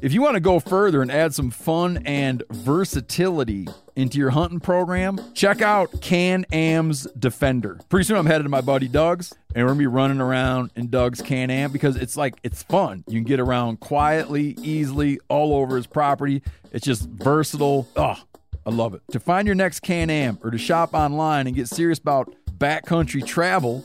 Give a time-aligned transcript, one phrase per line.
[0.00, 4.60] If you want to go further and add some fun and versatility into your hunting
[4.60, 7.80] program, check out Can Am's Defender.
[7.88, 10.88] Pretty soon I'm headed to my buddy Doug's and we're gonna be running around in
[10.88, 13.02] Doug's Can Am because it's like it's fun.
[13.08, 16.42] You can get around quietly, easily, all over his property.
[16.70, 17.88] It's just versatile.
[17.96, 18.22] Oh,
[18.64, 19.02] I love it.
[19.10, 23.26] To find your next Can Am or to shop online and get serious about backcountry
[23.26, 23.84] travel,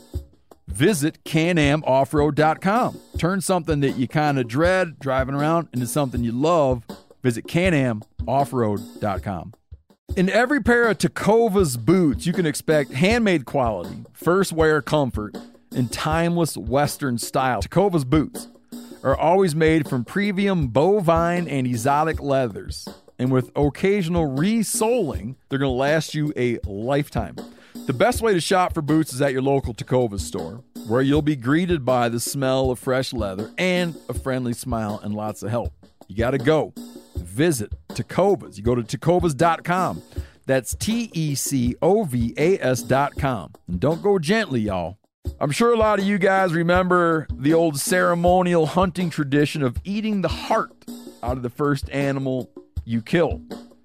[0.66, 3.00] visit canamoffroad.com.
[3.18, 6.84] Turn something that you kind of dread driving around into something you love.
[7.22, 9.54] Visit canamoffroad.com.
[10.16, 15.36] In every pair of Tecovas boots, you can expect handmade quality, first wear comfort,
[15.74, 17.62] and timeless Western style.
[17.62, 18.48] Tecovas boots
[19.02, 22.88] are always made from premium bovine and exotic leathers.
[23.18, 27.36] And with occasional resoling, they're going to last you a lifetime.
[27.74, 31.22] The best way to shop for boots is at your local Tacova store, where you'll
[31.22, 35.50] be greeted by the smell of fresh leather and a friendly smile and lots of
[35.50, 35.72] help.
[36.08, 36.72] You got to go.
[37.16, 38.56] Visit Tecovas.
[38.56, 40.02] You go to tecovas.com.
[40.46, 43.52] That's T E C O V A S.com.
[43.68, 44.98] And don't go gently, y'all.
[45.40, 50.22] I'm sure a lot of you guys remember the old ceremonial hunting tradition of eating
[50.22, 50.72] the heart
[51.22, 52.50] out of the first animal
[52.84, 53.42] you kill.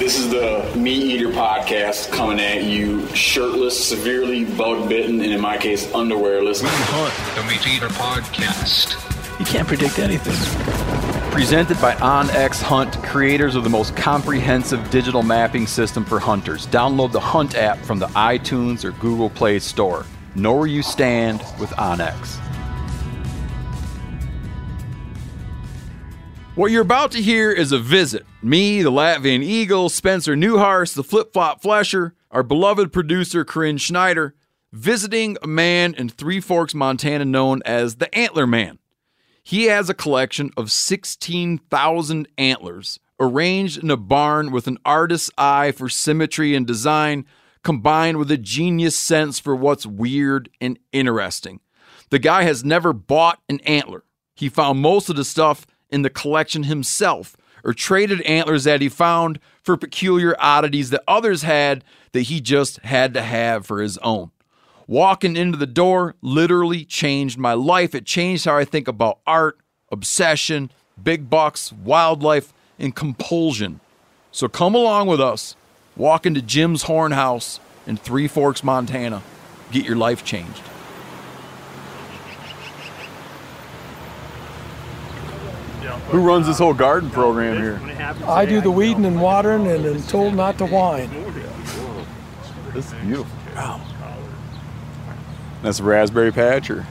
[0.00, 5.38] This is the Meat Eater podcast coming at you shirtless, severely bug bitten, and in
[5.42, 6.62] my case, underwearless.
[6.64, 9.38] Hunt, the Meat Eater podcast.
[9.38, 10.32] You can't predict anything.
[11.30, 16.66] Presented by OnX Hunt, creators of the most comprehensive digital mapping system for hunters.
[16.68, 20.06] Download the Hunt app from the iTunes or Google Play Store.
[20.34, 22.40] Know where you stand with OnX.
[26.60, 28.26] What you're about to hear is a visit.
[28.42, 34.34] Me, the Latvian Eagle, Spencer Neuharth, the Flip Flop Flesher, our beloved producer Corinne Schneider,
[34.70, 38.78] visiting a man in Three Forks, Montana known as the Antler Man.
[39.42, 45.72] He has a collection of 16,000 antlers arranged in a barn with an artist's eye
[45.72, 47.24] for symmetry and design,
[47.64, 51.60] combined with a genius sense for what's weird and interesting.
[52.10, 54.04] The guy has never bought an antler.
[54.34, 58.88] He found most of the stuff in the collection himself or traded antlers that he
[58.88, 63.98] found for peculiar oddities that others had that he just had to have for his
[63.98, 64.30] own.
[64.86, 67.94] Walking into the door literally changed my life.
[67.94, 69.58] It changed how I think about art,
[69.92, 73.80] obsession, big bucks, wildlife, and compulsion.
[74.32, 75.54] So come along with us.
[75.96, 79.22] Walk into Jim's Horn House in Three Forks, Montana.
[79.70, 80.62] Get your life changed.
[86.10, 87.80] Who runs this whole garden program here?
[88.26, 91.10] I do the weeding and watering uh, and am told not to whine.
[92.72, 93.38] This is beautiful.
[93.54, 93.80] Wow.
[95.62, 96.86] That's a raspberry patch or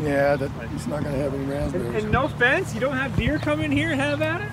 [0.00, 2.04] Yeah, that, he's not going to have any raspberries.
[2.04, 4.48] And no offense, you don't have deer come in here and have at it?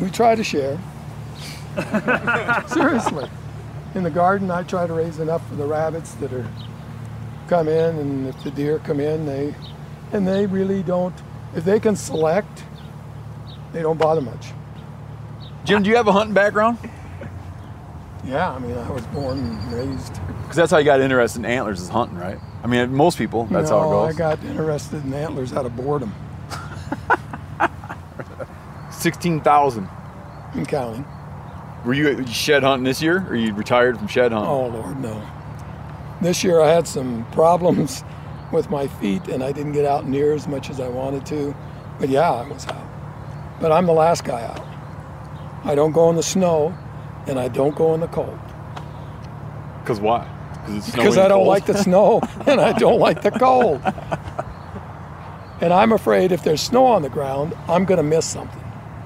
[0.00, 0.78] We try to share.
[2.68, 3.28] Seriously.
[3.94, 6.48] In the garden, I try to raise enough for the rabbits that are
[7.48, 9.54] come in, and if the deer come in, they
[10.12, 11.14] and they really don't.
[11.54, 12.64] If they can select,
[13.72, 14.52] they don't bother much.
[15.64, 16.78] Jim, do you have a hunting background?
[18.24, 20.14] Yeah, I mean, I was born and raised.
[20.42, 22.38] Because that's how you got interested in antlers is hunting, right?
[22.62, 24.14] I mean, most people, that's no, how it goes.
[24.14, 26.14] I got interested in antlers out of boredom
[28.90, 29.88] 16,000.
[30.54, 31.04] and counting.
[31.84, 34.48] Were you you shed hunting this year or you retired from shed hunting?
[34.50, 35.20] Oh Lord, no.
[36.20, 38.04] This year I had some problems
[38.52, 41.56] with my feet and I didn't get out near as much as I wanted to.
[41.98, 42.86] But yeah, I was out.
[43.62, 44.60] But I'm the last guy out.
[45.64, 46.76] I don't go in the snow
[47.26, 48.38] and I don't go in the cold.
[49.80, 50.28] Because why?
[50.66, 51.48] Because it's Because I don't cold?
[51.48, 53.80] like the snow and I don't like the cold.
[55.60, 58.60] And I'm afraid if there's snow on the ground, I'm going to miss something.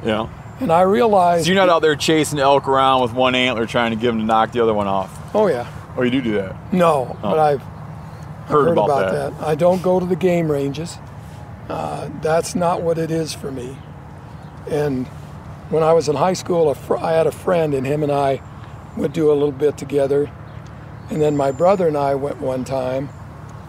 [0.05, 0.29] Yeah.
[0.61, 1.45] And I realize.
[1.45, 4.19] So you're not out there chasing elk around with one antler trying to get them
[4.21, 5.15] to knock the other one off.
[5.35, 5.71] Oh, yeah.
[5.99, 6.73] Oh, you do do that.
[6.73, 7.61] No, but I've
[8.49, 9.39] Heard, heard about, about, that.
[9.39, 9.47] that.
[9.47, 10.97] I don't go to the game ranges.
[11.69, 13.77] Uh, that's not what it is for me.
[14.69, 15.07] And
[15.71, 18.41] when I was in high school, I had a friend, and him and I
[18.97, 20.31] would do a little bit together.
[21.11, 23.09] And then my brother and I went one time,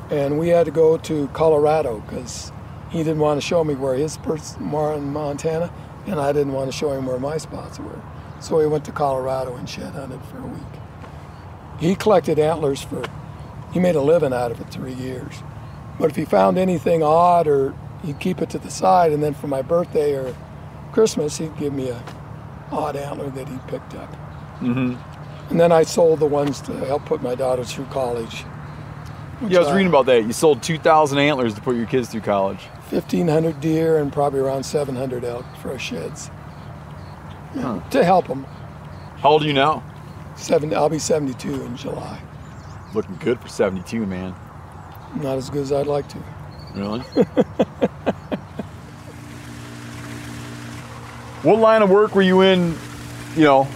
[0.09, 2.51] and we had to go to Colorado because
[2.89, 5.71] he didn't want to show me where his spots were in Montana,
[6.07, 8.01] and I didn't want to show him where my spots were.
[8.39, 10.61] So we went to Colorado and shed hunted for a week.
[11.79, 13.03] He collected antlers for,
[13.71, 15.43] he made a living out of it three years.
[15.99, 19.33] But if he found anything odd or he'd keep it to the side, and then
[19.33, 20.35] for my birthday or
[20.97, 22.03] Christmas, he'd give me a
[22.71, 24.11] odd antler that he picked up.
[24.61, 24.95] Mm-hmm.
[25.51, 28.43] And then I sold the ones to help put my daughter through college.
[29.47, 30.23] Yeah, I was reading about that.
[30.23, 32.61] You sold 2,000 antlers to put your kids through college.
[32.89, 36.31] 1,500 deer and probably around 700 elk for our sheds.
[37.53, 38.45] Yeah, To help them.
[39.17, 39.83] How old are you now?
[40.35, 42.19] Seven, I'll be 72 in July.
[42.95, 44.33] Looking good for 72, man.
[45.17, 46.23] Not as good as I'd like to.
[46.73, 47.03] Really?
[51.47, 52.75] what line of work were you in,
[53.37, 53.67] you know,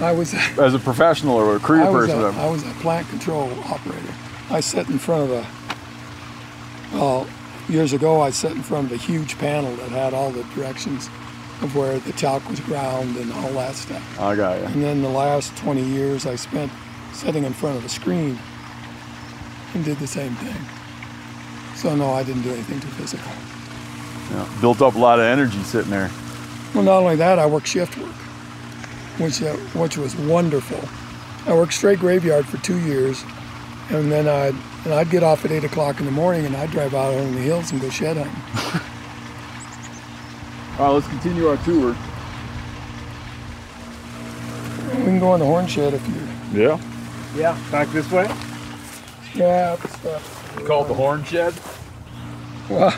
[0.00, 2.20] I was, as a professional or a career I person?
[2.20, 4.12] a, I was a plant control operator.
[4.50, 5.46] I sat in front of a,
[6.94, 7.26] well,
[7.70, 11.06] years ago I sat in front of a huge panel that had all the directions
[11.62, 14.20] of where the talc was ground and all that stuff.
[14.20, 14.66] I got you.
[14.66, 16.70] And then the last 20 years I spent
[17.14, 18.38] sitting in front of a screen
[19.72, 20.62] and did the same thing.
[21.76, 23.32] So no, I didn't do anything too physical.
[24.32, 24.60] Yeah.
[24.60, 26.10] Built up a lot of energy sitting there.
[26.76, 28.12] Well, not only that, I worked shift work,
[29.16, 30.86] which uh, which was wonderful.
[31.50, 33.24] I worked straight graveyard for two years,
[33.88, 36.70] and then I'd and I'd get off at eight o'clock in the morning, and I'd
[36.70, 38.82] drive out on the hills and go shed hunting.
[40.78, 41.96] All right, let's continue our tour.
[44.98, 46.60] We can go in the horn shed if you.
[46.62, 46.78] Yeah.
[47.34, 48.26] Yeah, back this way.
[49.34, 50.66] Yeah, but stuff.
[50.66, 51.54] Call it the Horn Shed.
[52.68, 52.94] Well,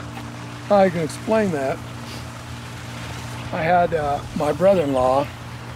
[0.69, 1.79] I can explain that.
[3.53, 5.27] I had uh, my brother-in-law,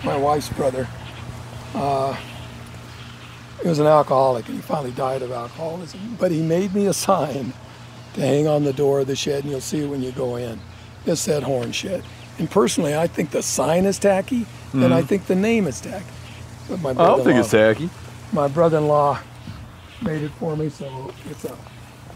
[0.05, 0.87] my wife's brother.
[1.75, 2.15] Uh,
[3.63, 6.17] he was an alcoholic, and he finally died of alcoholism.
[6.19, 7.53] But he made me a sign
[8.15, 10.37] to hang on the door of the shed, and you'll see it when you go
[10.37, 10.61] in.
[11.07, 12.05] It said Horn Shed.
[12.39, 16.05] And personally, I think the sign is tacky, and I think the name is tacky.
[16.69, 17.89] But my I don't think it's tacky.
[18.33, 19.19] My brother-in-law
[20.03, 21.55] made it for me, so it's a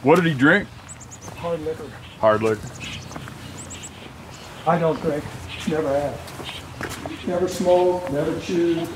[0.02, 0.68] What did he drink?
[1.36, 1.90] hard liquor.
[2.18, 2.68] Hard liquor.
[4.66, 5.22] I don't drink.
[5.68, 7.26] Never have.
[7.26, 8.88] Never smoked, never chewed.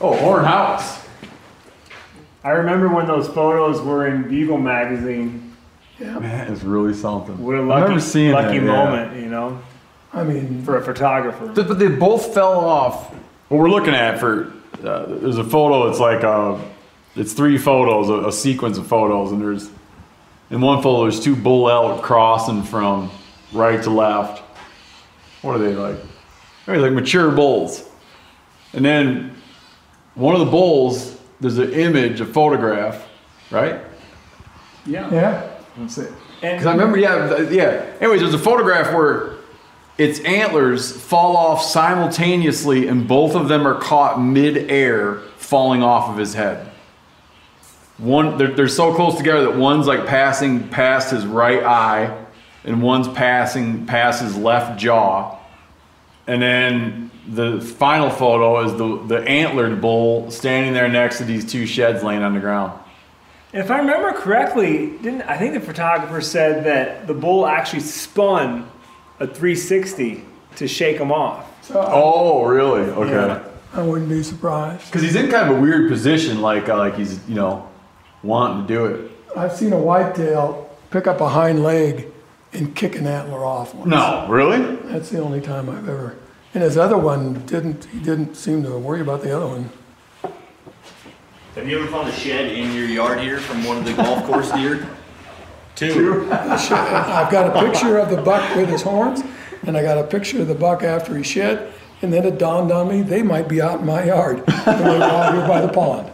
[0.00, 1.06] Oh, Horn House.
[2.42, 5.56] I remember when those photos were in Bugle magazine.
[5.98, 6.18] Yeah.
[6.18, 7.38] Man, it's really something.
[7.38, 8.72] What a I lucky, remember seeing lucky that, yeah.
[8.72, 9.62] moment, you know,
[10.12, 11.46] I mean, for a photographer.
[11.54, 13.14] But, but they both fell off.
[13.48, 14.52] What we're looking at for
[14.82, 15.88] uh, there's a photo.
[15.88, 16.58] It's like uh
[17.14, 19.70] it's three photos, a, a sequence of photos, and there's
[20.50, 23.10] in one photo there's two bull elk crossing from
[23.52, 24.42] right to left.
[25.42, 25.96] What are they like?
[26.66, 27.88] They're like mature bulls,
[28.72, 29.36] and then
[30.14, 33.06] one of the bulls there's an image, a photograph,
[33.50, 33.80] right?
[34.86, 35.12] Yeah.
[35.12, 35.50] yeah.
[35.76, 36.12] That's it.
[36.40, 37.86] Because I remember, yeah, yeah.
[38.00, 39.36] Anyways, there's a photograph where
[39.98, 46.16] its antlers fall off simultaneously, and both of them are caught mid-air, falling off of
[46.16, 46.70] his head.
[47.98, 52.23] One, they're, they're so close together that one's like passing past his right eye,
[52.64, 55.38] and one's passing past his left jaw.
[56.26, 61.44] And then the final photo is the the antlered bull standing there next to these
[61.50, 62.78] two sheds laying on the ground.
[63.52, 68.68] If I remember correctly, didn't I think the photographer said that the bull actually spun
[69.20, 70.24] a 360
[70.56, 71.46] to shake him off?
[71.64, 72.82] So Oh, really?
[72.82, 73.10] Okay.
[73.12, 73.44] Yeah.
[73.74, 74.86] I wouldn't be surprised.
[74.86, 77.68] Because he's in kind of a weird position, like uh, like he's you know
[78.22, 79.10] wanting to do it.
[79.36, 82.06] I've seen a whitetail pick up a hind leg
[82.54, 83.90] and kick an antler off once.
[83.90, 84.76] No, really?
[84.90, 86.16] That's the only time I've ever.
[86.54, 87.84] And his other one didn't.
[87.86, 89.70] He didn't seem to worry about the other one.
[91.56, 94.24] Have you ever found a shed in your yard here from one of the golf
[94.24, 94.88] course deer?
[95.74, 96.28] Two.
[96.30, 99.22] I've got a picture of the buck with his horns,
[99.66, 101.72] and I got a picture of the buck after he shed.
[102.02, 104.44] And then it dawned on me they might be out in my yard.
[104.66, 106.10] And they were out here by the pond.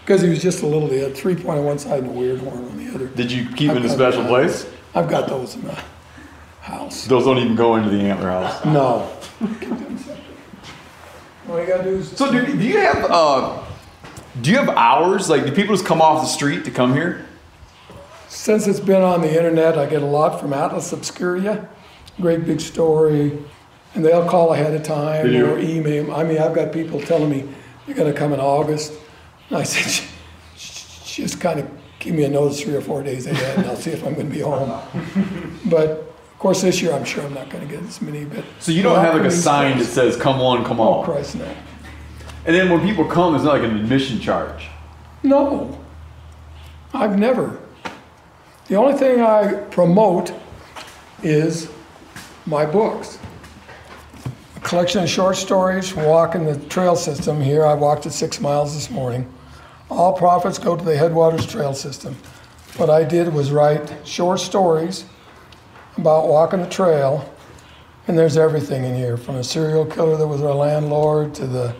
[0.00, 2.12] Because he was just a little, he had three point on one side and a
[2.12, 3.08] weird horn on the other.
[3.08, 4.66] Did you keep him in a special place?
[4.96, 5.78] I've got those in the
[6.62, 7.04] house.
[7.06, 8.64] Those don't even go into the antler house.
[8.64, 9.10] No.
[9.38, 10.22] Keep them separate.
[11.50, 12.10] All you gotta do is.
[12.16, 13.62] So do, do you have uh,
[14.40, 15.28] do you have hours?
[15.28, 17.26] Like do people just come off the street to come here?
[18.28, 21.68] Since it's been on the internet, I get a lot from Atlas Obscura,
[22.20, 23.38] great big story,
[23.94, 25.46] and they'll call ahead of time They do?
[25.50, 26.12] or email.
[26.14, 27.48] I mean, I've got people telling me
[27.86, 28.92] they're going to come in August.
[29.48, 30.04] And I said,
[30.56, 31.70] "J- just kind of
[32.06, 34.28] give me a notice three or four days ahead, and I'll see if I'm going
[34.28, 34.70] to be home.
[35.66, 38.24] but of course, this year I'm sure I'm not going to get as many.
[38.24, 41.04] But So you don't have like a sign that says "Come on, come Oh on."
[41.04, 41.44] Christ, no,
[42.46, 44.68] And then when people come, there's not like an admission charge.
[45.22, 45.78] no,
[46.94, 47.58] I've never.
[48.68, 50.32] The only thing I promote
[51.22, 51.68] is
[52.46, 53.18] my books.
[54.56, 57.40] A collection of short stories, walking the trail system.
[57.40, 59.26] Here, I walked it six miles this morning.
[59.88, 62.16] All profits go to the Headwaters Trail System.
[62.76, 65.04] What I did was write short stories
[65.96, 67.32] about walking the trail,
[68.06, 71.74] and there's everything in here from a serial killer that was our landlord to the,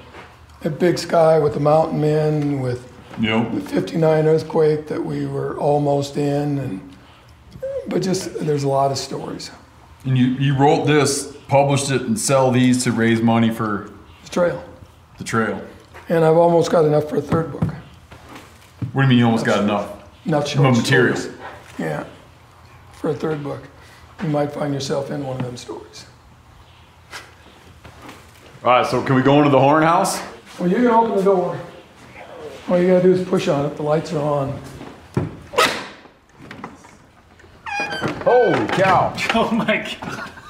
[0.62, 3.52] the big sky with the mountain men, with Yep.
[3.54, 6.96] the 59 earthquake that we were almost in, and
[7.88, 9.50] but just there's a lot of stories.
[10.04, 13.90] And you, you wrote this, published it, and sell these to raise money for
[14.24, 14.64] The trail,
[15.16, 15.62] the trail.
[16.10, 17.74] and I've almost got enough for a third book.
[18.96, 19.92] What do you mean you almost got enough?
[20.24, 21.16] Not short But material.
[21.16, 21.38] stories.
[21.78, 22.04] Yeah,
[22.94, 23.62] for a third book,
[24.22, 26.06] you might find yourself in one of them stories.
[28.64, 30.18] All right, so can we go into the horn house?
[30.58, 31.60] Well, you can open the door.
[32.70, 33.76] All you gotta do is push on it.
[33.76, 34.58] The lights are on.
[38.24, 39.14] Holy cow.
[39.34, 39.94] Oh my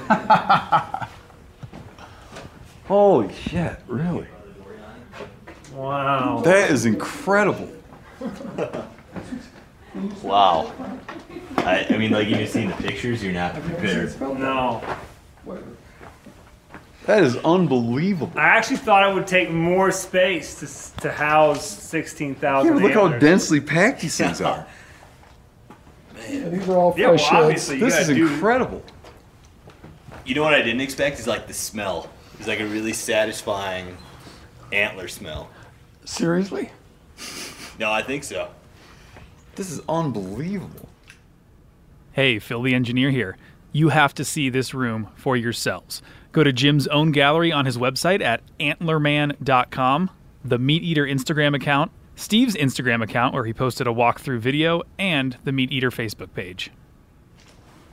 [0.09, 1.09] god.
[2.87, 4.29] Holy shit, really?
[5.75, 6.43] Wow.
[6.45, 7.73] That is incredible.
[10.23, 10.73] Wow.
[11.59, 14.21] I, I mean, like even seen the pictures, you're not prepared.
[14.21, 14.83] No.
[17.07, 18.39] That is unbelievable.
[18.39, 23.23] I actually thought it would take more space to, to house 16,000 look how antlers.
[23.23, 24.67] densely packed these things are.
[26.29, 27.33] Yeah, these are all Yeah, well, fresh sheds.
[27.43, 28.83] obviously, This gotta is do, incredible.
[30.27, 32.11] You know what I didn't expect is like the smell.
[32.39, 33.97] It's like a really satisfying
[34.73, 35.49] antler smell.
[36.05, 36.71] Seriously?
[37.79, 38.51] No, I think so.
[39.55, 40.89] This is unbelievable.
[42.13, 43.37] Hey, Phil the engineer here.
[43.73, 46.03] You have to see this room for yourselves.
[46.33, 50.11] Go to Jim's own gallery on his website at antlerman.com,
[50.45, 55.37] the Meat Eater Instagram account, Steve's Instagram account where he posted a walkthrough video, and
[55.45, 56.71] the Meat Eater Facebook page.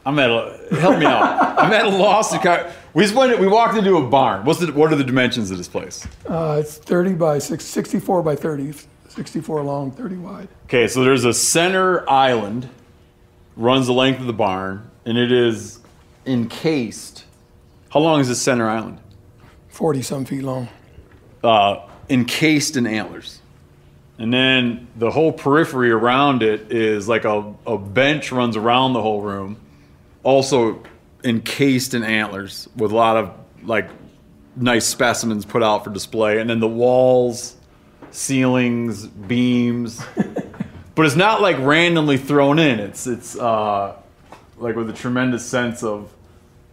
[0.06, 1.58] I'm at a, help me out.
[1.60, 2.32] I'm at a loss.
[2.32, 4.46] To, kind we just went, we walked into a barn.
[4.46, 6.08] What's the, what are the dimensions of this place?
[6.28, 8.74] Uh, it's 30 by 6, 64 by 30,
[9.14, 10.48] 64 long, 30 wide.
[10.66, 12.68] Okay, so there's a center island,
[13.56, 15.80] runs the length of the barn, and it is
[16.26, 17.26] encased.
[17.90, 19.00] How long is this center island?
[19.70, 20.68] 40 some feet long.
[21.44, 23.40] Uh, encased in antlers.
[24.18, 29.02] And then the whole periphery around it is like a, a bench runs around the
[29.02, 29.58] whole room,
[30.24, 30.84] also
[31.24, 33.32] encased in antlers with a lot of
[33.64, 33.90] like
[34.56, 36.40] nice specimens put out for display.
[36.40, 37.58] And then the walls,
[38.14, 40.02] ceilings, beams.
[40.96, 42.80] but it's not like randomly thrown in.
[42.80, 43.96] It's it's uh,
[44.58, 46.14] like with a tremendous sense of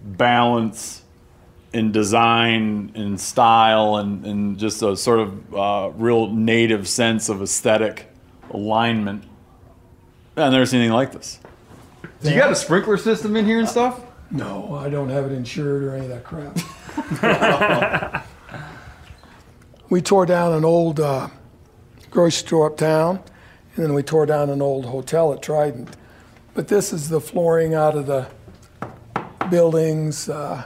[0.02, 1.02] balance
[1.73, 7.42] in design and style and, and just a sort of uh, real native sense of
[7.42, 8.11] aesthetic
[8.50, 9.25] alignment.
[10.37, 11.38] I've never seen anything like this.
[12.23, 14.00] So you got a sprinkler system in here and stuff?
[14.30, 16.56] No, I don't have it insured or any of that crap.
[19.90, 21.28] we tore down an old uh,
[22.11, 23.20] grocery store uptown,
[23.75, 25.97] and then we tore down an old hotel at Trident.
[26.54, 28.28] But this is the flooring out of the
[29.50, 30.64] buildings, uh,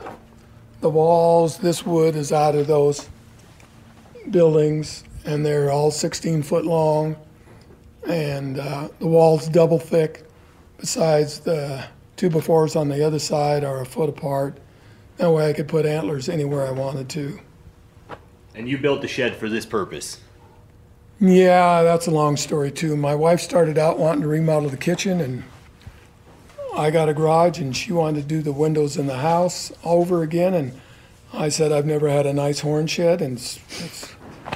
[0.83, 1.57] the walls.
[1.57, 3.09] This wood is out of those
[4.31, 7.17] buildings, and they're all 16 foot long,
[8.07, 10.29] and uh, the walls double thick.
[10.77, 14.59] Besides, the two befores on the other side are a foot apart.
[15.17, 17.41] That way I could put antlers anywhere I wanted to.
[18.55, 20.21] And you built the shed for this purpose.
[21.21, 22.97] Yeah, that's a long story too.
[22.97, 25.45] My wife started out wanting to remodel the kitchen, and
[26.77, 30.23] I got a garage, and she wanted to do the windows in the house over
[30.23, 30.55] again.
[30.55, 30.81] And
[31.33, 34.15] I said I've never had a nice horn shed, and it's,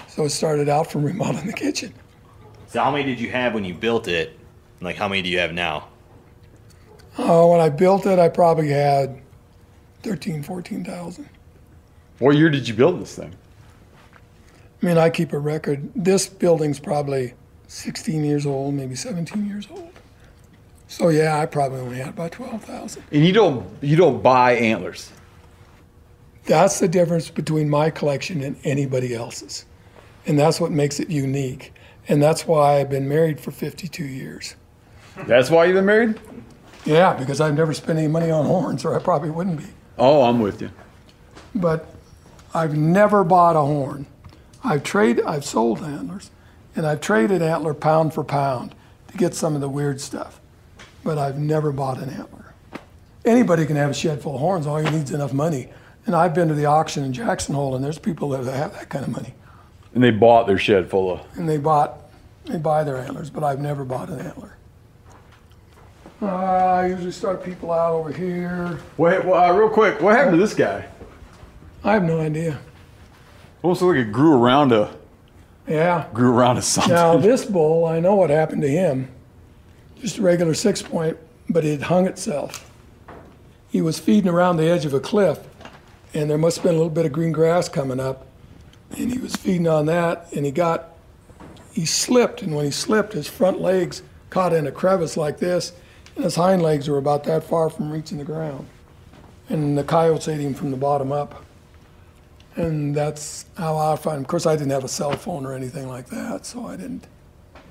[0.08, 1.92] so it started out from remodeling the kitchen.
[2.66, 4.38] So how many did you have when you built it?
[4.80, 5.88] Like how many do you have now?
[7.16, 9.20] Uh, when I built it, I probably had
[10.02, 11.28] 13, 14,000.
[12.18, 13.34] What year did you build this thing?
[14.82, 15.90] I mean, I keep a record.
[15.94, 17.34] This building's probably
[17.66, 19.92] 16 years old, maybe 17 years old.
[20.86, 23.02] So yeah, I probably only had about 12,000.
[23.12, 25.12] And you don't you don't buy antlers.
[26.46, 29.66] That's the difference between my collection and anybody else's.
[30.26, 31.74] And that's what makes it unique.
[32.08, 34.56] And that's why I've been married for 52 years.
[35.26, 36.18] That's why you've been married?
[36.86, 39.66] Yeah, because I've never spent any money on horns, or I probably wouldn't be.
[39.98, 40.70] Oh, I'm with you.
[41.54, 41.86] But
[42.54, 44.06] I've never bought a horn.
[44.68, 46.30] I've traded, I've sold antlers,
[46.76, 48.74] and I've traded antler pound for pound
[49.10, 50.40] to get some of the weird stuff.
[51.02, 52.52] But I've never bought an antler.
[53.24, 54.66] Anybody can have a shed full of horns.
[54.66, 55.70] All you need is enough money.
[56.04, 58.90] And I've been to the auction in Jackson Hole, and there's people that have that
[58.90, 59.32] kind of money.
[59.94, 62.00] And they bought their shed full of and they bought
[62.44, 64.54] they buy their antlers, but I've never bought an antler.
[66.20, 68.78] Uh, I usually start people out over here.
[68.98, 70.86] Wait, well, uh, real quick, what happened to this guy?
[71.84, 72.58] I have no idea.
[73.62, 74.90] Almost like it grew around a
[75.66, 76.06] Yeah.
[76.14, 76.94] grew around a something.
[76.94, 79.08] Now this bull, I know what happened to him.
[80.00, 81.16] Just a regular six point,
[81.48, 82.70] but it hung itself.
[83.68, 85.40] He was feeding around the edge of a cliff,
[86.14, 88.26] and there must have been a little bit of green grass coming up,
[88.96, 90.90] and he was feeding on that, and he got,
[91.72, 95.72] he slipped, and when he slipped, his front legs caught in a crevice like this,
[96.14, 98.66] and his hind legs were about that far from reaching the ground,
[99.50, 101.44] and the coyotes ate him from the bottom up.
[102.58, 104.20] And that's how I found.
[104.20, 107.06] Of course, I didn't have a cell phone or anything like that, so I didn't.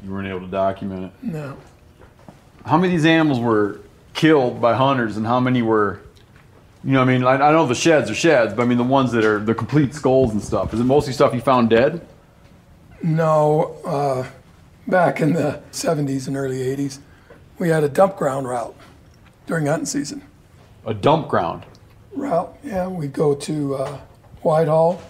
[0.01, 1.11] You weren't able to document it.
[1.23, 1.57] No.
[2.65, 3.81] How many of these animals were
[4.13, 5.99] killed by hunters, and how many were,
[6.85, 8.83] you know, I mean, I, I know the sheds are sheds, but I mean the
[8.85, 10.73] ones that are the complete skulls and stuff.
[10.73, 12.07] Is it mostly stuff you found dead?
[13.03, 14.25] No, uh,
[14.87, 16.99] back in the 70s and early 80s,
[17.59, 18.75] we had a dump ground route
[19.47, 20.21] during hunting season.
[20.85, 21.65] A dump ground.
[22.13, 23.99] Route, yeah, we'd go to uh,
[24.41, 25.01] Whitehall,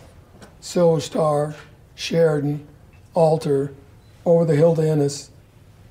[0.60, 1.56] Silver Star,
[1.96, 2.68] Sheridan,
[3.14, 3.74] Alder,
[4.26, 5.32] over the hill to Ennis,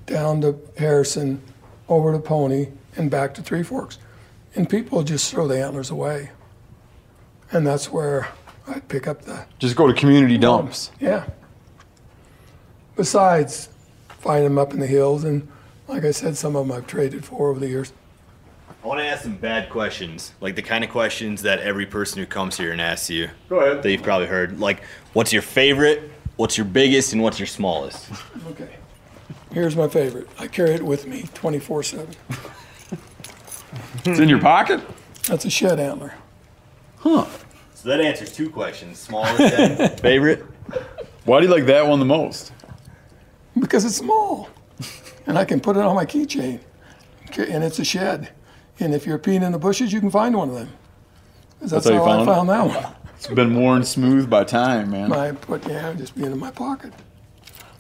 [0.07, 1.43] down to Harrison,
[1.89, 3.99] over to Pony, and back to Three Forks.
[4.55, 6.31] And people just throw the antlers away.
[7.53, 8.29] And that's where
[8.67, 10.91] I'd pick up the Just go to community dumps.
[11.01, 11.27] Yeah.
[12.97, 13.69] Besides,
[14.09, 15.47] find them up in the hills, and
[15.87, 17.93] like I said, some of them I've traded for over the years.
[18.87, 22.21] I want to ask some bad questions, like the kind of questions that every person
[22.21, 23.29] who comes here and asks you.
[23.49, 23.83] Go ahead.
[23.83, 24.61] That you've probably heard.
[24.61, 26.09] Like, what's your favorite?
[26.37, 27.13] What's your biggest?
[27.13, 28.09] And what's your smallest?
[28.51, 28.77] Okay.
[29.51, 30.29] Here's my favorite.
[30.39, 32.15] I carry it with me 24 7.
[34.05, 34.81] It's in your pocket.
[35.25, 36.15] That's a shed antler.
[36.99, 37.27] Huh?
[37.75, 40.45] So that answers two questions: smallest and favorite.
[41.25, 42.53] Why do you like that one the most?
[43.59, 44.49] Because it's small.
[45.27, 46.61] And I can put it on my keychain.
[47.37, 48.31] And it's a shed.
[48.79, 50.69] And if you're peeing in the bushes, you can find one of them.
[51.61, 52.27] That's, how you found I it?
[52.27, 52.95] found that one.
[53.17, 55.11] It's been worn smooth by time, man.
[55.13, 56.93] I put, yeah, just being in my pocket.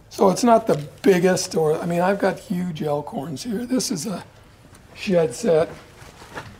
[0.09, 3.67] So it's not the biggest, or, I mean, I've got huge elk horns here.
[3.67, 4.25] This is a
[4.95, 5.69] shed set.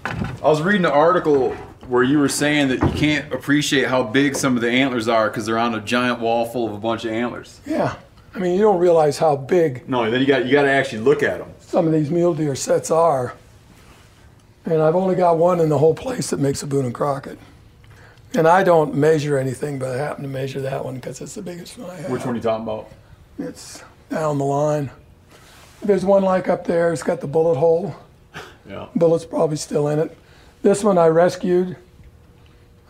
[0.05, 1.53] I was reading an article
[1.89, 5.31] where you were saying that you can't appreciate how big some of the antlers are
[5.31, 7.61] because they're on a giant wall full of a bunch of antlers.
[7.65, 7.97] Yeah.
[8.35, 10.99] I mean, you don't realize how big No, then you got you got to actually
[10.99, 11.49] look at them.
[11.61, 13.35] some of these mule deer sets are.
[14.67, 17.39] And I've only got one in the whole place that makes a Boone and Crockett.
[18.35, 21.43] And I don't measure anything, but I happen to measure that one because it's the
[21.43, 22.11] biggest one I have.
[22.11, 22.91] Which one are you talking about?
[23.39, 24.91] It's down the line.
[25.83, 26.93] There's one like up there.
[26.93, 27.95] It's got the bullet hole.
[28.69, 28.89] Yeah.
[28.97, 30.17] Bullet's probably still in it.
[30.63, 31.77] This one I rescued.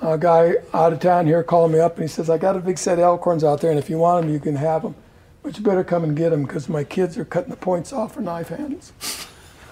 [0.01, 2.61] A guy out of town here called me up and he says, I got a
[2.61, 4.83] big set of elk horns out there, and if you want them, you can have
[4.83, 4.95] them.
[5.43, 8.15] But you better come and get them because my kids are cutting the points off
[8.15, 8.93] for knife handles.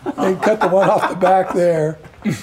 [0.04, 1.98] They'd cut the one off the back there,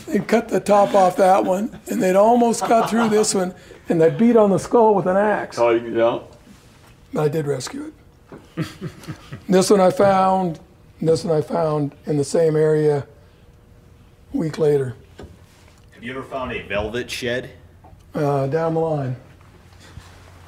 [0.07, 3.53] they'd cut the top off that one, and they'd almost cut through this one,
[3.89, 5.57] and they'd beat on the skull with an axe.
[5.59, 6.19] Oh, you- yeah.
[7.13, 7.91] But I did rescue
[8.57, 8.67] it.
[9.49, 10.59] this one I found,
[11.01, 13.05] this one I found in the same area
[14.33, 14.95] a week later,
[15.93, 17.49] Have you ever found a velvet shed?
[18.15, 19.15] uh, down the line.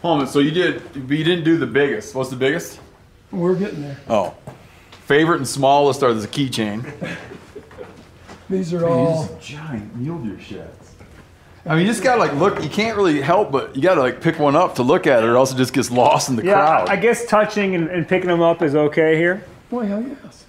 [0.02, 0.28] Hold on.
[0.28, 2.14] So you did, but you didn't do the biggest.
[2.16, 2.80] What's the biggest?
[3.32, 3.98] We're getting there.
[4.10, 4.34] Oh,
[5.06, 6.92] favorite and smallest are the keychain.
[8.50, 9.30] These are all.
[9.42, 10.96] giant mule deer sheds.
[11.66, 12.62] I mean, you just gotta like look.
[12.62, 15.26] You can't really help, but you gotta like pick one up to look at it,
[15.28, 16.90] or else it just gets lost in the Yeah, crowd.
[16.90, 19.46] I, I guess touching and, and picking them up is okay here.
[19.72, 20.46] Well, yeah, yes.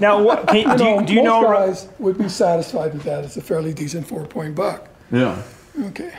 [0.00, 1.52] Now, what can, You do, know, you, do you most know?
[1.52, 3.24] guys would be satisfied with that.
[3.24, 4.88] It's a fairly decent four-point buck.
[5.10, 5.40] yeah.
[5.86, 6.12] Okay.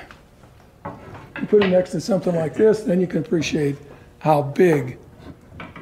[0.86, 3.78] You put it next to something like this, then you can appreciate
[4.20, 4.98] how big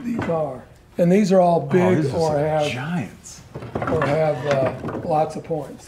[0.02, 0.63] these are.
[0.98, 3.42] And these are all Oh, big these are or have giants.
[3.76, 5.88] or have uh, lots of points.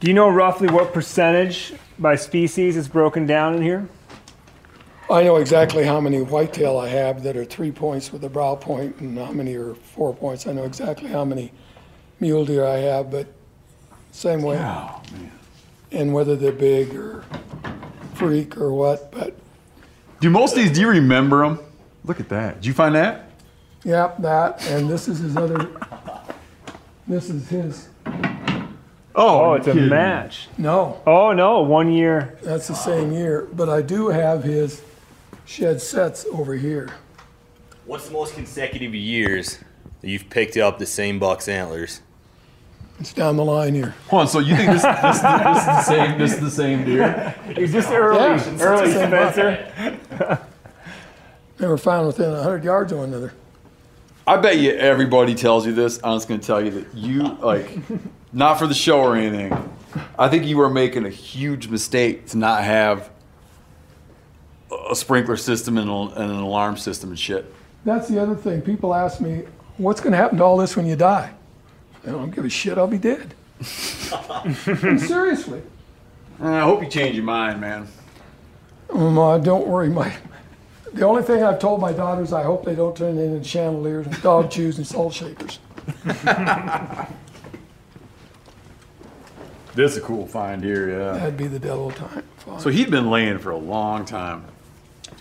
[0.00, 3.88] Do you know roughly what percentage by species is broken down in here?
[5.10, 8.54] I know exactly how many whitetail I have that are three points with a brow
[8.54, 10.46] point and how many are four points.
[10.46, 11.52] I know exactly how many
[12.20, 13.26] mule deer I have, but
[14.12, 14.56] same way.
[14.56, 15.32] Oh man.
[15.92, 17.24] And whether they're big or
[18.14, 19.36] freak or what, but
[20.20, 20.70] Do most of these?
[20.70, 21.58] Do you remember them?
[22.04, 22.56] Look at that.
[22.56, 23.30] Did you find that?
[23.84, 24.66] Yep, that.
[24.68, 25.68] And this is his other,
[27.06, 27.88] this is his,
[29.16, 29.90] Oh, oh it's a kidding me.
[29.90, 30.48] match.
[30.56, 32.38] no, Oh no, one year.
[32.42, 33.48] that's the same year.
[33.52, 34.82] But I do have his
[35.46, 36.90] shed sets over here.
[37.86, 39.58] What's the most consecutive years
[40.00, 42.02] that you've picked up the same buck's antlers?
[43.00, 43.94] It's down the line here.
[44.08, 44.28] Hold on.
[44.28, 46.18] So you think this, this, this is the same?
[46.18, 47.34] This is the same deer?
[47.56, 48.18] Is this early?
[48.20, 49.32] Yeah, the early same buck.
[49.32, 50.46] Spencer?
[51.60, 53.34] They were found within 100 yards of one another.
[54.26, 56.00] I bet you everybody tells you this.
[56.02, 57.68] I'm just going to tell you that you, like,
[58.32, 59.52] not for the show or anything,
[60.18, 63.10] I think you are making a huge mistake to not have
[64.88, 67.52] a sprinkler system and, an alarm system and shit.
[67.84, 68.62] That's the other thing.
[68.62, 69.42] People ask me,
[69.76, 71.34] what's going to happen to all this when you die?
[72.06, 72.78] I don't give a shit.
[72.78, 73.34] I'll be dead.
[73.62, 75.60] Seriously.
[76.40, 77.86] I hope you change your mind, man.
[78.88, 79.90] Um, uh, don't worry.
[79.90, 80.14] My
[80.92, 84.22] the only thing I've told my daughters, I hope they don't turn into chandeliers and
[84.22, 85.58] dog chews and salt shakers.
[89.74, 91.12] This is a cool find here, yeah.
[91.12, 92.24] That'd be the devil time.
[92.38, 92.60] Fine.
[92.60, 94.44] So he'd been laying for a long time.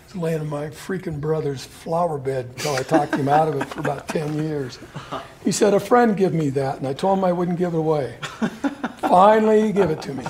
[0.05, 3.65] He's laying in my freaking brother's flower bed until I talked him out of it
[3.65, 4.79] for about 10 years.
[5.43, 6.79] He said, A friend give me that.
[6.79, 8.17] And I told him I wouldn't give it away.
[8.97, 10.25] Finally, he gave it to me.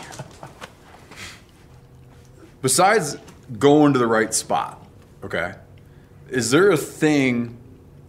[2.61, 3.17] Besides
[3.57, 4.85] going to the right spot,
[5.23, 5.53] okay,
[6.29, 7.57] is there a thing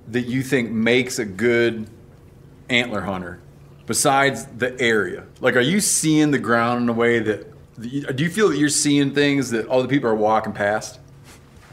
[0.08, 1.88] that you think makes a good
[2.68, 3.40] antler hunter
[3.86, 5.24] besides the area?
[5.40, 7.46] Like, are you seeing the ground in a way that,
[7.80, 11.00] do you feel that you're seeing things that other people are walking past?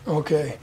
[0.08, 0.58] Okay.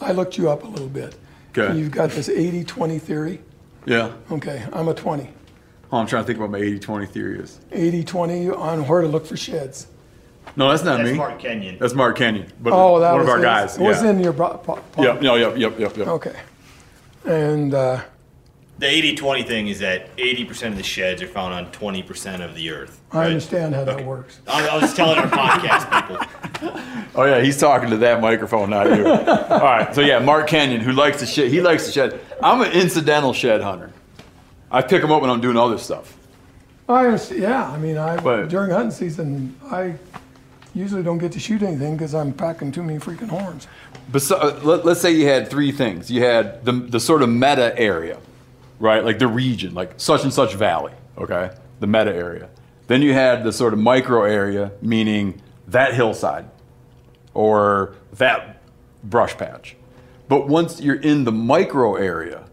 [0.00, 1.16] I looked you up a little bit.
[1.56, 1.78] Okay.
[1.78, 3.40] You've got this 80 20 theory.
[3.84, 4.12] Yeah.
[4.30, 4.66] Okay.
[4.72, 5.30] I'm a 20.
[5.92, 7.60] Oh, I'm trying to think what my 80 20 theory is.
[7.72, 9.86] 80 20 on where to look for sheds.
[10.56, 11.16] No, that's not That's me.
[11.18, 11.76] Mark Kenyon.
[11.78, 12.46] That's Mark Kenyon.
[12.62, 13.76] But Oh, that one was of our his- guys.
[13.78, 14.10] It was yeah.
[14.10, 14.32] in your.
[14.32, 16.06] Bro- po- po- Yep, no, yep, yep, yep, yep.
[16.08, 16.34] Okay.
[17.26, 18.00] And uh,
[18.78, 22.70] The 80-20 thing is that 80% of the sheds are found on 20% of the
[22.70, 23.00] earth.
[23.12, 23.26] I right?
[23.28, 24.40] understand how that works.
[24.46, 26.82] I I was just telling our podcast people.
[27.18, 29.06] Oh yeah, he's talking to that microphone, not you.
[29.06, 31.50] All right, so yeah, Mark Kenyon, who likes to shed.
[31.50, 32.20] He likes to shed.
[32.42, 33.90] I'm an incidental shed hunter.
[34.70, 36.14] I pick them up when I'm doing other stuff.
[36.88, 37.40] I understand.
[37.40, 39.94] Yeah, I mean, I But- during hunting season, I
[40.76, 43.66] usually don't get to shoot anything because I'm packing too many freaking horns.
[44.12, 46.10] Besi- uh, let, let's say you had three things.
[46.10, 48.18] You had the the sort of meta area,
[48.78, 49.04] right?
[49.04, 50.92] Like the region, like such and such valley.
[51.18, 52.48] Okay, the meta area.
[52.86, 56.48] Then you had the sort of micro area, meaning that hillside
[57.34, 58.62] or that
[59.02, 59.76] brush patch.
[60.28, 62.44] But once you're in the micro area,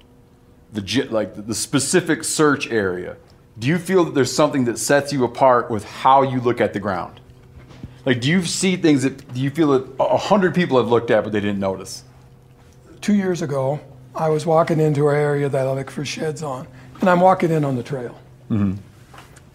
[0.71, 3.17] the like the specific search area,
[3.59, 6.73] do you feel that there's something that sets you apart with how you look at
[6.73, 7.19] the ground?
[8.05, 11.09] Like, do you see things that do you feel that a hundred people have looked
[11.09, 12.03] at but they didn't notice?
[13.01, 13.79] Two years ago,
[14.15, 16.67] I was walking into an area that I look for sheds on,
[16.99, 18.19] and I'm walking in on the trail.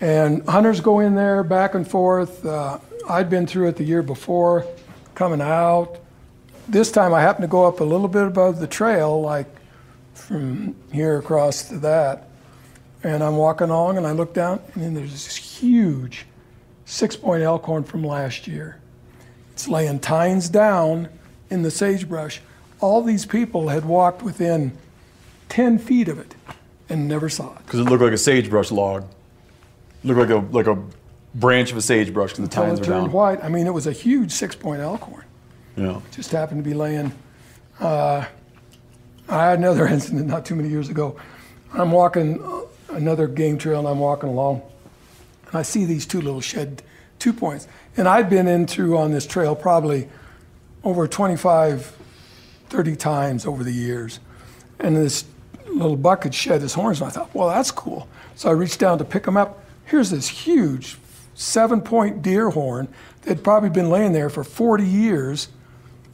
[0.01, 2.45] And hunters go in there back and forth.
[2.45, 4.67] Uh, I'd been through it the year before,
[5.15, 5.99] coming out.
[6.69, 9.47] This time I happened to go up a little bit above the trail, like
[10.15, 12.29] from here across to that.
[13.03, 16.27] And I'm walking along and I look down, and then there's this huge
[16.89, 18.81] six point elkhorn from last year.
[19.53, 21.09] It's laying tines down
[21.51, 22.41] in the sagebrush.
[22.81, 24.77] All these people had walked within
[25.49, 26.35] 10 feet of it
[26.89, 27.67] and never saw it.
[27.67, 29.05] Because it looked like a sagebrush log.
[30.05, 30.79] Looked like a like a
[31.35, 33.13] branch of a sagebrush because the tines it were turned down.
[33.13, 33.45] white.
[33.45, 35.25] I mean, it was a huge six point elkhorn.
[35.77, 36.01] Yeah.
[36.13, 37.13] Just happened to be laying.
[37.81, 38.25] Uh,
[39.29, 41.17] I had another incident not too many years ago.
[41.75, 44.63] I'm walking uh, another game trail and I'm walking along.
[45.49, 46.83] And I see these two little shed
[47.19, 47.67] two points.
[47.97, 50.09] And I'd been in through on this trail probably
[50.85, 51.97] over 25,
[52.69, 54.21] 30 times over the years.
[54.79, 55.25] And this
[55.67, 57.01] little buck had shed his horns.
[57.01, 58.09] And I thought, well, that's cool.
[58.37, 59.63] So I reached down to pick him up.
[59.85, 60.97] Here's this huge
[61.35, 62.89] seven point deer horn
[63.23, 65.49] that had probably been laying there for 40 years,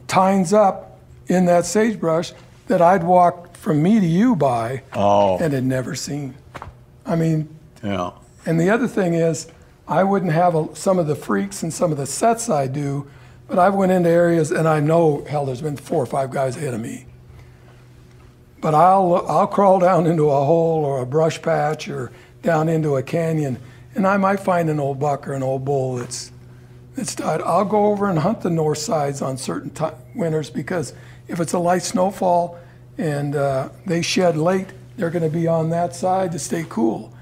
[0.07, 2.31] tines up in that sagebrush
[2.67, 5.37] that I'd walked from me to you by Oh.
[5.39, 6.35] and had never seen.
[7.05, 7.49] I mean,
[7.83, 8.11] Yeah.
[8.45, 9.47] And the other thing is,
[9.87, 13.07] I wouldn't have a, some of the freaks and some of the sets I do,
[13.47, 16.57] but I've went into areas and I know, hell, there's been four or five guys
[16.57, 17.05] ahead of me.
[18.61, 22.95] But I'll, I'll crawl down into a hole or a brush patch or down into
[22.95, 23.59] a canyon,
[23.93, 26.31] and I might find an old buck or an old bull that's,
[26.95, 27.41] that's died.
[27.41, 30.93] I'll go over and hunt the north sides on certain ti winters because
[31.27, 32.57] if it's a light snowfall
[32.97, 37.13] and uh, they shed late, they're going to be on that side to stay cool.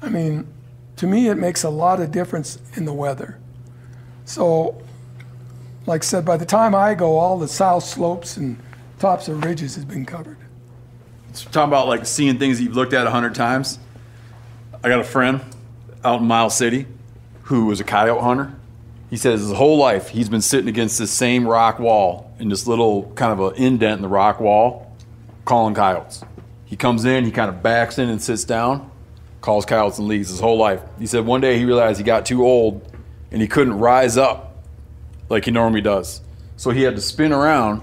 [0.00, 0.46] I mean,
[0.96, 3.38] to me, it makes a lot of difference in the weather.
[4.24, 4.80] So,
[5.86, 8.58] like I said, by the time I go, all the south slopes and
[8.98, 10.38] tops of ridges has been covered.
[11.32, 13.78] talking about like seeing things that you've looked at a hundred times.
[14.82, 15.40] I got a friend
[16.04, 16.86] out in Miles City
[17.42, 18.54] who was a coyote hunter.
[19.10, 22.66] He says his whole life he's been sitting against this same rock wall in this
[22.66, 24.92] little kind of an indent in the rock wall,
[25.44, 26.24] calling coyotes.
[26.64, 28.90] He comes in, he kind of backs in and sits down,
[29.40, 30.80] calls coyotes and leaves his whole life.
[30.98, 32.92] He said one day he realized he got too old
[33.30, 34.56] and he couldn't rise up
[35.28, 36.20] like he normally does.
[36.56, 37.82] So he had to spin around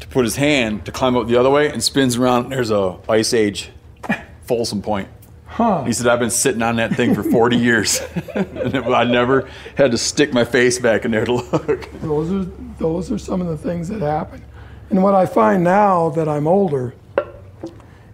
[0.00, 2.50] to put his hand to climb up the other way and spins around.
[2.50, 3.70] There's a Ice Age
[4.42, 5.08] Folsom Point.
[5.46, 5.82] Huh.
[5.84, 8.00] He said, I've been sitting on that thing for 40 years.
[8.34, 11.90] and I never had to stick my face back in there to look.
[12.00, 14.44] Those are those are some of the things that happen.
[14.90, 16.94] And what I find now that I'm older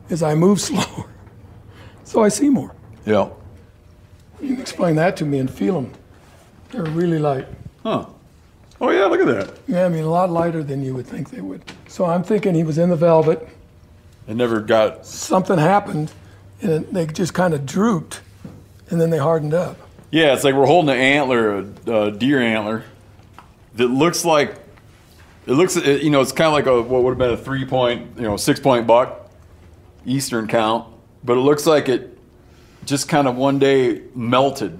[0.09, 1.07] is I move slower,
[2.05, 2.75] so I see more.
[3.05, 3.31] Yeah.
[4.41, 5.93] You can explain that to me and feel them.
[6.71, 7.47] They're really light.
[7.83, 8.07] Huh.
[8.81, 9.59] Oh, yeah, look at that.
[9.67, 11.63] Yeah, I mean a lot lighter than you would think they would.
[11.89, 13.49] So I'm thinking he was in the velvet.
[14.27, 15.07] It never got.
[15.07, 16.13] Something happened,
[16.61, 18.21] and they just kind of drooped,
[18.91, 19.77] and then they hardened up.
[20.11, 22.85] Yeah, it's like we're holding an antler, a, deer antler,
[23.75, 24.57] that looks like.
[25.47, 27.67] It looks, you know, it's kind of like a what would have been a three
[27.67, 29.31] point, you know, six point buck,
[30.07, 30.87] Eastern count,
[31.25, 32.19] but it looks like it
[32.85, 34.79] just kind of one day melted,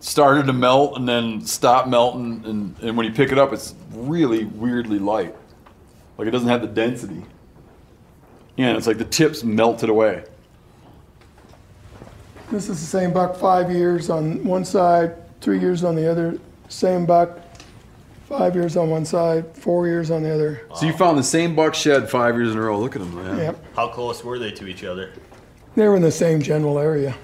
[0.00, 3.74] started to melt and then stopped melting, and, and when you pick it up, it's
[3.92, 5.34] really weirdly light,
[6.18, 7.24] like it doesn't have the density.
[8.56, 10.24] Yeah, it's like the tips melted away.
[12.50, 16.38] This is the same buck five years on one side, three years on the other.
[16.68, 17.38] Same buck,
[18.26, 20.62] five years on one side, four years on the other.
[20.74, 22.78] So you found the same buck shed five years in a row.
[22.78, 23.38] Look at them, man.
[23.38, 23.64] Yep.
[23.76, 25.12] How close were they to each other?
[25.78, 27.14] They were in the same general area.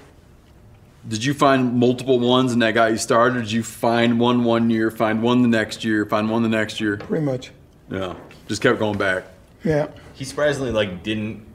[1.09, 3.41] Did you find multiple ones and that got you started?
[3.41, 6.79] Did you find one one year, find one the next year, find one the next
[6.79, 6.95] year?
[6.95, 7.51] Pretty much.
[7.91, 8.15] Yeah,
[8.47, 9.25] just kept going back.
[9.65, 9.87] Yeah.
[10.13, 11.45] He surprisingly like didn't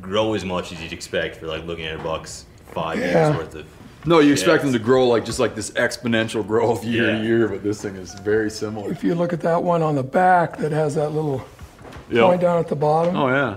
[0.00, 3.28] grow as much as you'd expect for like looking at a buck's five Yeah.
[3.28, 3.66] years worth of.
[4.06, 4.72] No, you expect Yes.
[4.72, 7.18] them to grow like just like this exponential growth year Yeah.
[7.18, 8.90] to year, but this thing is very similar.
[8.90, 11.44] If you look at that one on the back that has that little
[12.10, 12.22] Yeah.
[12.22, 13.56] point down at the bottom, Oh yeah.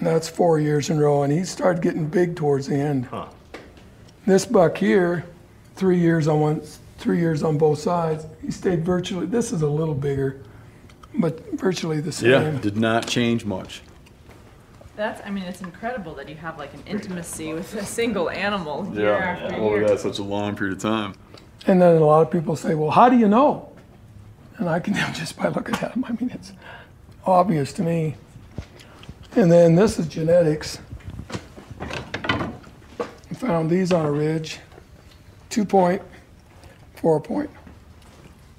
[0.00, 3.06] That's four years in a row, and he started getting big towards the end.
[3.06, 3.26] Huh.
[4.26, 5.24] This buck here,
[5.76, 6.62] three years on one,
[6.98, 8.26] three years on both sides.
[8.42, 9.26] He stayed virtually.
[9.26, 10.42] This is a little bigger,
[11.14, 12.30] but virtually the same.
[12.30, 13.82] Yeah, did not change much.
[14.96, 18.90] That's, I mean, it's incredible that you have like an intimacy with a single animal
[18.94, 19.88] year after over year.
[19.88, 21.14] that such a long period of time.
[21.66, 23.70] And then a lot of people say, "Well, how do you know?"
[24.56, 26.04] And I can tell just by looking at them.
[26.08, 26.52] I mean, it's
[27.26, 28.16] obvious to me.
[29.36, 30.78] And then this is genetics.
[31.78, 34.60] I found these on a ridge,
[35.50, 36.00] two point,
[36.94, 37.50] four point.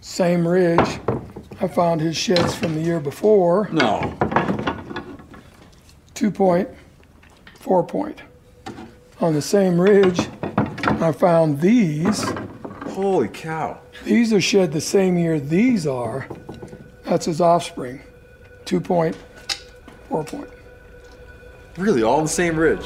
[0.01, 0.99] Same ridge.
[1.59, 4.13] I found his sheds from the year before, No.
[6.13, 6.69] two point,
[7.59, 8.21] four point.
[9.19, 10.27] On the same ridge,
[11.01, 12.23] I found these.
[12.89, 13.79] Holy cow.
[14.05, 16.27] These are shed the same year these are.
[17.03, 18.01] That's his offspring.
[18.65, 19.15] Two point,
[20.07, 20.49] four point.
[21.77, 22.85] Really, all on the same ridge.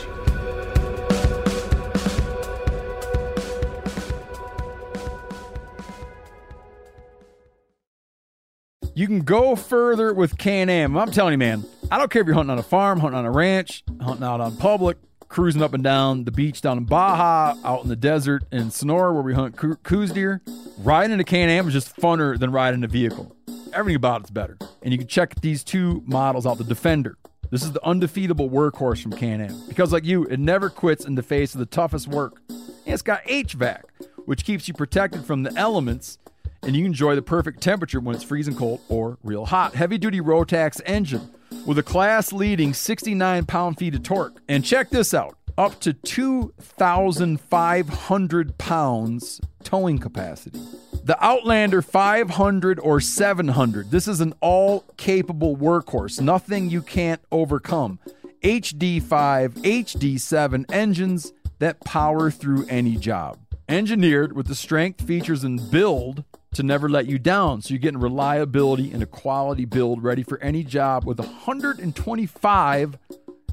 [8.94, 10.98] You can go further with Can-Am.
[10.98, 13.26] I'm telling you, man, I don't care if you're hunting on a farm, hunting on
[13.26, 14.98] a ranch, hunting out on public,
[15.30, 19.14] cruising up and down the beach down in Baja, out in the desert in Sonora
[19.14, 20.42] where we hunt Coues deer.
[20.78, 23.36] Riding in a Can-Am is just funner than riding a vehicle.
[23.74, 24.58] Everything about it's better.
[24.84, 26.58] And you can check these two models out.
[26.58, 27.18] The Defender.
[27.52, 29.68] This is the undefeatable workhorse from Can-Am.
[29.68, 32.42] Because like you, it never quits in the face of the toughest work.
[32.50, 33.82] And it's got HVAC,
[34.26, 36.18] which keeps you protected from the elements
[36.64, 39.76] and you enjoy the perfect temperature when it's freezing cold or real hot.
[39.76, 41.30] Heavy duty Rotax engine
[41.66, 44.40] with a class leading 69 pound feet of torque.
[44.48, 50.62] And check this out up to 2,500 pounds towing capacity.
[51.04, 53.90] The Outlander 500 or 700.
[53.90, 57.98] This is an all capable workhorse, nothing you can't overcome.
[58.44, 63.40] HD5, HD7 engines that power through any job.
[63.68, 67.62] Engineered with the strength, features, and build to never let you down.
[67.62, 72.98] So you're getting reliability and a quality build ready for any job with 125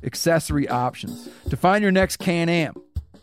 [0.04, 1.28] accessory options.
[1.48, 2.74] To find your next Can-Am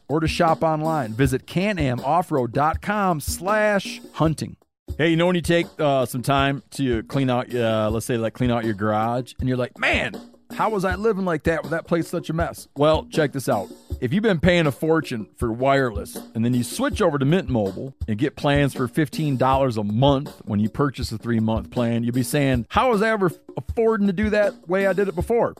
[0.08, 4.58] or to shop online, visit canamoffroad.com slash hunting.
[4.98, 8.18] Hey, you know when you take uh, some time to clean out, uh, let's say
[8.18, 10.14] like clean out your garage, and you're like, man,
[10.54, 12.68] how was I living like that with that place such a mess?
[12.78, 13.70] Well, check this out.
[14.00, 17.50] If you've been paying a fortune for wireless and then you switch over to Mint
[17.50, 22.04] Mobile and get plans for $15 a month when you purchase a three month plan,
[22.04, 25.16] you'll be saying, How was I ever affording to do that way I did it
[25.16, 25.56] before?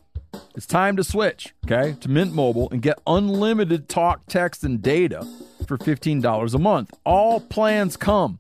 [0.56, 5.28] It's time to switch, okay, to Mint Mobile and get unlimited talk, text, and data
[5.68, 6.94] for $15 a month.
[7.06, 8.40] All plans come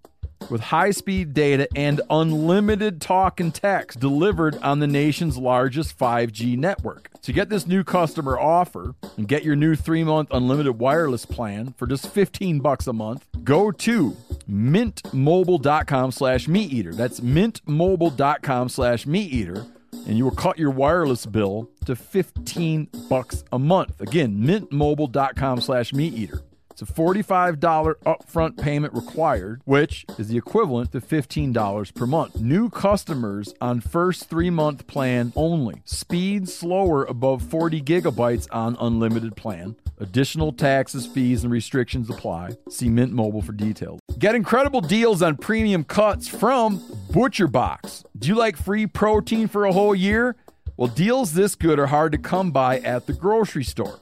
[0.49, 6.58] with high speed data and unlimited talk and text delivered on the nation's largest 5G
[6.58, 7.10] network.
[7.23, 11.88] To get this new customer offer and get your new 3-month unlimited wireless plan for
[11.88, 14.15] just 15 bucks a month, go to
[14.49, 16.93] mintmobile.com slash meat eater.
[16.93, 19.65] That's mintmobile.com slash meat eater.
[20.08, 24.01] And you will cut your wireless bill to 15 bucks a month.
[24.01, 26.44] Again, mintmobile.com slash meat eater.
[26.77, 27.57] It's a $45
[28.05, 32.41] upfront payment required, which is the equivalent to $15 per month.
[32.41, 35.81] New customers on first three month plan only.
[35.85, 39.77] Speed slower above 40 gigabytes on unlimited plan.
[39.99, 42.57] Additional taxes, fees, and restrictions apply.
[42.67, 44.01] See Mint Mobile for details.
[44.19, 48.03] Get incredible deals on premium cuts from Butcher Box.
[48.19, 50.35] Do you like free protein for a whole year?
[50.75, 54.01] Well, deals this good are hard to come by at the grocery store.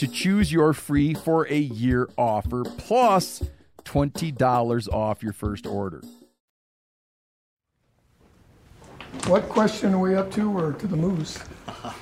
[0.00, 3.42] to choose your free for a year offer plus
[3.84, 6.00] $20 off your first order.
[9.26, 11.38] What question are we up to or to the moose?
[11.66, 11.92] No,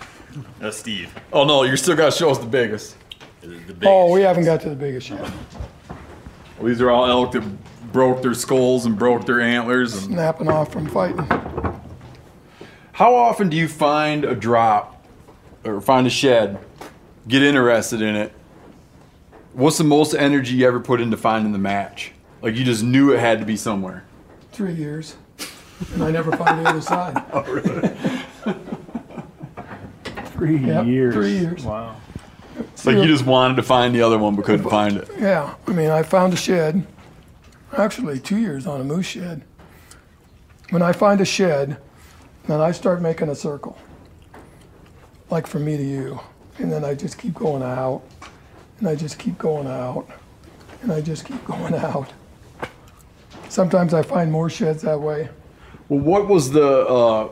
[0.69, 1.13] uh, Steve.
[1.33, 2.97] Oh no, you still got to show us the biggest.
[3.41, 5.29] The, the Oh, we haven't got to the biggest yet.
[6.57, 9.95] Well, these are all elk that broke their skulls and broke their antlers.
[10.05, 11.27] And Snapping off from fighting.
[12.93, 15.05] how often do you find a drop
[15.65, 16.61] or find a shed,
[17.29, 18.33] get interested in it?
[19.53, 22.13] What's the most energy you ever put into finding the match?
[22.43, 24.05] Like you just knew it had to be somewhere.
[24.53, 25.17] Three years.
[25.95, 27.23] And I never find the other side.
[27.33, 27.89] Oh, really?
[30.33, 31.15] Three Yep, years.
[31.15, 31.65] three years.
[31.65, 31.97] Wow.
[32.59, 35.09] It's like you just wanted to find the other one but couldn't find it.
[35.19, 36.87] Yeah, I mean, I found a shed,
[37.77, 39.43] actually two years on a moose shed.
[40.71, 41.79] When I find a shed,
[42.47, 43.77] then I start making a circle,
[45.31, 46.21] like from me to you.
[46.59, 48.03] And then I just keep going out,
[48.79, 50.09] and I just keep going out,
[50.83, 52.13] and I just keep going out.
[53.49, 55.29] Sometimes I find more sheds that way.
[55.89, 57.29] Well, what was the uh,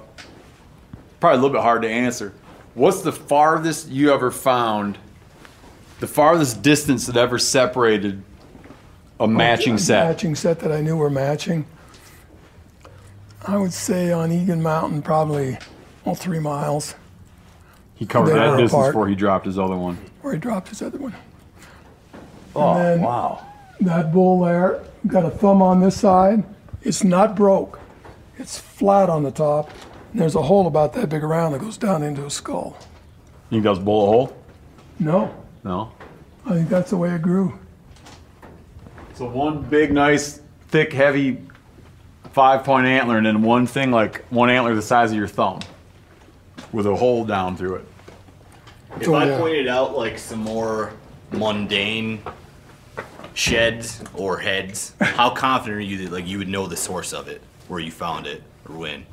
[1.20, 2.32] probably a little bit hard to answer?
[2.74, 4.98] What's the farthest you ever found?
[6.00, 8.22] The farthest distance that ever separated
[9.18, 10.06] a matching A set.
[10.06, 11.66] Matching set that I knew were matching.
[13.46, 15.56] I would say on Egan Mountain, probably,
[16.04, 16.94] well, three miles,
[17.96, 18.92] He covered They that were distance apart.
[18.92, 19.98] before he dropped his other one.
[20.22, 21.14] where he dropped his other one.
[22.54, 23.44] Oh then- wow!
[23.80, 26.44] That bull there got a thumb on this side.
[26.82, 27.78] It's not broke.
[28.38, 29.70] It's flat on the top.
[30.12, 32.76] And there's a hole about that big around that goes down into his skull.
[33.50, 34.36] You think that was bullet hole?
[34.98, 35.92] No, No.
[36.46, 37.58] I think that's the way it grew.
[39.14, 41.42] So one big, nice, thick, heavy
[42.32, 45.60] five-point antler, and then one thing like one antler the size of your thumb,
[46.72, 47.84] with a hole down through it.
[49.00, 49.38] If Oh, I yeah.
[49.38, 50.92] pointed out like some more
[51.32, 52.20] mundane
[53.34, 57.28] sheds or heads, how confident are you that like you would know the source of
[57.28, 59.06] it, where you found it, or when?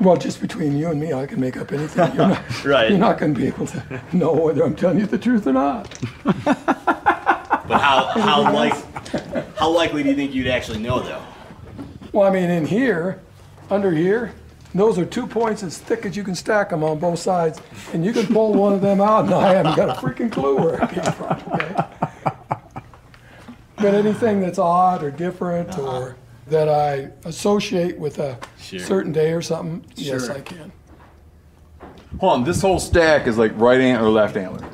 [0.00, 2.14] Well, just between you and me, I can make up anything.
[2.14, 2.90] You're not, Right.
[2.90, 5.52] you're not going to be able to know whether I'm telling you the truth or
[5.52, 5.98] not.
[7.68, 8.74] But how how like
[9.56, 11.22] how likely do you think you'd actually know though?
[12.12, 13.20] Well, I mean, in here,
[13.70, 14.34] under here,
[14.74, 17.60] those are two points as thick as you can stack them on both sides,
[17.92, 20.56] and you can pull one of them out, and I haven't got a freaking clue
[20.56, 21.42] where it came from.
[21.52, 21.74] Okay?
[23.76, 25.98] But anything that's odd or different uh-huh.
[25.98, 28.78] or that I associate with a Sure.
[28.78, 30.72] certain day or something, yes, I can.
[32.20, 34.64] Hold on, this whole stack is like right antler or left antler.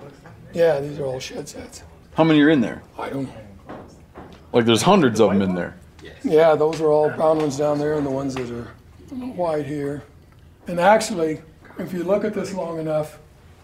[0.53, 1.83] Yeah, these are all shed sets.
[2.15, 2.83] How many are in there?
[2.99, 3.79] I don't know.
[4.53, 5.77] Like there's hundreds of them in there.
[6.25, 8.69] Yeah, those are all brown ones down there and the ones that are
[9.11, 10.03] white here.
[10.67, 11.41] And actually,
[11.79, 13.19] if you look at this long enough,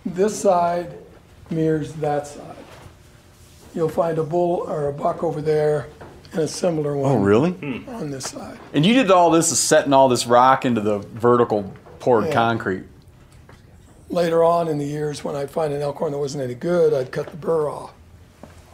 [0.06, 0.96] this side
[1.50, 2.56] mirrors that side.
[3.74, 5.88] You'll find a bull or a buck over there
[6.32, 7.50] and a similar oh, one Oh, really?
[7.52, 7.88] Hmm.
[7.88, 8.58] on this side.
[8.72, 12.32] And you did all this is setting all this rock into the vertical poured Yeah.
[12.32, 12.84] concrete.
[14.10, 17.10] Later on in the years, when I'd find an elkhorn that wasn't any good, I'd
[17.10, 17.92] cut the burr off.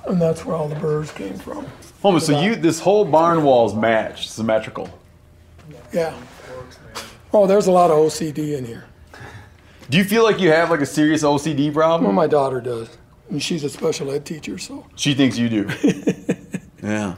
[0.07, 1.66] And that's where all the burrs came from.
[2.03, 4.89] Hold on, so uh, you this whole barn wall is matched, symmetrical.
[5.93, 6.14] Yeah.
[7.33, 8.85] Oh, there's a lot of OCD in here.
[9.89, 11.74] Do you feel like you have like a serious OCD problem?
[11.74, 12.14] Well, problem?
[12.14, 12.97] my daughter does,
[13.28, 15.68] and she's a special ed teacher, so She thinks you do.
[16.83, 17.16] yeah.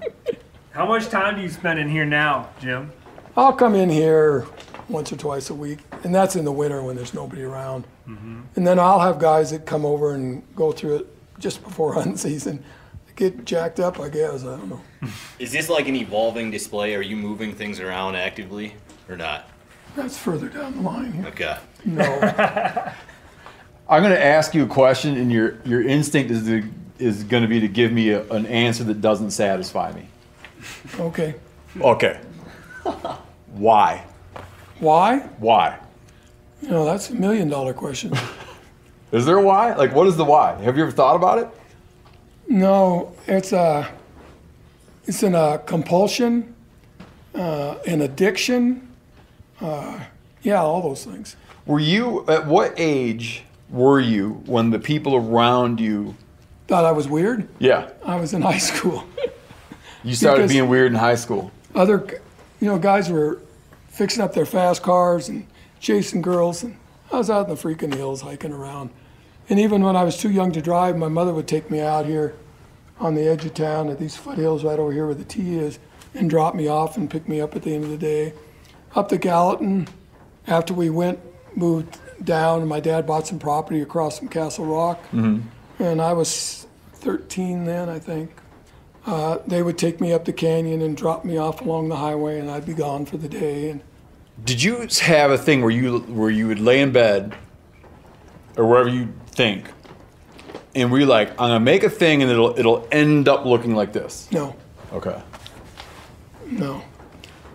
[0.72, 2.92] How much time do you spend in here now, Jim?
[3.36, 4.46] I'll come in here
[4.88, 7.84] once or twice a week, and that's in the winter when there's nobody around.
[8.06, 8.40] Mm-hmm.
[8.56, 11.06] And then I'll have guys that come over and go through it
[11.38, 12.62] just before hunting season.
[13.16, 14.42] Get jacked up, I guess.
[14.42, 14.80] I don't know.
[15.38, 16.94] Is this like an evolving display?
[16.94, 18.74] Are you moving things around actively
[19.08, 19.48] or not?
[19.97, 21.26] That's further down the line here.
[21.26, 21.57] Okay.
[21.84, 22.05] No.
[23.88, 26.64] I'm going to ask you a question, and your your instinct is to,
[26.99, 30.07] is going to be to give me a, an answer that doesn't satisfy me.
[30.99, 31.34] Okay.
[31.80, 32.20] Okay.
[33.53, 34.05] Why?
[34.78, 35.18] Why?
[35.38, 35.78] Why?
[36.62, 38.12] You know, that's a million dollar question.
[39.12, 39.74] Is there a why?
[39.74, 40.55] Like, what is the why?
[40.62, 41.49] Have you ever thought about it?
[42.49, 43.93] No, it's a,
[45.05, 46.55] it's in a compulsion,
[47.34, 48.88] uh, an addiction.
[49.62, 50.00] Uh,
[50.42, 51.36] yeah, all those things.
[51.66, 56.16] Were you at what age were you when the people around you?
[56.66, 57.48] Thought I was weird.
[57.58, 59.04] Yeah, I was in high school.
[60.02, 61.50] you started Because- being weird in high school.
[61.74, 62.20] Other,
[62.60, 63.38] you know, guys were
[63.88, 65.46] fixing up their fast cars and
[65.80, 66.76] chasing girls, and
[67.12, 68.90] I was out in the freaking hills hiking around.
[69.48, 72.06] And even when I was too young to drive, my mother would take me out
[72.06, 72.34] here
[73.00, 75.78] on the edge of town at these foothills right over here where the T is,
[76.14, 78.32] and drop me off and pick me up at the end of the day.
[78.95, 79.88] Up to Gallatin,
[80.47, 81.18] after we went,
[81.57, 85.01] moved down, and my dad bought some property across from Castle Rock.
[85.12, 88.30] And I was 13 then, I think.
[89.05, 92.38] Uh, they would take me up the canyon and drop me off along the highway,
[92.38, 93.70] and I'd be gone for the day.
[93.70, 93.80] And
[94.45, 97.34] Did you have a thing where you where you would lay in bed
[98.57, 99.68] or wherever you think,
[100.76, 103.93] and we're like, I'm gonna make a thing, and it'll it'll end up looking like
[103.93, 104.28] this.
[104.30, 104.55] no,
[104.93, 105.20] Okay.
[106.47, 106.82] no.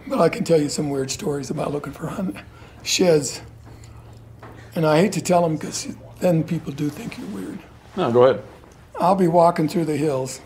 [0.07, 2.33] But I can tell you some weird stories about looking for
[2.83, 3.41] sheds.
[4.75, 5.87] And I hate to tell them because
[6.19, 7.59] then people do think you're weird.
[7.95, 8.43] No, go ahead.
[8.99, 10.41] I'll be walking through the hills,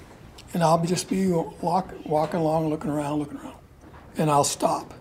[0.53, 3.55] and I'll be just be walk, walking along, looking around, looking around,
[4.17, 4.93] and I'll stop,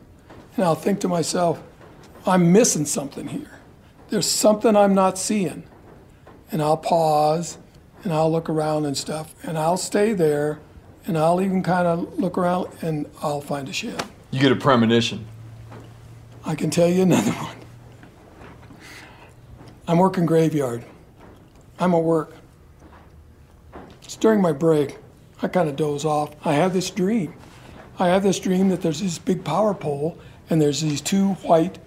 [0.55, 1.61] and I'll think to myself,
[2.27, 3.59] I'm missing something here.
[4.09, 5.65] There's something I'm not seeing,
[6.53, 7.59] and I'll pause,
[8.05, 10.61] and I'll look around and stuff, and I'll stay there,
[11.07, 14.03] and I'll even kind of look around, and I'll find a shed.
[14.31, 15.27] You get a premonition.
[16.45, 17.57] I can tell you another one.
[19.89, 20.85] I'm working graveyard.
[21.81, 22.35] I'm at work.
[24.03, 24.99] It's during my break.
[25.43, 26.35] I kind of doze off.
[26.47, 27.35] I have this dream.
[27.99, 30.17] I have this dream that there's this big power pole
[30.49, 31.79] and there's these two white,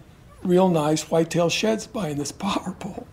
[0.43, 3.07] real nice whitetail sheds behind this power pole.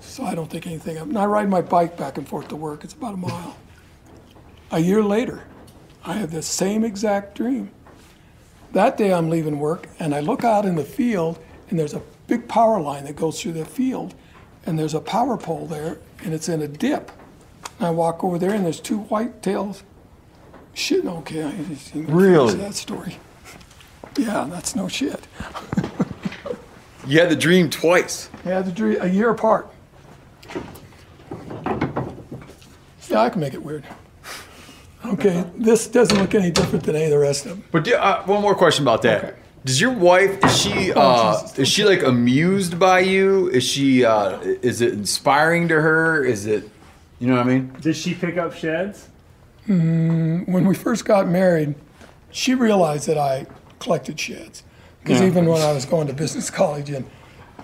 [0.00, 1.10] So I don't think anything of it.
[1.10, 2.84] And I ride my bike back and forth to work.
[2.84, 3.56] It's about a mile.
[4.70, 5.44] A year later,
[6.04, 7.70] I have the same exact dream.
[8.76, 11.38] That day I'm leaving work and I look out in the field
[11.70, 14.14] and there's a big power line that goes through the field
[14.66, 17.10] and there's a power pole there and it's in a dip.
[17.78, 19.82] And I walk over there and there's two white tails.
[20.74, 22.52] Shit, okay, I just Really?
[22.56, 23.16] that story.
[24.18, 25.26] Yeah, that's no shit.
[27.06, 28.28] You had the dream twice.
[28.44, 29.70] Yeah, the dream, a year apart.
[33.08, 33.84] Yeah, I can make it weird.
[35.12, 37.64] Okay, this doesn't look any different than any of the rest of them.
[37.70, 39.24] But do- uh, one more question about that.
[39.24, 39.34] Okay.
[39.64, 41.58] Does your wife is she uh, Jesus.
[41.58, 43.48] is she like amused by you?
[43.50, 46.24] Is she uh, is it inspiring to her?
[46.24, 46.68] Is it
[47.18, 47.72] you know what I mean?
[47.80, 49.08] Did she pick up sheds?
[49.66, 51.74] when we first got married,
[52.30, 53.46] she realized that I
[53.80, 54.62] collected sheds.
[55.02, 55.26] Because Yeah.
[55.26, 57.04] even when I was going to business college and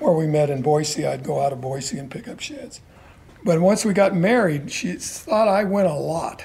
[0.00, 2.80] where we met in Boise, I'd go out of Boise and pick up sheds.
[3.44, 6.44] But once we got married, she thought I went a lot.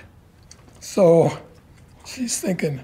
[0.91, 1.37] So
[2.05, 2.79] she's thinking,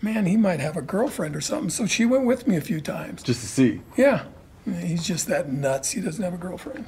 [0.00, 1.68] man, he might have a girlfriend or something.
[1.68, 3.22] So she went with me a few times.
[3.22, 3.82] Just to see.
[3.94, 4.24] Yeah,
[4.64, 5.90] he's just that nuts.
[5.90, 6.86] He doesn't have a girlfriend.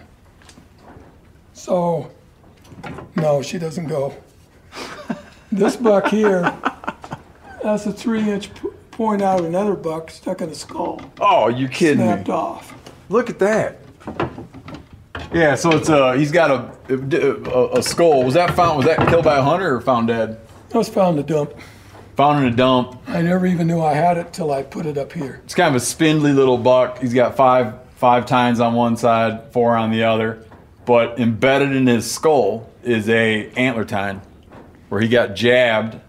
[1.53, 2.11] So,
[3.15, 4.15] no, she doesn't go.
[5.51, 6.43] This buck here,
[7.63, 11.69] that's a three-inch p- point out of another buck stuck in the skull, Oh, you
[11.69, 12.35] kidding snapped me?
[12.35, 12.75] off.
[13.09, 13.79] Look at that.
[15.33, 18.25] Yeah, so it's uh he's got a, a a skull.
[18.25, 18.79] Was that found?
[18.79, 20.41] Was that killed by a hunter or found dead?
[20.73, 21.55] I was found in the dump.
[22.17, 23.01] Found in a dump.
[23.07, 25.41] I never even knew I had it till I put it up here.
[25.45, 26.99] It's kind of a spindly little buck.
[26.99, 30.45] He's got five five tines on one side, four on the other.
[30.87, 34.23] But embedded in his skull is a antler tine,
[34.89, 36.01] where he got jabbed,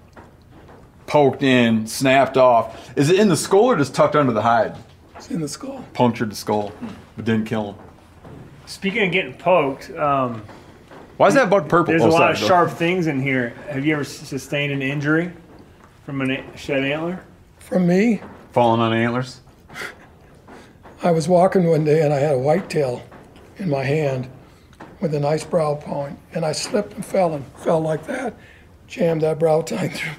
[1.06, 2.98] poked in, snapped off.
[2.98, 4.78] Is it in the skull or just tucked under the hide?
[5.16, 5.84] It's in the skull.
[5.94, 6.72] Punctured the skull,
[7.18, 7.89] but didn't kill him.
[8.70, 10.44] Speaking of getting poked, um,
[11.18, 11.92] Why is that buck purple?
[11.92, 13.50] there's Oh, a lot sorry, of sharp things in here.
[13.68, 15.34] Have you ever sustained an injury
[16.06, 17.20] from a shed antler?
[17.58, 19.42] From me, falling on antlers.
[21.04, 23.02] I was walking one day and I had a whitetail
[23.58, 24.30] in my hand
[25.02, 28.36] with a nice brow point, and I slipped and fell and fell like that,
[28.86, 30.12] jammed that brow tine through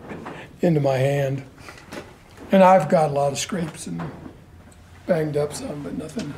[0.60, 1.44] into my hand.
[2.50, 4.02] And I've got a lot of scrapes and
[5.06, 6.34] banged up some, but nothing.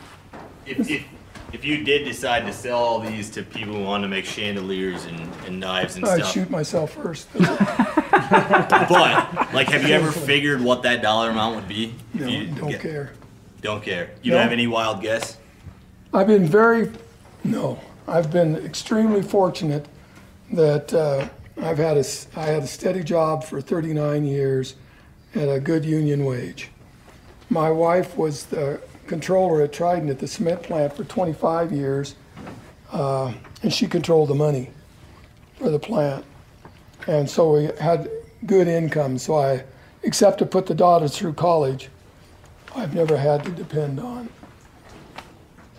[0.66, 1.04] If, if,
[1.52, 5.04] if you did decide to sell all these to people who want to make chandeliers
[5.06, 6.20] and, and knives and stuff.
[6.20, 7.28] I'd shoot myself first.
[7.38, 8.90] but
[9.52, 11.94] like, have you ever figured what that dollar amount would be?
[12.14, 13.12] No, you don't get- care.
[13.60, 14.10] Don't care.
[14.22, 14.38] You No.
[14.38, 15.36] don't have any wild guess.
[16.12, 16.90] I've been very,
[17.44, 17.78] no,
[18.08, 19.86] I've been extremely fortunate
[20.52, 21.28] that uh,
[21.62, 24.74] I've had a, s- I had a steady job for 39 years
[25.34, 26.70] at a good union wage.
[27.50, 32.14] My wife was the controller at Trident at the cement plant for 25 years,
[32.92, 33.32] uh,
[33.62, 34.70] and she controlled the money
[35.56, 36.24] for the plant.
[37.06, 38.08] And so we had
[38.46, 39.18] good income.
[39.18, 39.64] So I,
[40.02, 41.88] except to put the daughters through college,
[42.74, 44.28] I've never had to depend on.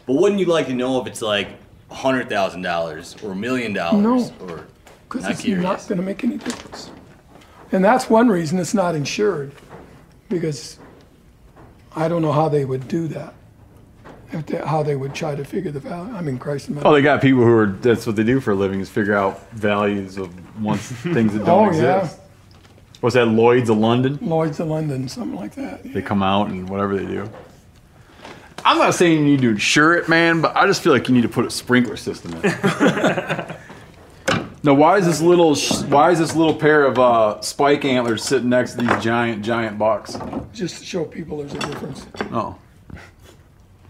[0.05, 1.49] But wouldn't you like to know if it's like
[1.89, 4.33] hundred thousand dollars or a million dollars No.
[4.47, 4.65] or
[5.07, 5.63] Because it's curious.
[5.63, 6.89] not going to make any difference.
[7.71, 9.51] And that's one reason it's not insured,
[10.29, 10.77] because
[11.95, 13.33] I don't know how they would do that.
[14.31, 16.11] If they, how they would try to figure the value.
[16.13, 16.69] I mean, Christ.
[16.83, 17.67] Oh, they got people who are.
[17.67, 21.39] That's what they do for a living is figure out values of once things that
[21.45, 21.99] don't Oh, yeah.
[21.99, 22.19] exist.
[23.01, 23.27] What's that?
[23.27, 24.17] Lloyd's of London.
[24.21, 25.83] Lloyd's of London, something like that.
[25.83, 27.29] They come out and whatever they do.
[28.65, 31.13] I'm not saying you need to insure it, man, but I just feel like you
[31.13, 32.41] need to put a sprinkler system in.
[34.65, 35.55] now, why is this little
[35.89, 39.77] why is this little pair of uh, spike antlers sitting next to these giant giant
[39.77, 40.17] bucks?
[40.53, 42.07] Just to show people there's a difference.
[42.31, 42.57] Oh,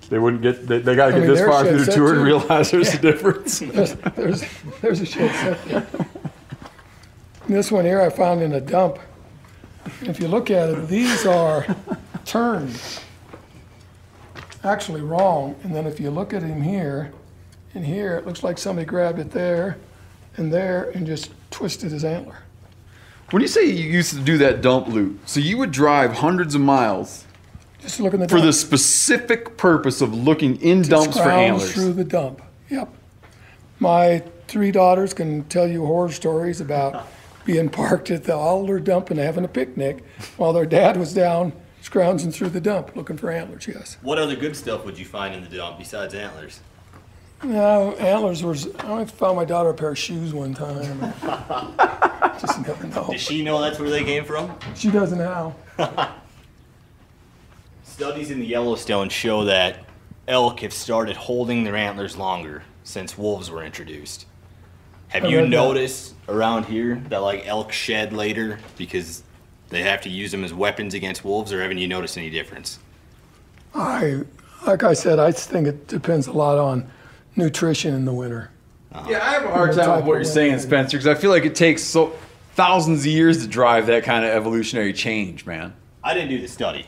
[0.10, 0.66] they wouldn't get.
[0.66, 2.98] They, they got to get mean, this far through the tour and realize there's a
[2.98, 3.60] difference.
[3.60, 4.44] There's, there's,
[4.82, 5.88] there's a shed set there.
[7.48, 8.98] This one here I found in a dump.
[10.02, 11.68] If you look at it, these are
[12.26, 12.80] turned,
[14.64, 15.56] actually wrong.
[15.64, 17.14] And then if you look at him here
[17.76, 19.78] and here, it looks like somebody grabbed it there
[20.38, 22.38] and there and just twisted his antler.
[23.32, 26.54] When you say you used to do that dump loop, so you would drive hundreds
[26.56, 27.26] of miles
[27.82, 28.46] Just look in the for dump.
[28.46, 31.74] the specific purpose of looking in dumps for Scrounge antlers.
[31.74, 32.42] through the dump.
[32.70, 32.90] Yep.
[33.80, 37.08] My three daughters can tell you horror stories about
[37.46, 40.04] being parked at the Alder dump and having a picnic
[40.38, 43.68] while their dad was down scrounging through the dump looking for antlers.
[43.68, 43.98] Yes.
[44.02, 46.60] what other good stuff would you find in the dump besides antlers?
[47.44, 48.74] No, antlers was.
[48.76, 51.14] I found my daughter a pair of shoes one time.
[52.40, 53.08] Just never know.
[53.12, 54.56] Does she know that's where they came from?
[54.76, 55.56] She doesn't now.
[57.84, 59.86] Studies in the Yellowstone show that
[60.28, 64.26] elk have started holding their antlers longer since wolves were introduced.
[65.10, 65.50] Have I you read that.
[65.50, 69.24] noticed around here that like elk shed later because
[69.70, 72.80] they have to use them as weapons against wolves, or haven't you noticed any difference?
[73.76, 74.22] I,
[74.66, 76.90] like I said, I think it depends a lot on
[77.36, 78.50] nutrition in the winter.
[79.08, 80.62] Yeah, I have a hard time with what you're saying, land?
[80.62, 82.14] Spencer, because I feel like it takes so
[82.54, 85.74] thousands of years to drive that kind of evolutionary change, man.
[86.04, 86.86] I didn't do the study.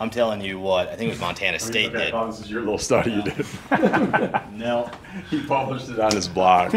[0.00, 2.14] I'm telling you what, I think it was Montana State did.
[2.14, 3.44] this is your little study you did.
[4.54, 4.90] No.
[5.28, 6.74] He published it on his blog.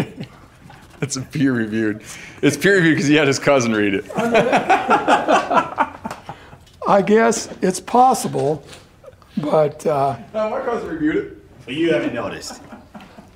[1.01, 2.01] It's peer reviewed.
[2.41, 4.05] It's peer reviewed because he had his cousin read it.
[6.87, 8.63] I guess it's possible,
[9.37, 11.37] but uh, No, my cousin reviewed it.
[11.65, 12.61] But you haven't noticed.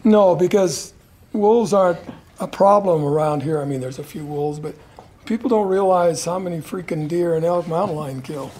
[0.07, 0.93] No, because
[1.33, 1.99] wolves aren't
[2.39, 3.61] a problem around here.
[3.61, 4.75] I mean, there's a few wolves, but
[5.25, 8.51] people don't realize how many freaking deer and elk mountain lion kill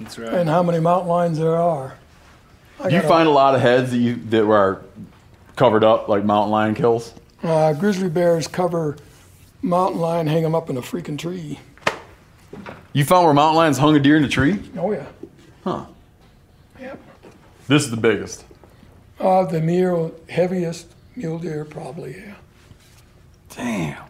[0.00, 0.32] That's right.
[0.32, 1.96] and how many mountain lions there are.
[2.80, 4.82] I Do you got a- find a lot of heads that you that were
[5.56, 7.12] covered up like mountain lion kills?
[7.42, 8.96] Uh, grizzly bears cover
[9.62, 11.58] mountain lion, hang them up in a freaking tree.
[12.92, 14.60] You found where mountain lions hung a deer in a tree?
[14.76, 15.06] Oh yeah.
[15.64, 15.86] Huh.
[16.80, 17.00] Yep.
[17.66, 18.44] This is the biggest.
[19.20, 22.16] Uh, the mule, heaviest mule deer, probably.
[22.16, 22.34] Yeah.
[23.50, 24.04] Damn.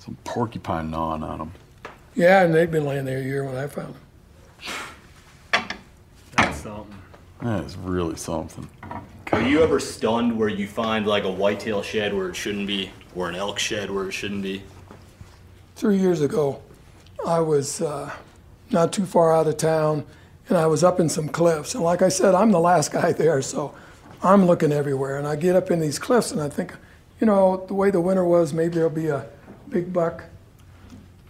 [0.00, 1.52] Some porcupine gnawing on them.
[2.14, 5.68] Yeah, and they've been laying there a year when I found them.
[6.36, 6.94] That's something.
[7.42, 8.68] That is really something.
[9.30, 12.90] Are you ever stunned where you find like a whitetail shed where it shouldn't be,
[13.14, 14.62] or an elk shed where it shouldn't be?
[15.76, 16.60] Three years ago,
[17.24, 18.10] I was uh,
[18.70, 20.04] not too far out of town,
[20.48, 21.76] and I was up in some cliffs.
[21.76, 23.74] And like I said, I'm the last guy there, so
[24.22, 25.16] I'm looking everywhere.
[25.16, 26.74] And I get up in these cliffs, and I think,
[27.20, 29.26] you know, the way the winter was, maybe there'll be a
[29.68, 30.24] big buck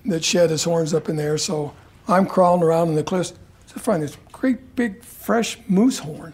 [0.06, 1.36] that shed his horns up in there.
[1.38, 1.74] So
[2.06, 3.34] I'm crawling around in the cliffs
[3.68, 6.32] to find this great big fresh moose horn.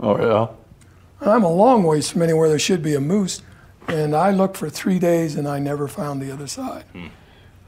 [0.00, 0.48] Oh yeah.
[1.20, 3.42] And I'm a long ways from anywhere there should be a moose.
[3.88, 6.84] And I looked for three days, and I never found the other side.
[6.92, 7.08] Hmm.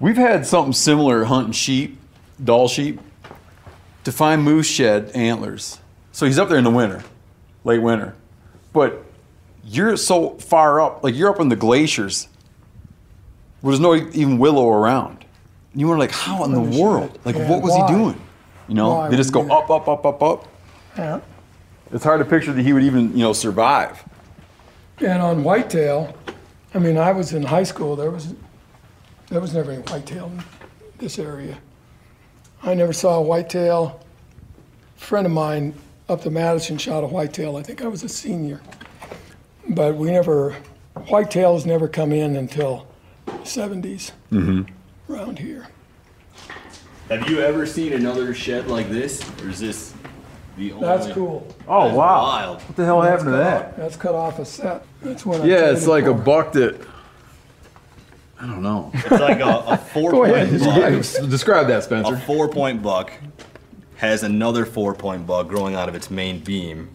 [0.00, 1.98] We've had something similar hunting sheep,
[2.42, 3.00] Dall sheep.
[4.02, 5.78] to find moose shed antlers.
[6.12, 7.02] So he's up there in the winter,
[7.64, 8.14] late winter,
[8.74, 9.02] but
[9.64, 12.28] you're so far up, like you're up in the glaciers,
[13.62, 15.24] where there's no even willow around.
[15.72, 17.18] And you were like, how in the world?
[17.24, 17.86] Like, Yeah, what was why?
[17.90, 18.20] he doing?
[18.68, 20.46] You know, Why they just go up, up, up, up, up.
[20.98, 21.20] Yeah.
[21.92, 24.04] It's hard to picture that he would even, you know, survive.
[24.98, 26.14] And on whitetail,
[26.74, 27.96] I mean, I was in high school.
[27.96, 28.34] There was
[29.28, 30.44] there was never any whitetail in
[30.98, 31.58] this area.
[32.62, 34.00] I never saw a whitetail.
[34.96, 35.74] A friend of mine
[36.08, 37.56] up to Madison shot a whitetail.
[37.56, 38.60] I think I was a senior,
[39.68, 40.56] but we never
[40.96, 42.86] whitetails never come in until
[43.26, 44.62] 70s mm-hmm.
[45.12, 45.68] around here.
[47.08, 49.92] Have you ever seen another shed like this, or is this
[50.56, 50.86] the only?
[50.86, 50.98] One?
[50.98, 51.46] That's cool.
[51.68, 52.62] Oh, That's wild.
[52.62, 53.66] What the hell happened to that?
[53.66, 54.86] off- That's cut off a set.
[55.02, 56.80] That's what I Yeah, it's like a buck that,
[58.40, 58.90] I don't know.
[58.94, 60.48] It's like a, a four ahead.
[60.48, 60.64] point
[61.20, 61.30] buck.
[61.30, 62.14] Describe that, Spencer.
[62.14, 62.26] A Spencer.
[62.26, 63.12] four point buck
[63.96, 66.90] has another four point bug growing out of its main beam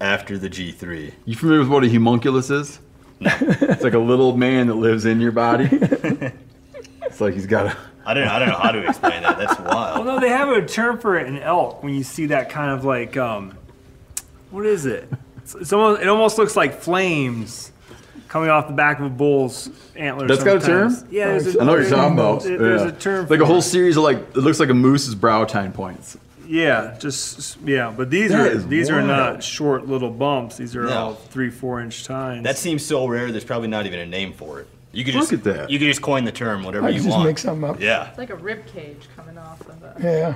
[0.00, 1.12] after the G3.
[1.24, 2.78] You familiar with what a homunculus is?
[3.20, 5.68] it's like a little man that lives in your body.
[7.02, 7.76] it's like he's got a.
[8.06, 9.36] I don't, I don't know how to explain that.
[9.36, 10.04] That's wild.
[10.06, 12.70] Well, no, they have a term for it in elk when you see that kind
[12.70, 13.56] of like, um,
[14.50, 15.06] what is it?
[15.36, 17.70] It's, it's almost, it almost looks like flames
[18.28, 20.28] coming off the back of a bull's antlers.
[20.28, 20.96] That's got a term?
[21.10, 22.42] Yeah, there's a, I know what you're talking about.
[22.42, 22.88] There's Yeah.
[22.88, 23.26] a term.
[23.28, 23.62] Like a whole it.
[23.62, 26.16] series of like, it looks like a moose's brow tine points.
[26.50, 30.56] Yeah, just yeah, but these That are is these are not short little bumps.
[30.56, 30.90] These are No.
[30.98, 32.42] all three, four inch tines.
[32.42, 33.30] That seems so rare.
[33.30, 34.66] There's probably not even a name for it.
[34.92, 35.70] You could Look just at that.
[35.70, 37.28] You could just coin the term whatever I you could just want.
[37.28, 37.80] make something up.
[37.80, 38.08] Yeah.
[38.08, 39.94] It's like a rib cage coming off of a.
[40.02, 40.34] Yeah.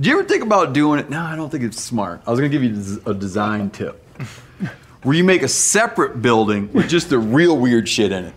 [0.00, 1.10] Do you ever think about doing it?
[1.10, 2.22] No, I don't think it's smart.
[2.26, 4.02] I was gonna give you a design tip,
[5.02, 8.34] where you make a separate building with just the real weird shit in it.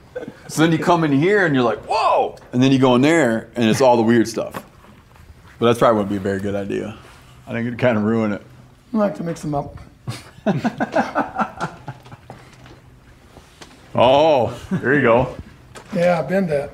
[0.49, 3.01] So then you come in here and you're like, whoa, and then you go in
[3.01, 4.61] there and it's all the weird stuff.
[5.57, 6.97] But that's probably wouldn't be a very good idea.
[7.47, 8.41] I think it'd kind of ruin it.
[8.93, 9.77] I like to mix them up.
[13.95, 15.35] Oh, there you go.
[15.93, 16.71] Yeah, I've been that.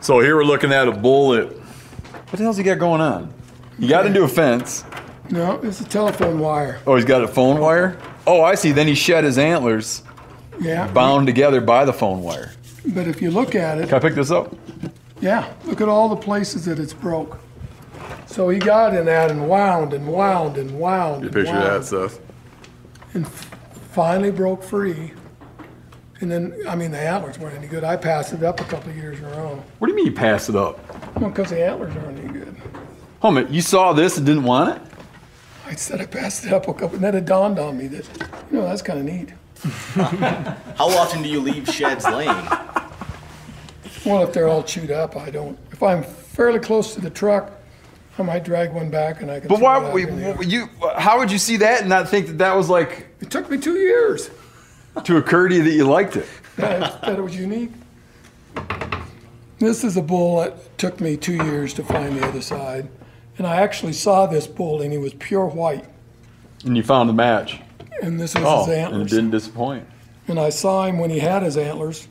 [0.00, 1.56] So here we're looking at a bullet.
[1.56, 3.32] What the hell's he got going on?
[3.78, 4.84] He got into a fence.
[5.30, 6.80] No, it's a telephone wire.
[6.86, 7.96] Oh, he's got a phone wire.
[8.26, 8.72] Oh, I see.
[8.72, 10.02] Then he shed his antlers,
[10.60, 10.86] Yeah.
[10.88, 12.52] bound together by the phone wire.
[12.88, 14.54] But if you look at it, Can I pick this up?
[15.20, 17.38] yeah, look at all the places that it's broke.
[18.26, 21.24] So he got in that and wound and wound and wound.
[21.24, 21.46] and wound.
[21.46, 22.18] that stuff.
[23.14, 25.12] And finally broke free.
[26.20, 27.82] And then, I mean, the antlers weren't any good.
[27.82, 29.62] I passed it up a couple of years in a row.
[29.78, 30.78] What do you mean you passed it up?
[31.20, 32.56] Well, because the antlers aren't any good.
[33.20, 34.82] Hold a you saw this and didn't want it?
[35.66, 38.06] I said I passed it up a couple, and then it dawned on me that,
[38.50, 39.32] you know, that's kind of neat.
[40.76, 42.28] How often do you leave sheds laying?
[44.04, 45.58] Well, if they're all chewed up, I don't.
[45.70, 47.52] If I'm fairly close to the truck,
[48.18, 49.48] I might drag one back and I can.
[49.48, 50.42] But why out we, in the air.
[50.42, 50.68] you?
[50.96, 53.56] How would you see that and not think that that was like It took me
[53.58, 54.30] two years.
[55.04, 56.26] to occur to you that you liked it?
[56.56, 57.70] that, that it was unique.
[59.58, 62.88] This is a bull that took me two years to find the other side.
[63.38, 65.86] And I actually saw this bull and he was pure white.
[66.64, 67.60] And you found the match.
[68.02, 69.00] And this was Oh, his antlers.
[69.00, 69.86] and it didn't disappoint.
[70.28, 72.08] And I saw him when he had his antlers.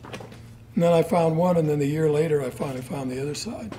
[0.75, 3.35] And then I found one, and then a year later, I finally found the other
[3.35, 3.75] side.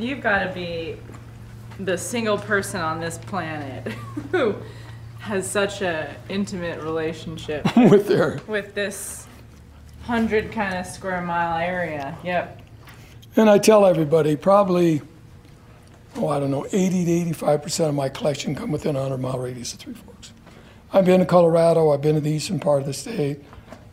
[0.00, 0.96] You've got to be
[1.78, 3.86] the single person on this planet
[4.32, 4.54] who
[5.18, 9.26] has such a intimate relationship with their, with this
[10.02, 12.16] hundred kind of square mile area.
[12.24, 12.62] Yep.
[13.36, 15.02] and I tell everybody probably,
[16.16, 19.38] oh, I don't know, 80 to 85% of my collection come within a 100 mile
[19.38, 20.32] radius of Three Forks.
[20.92, 23.40] I've been to Colorado, I've been to the eastern part of the state,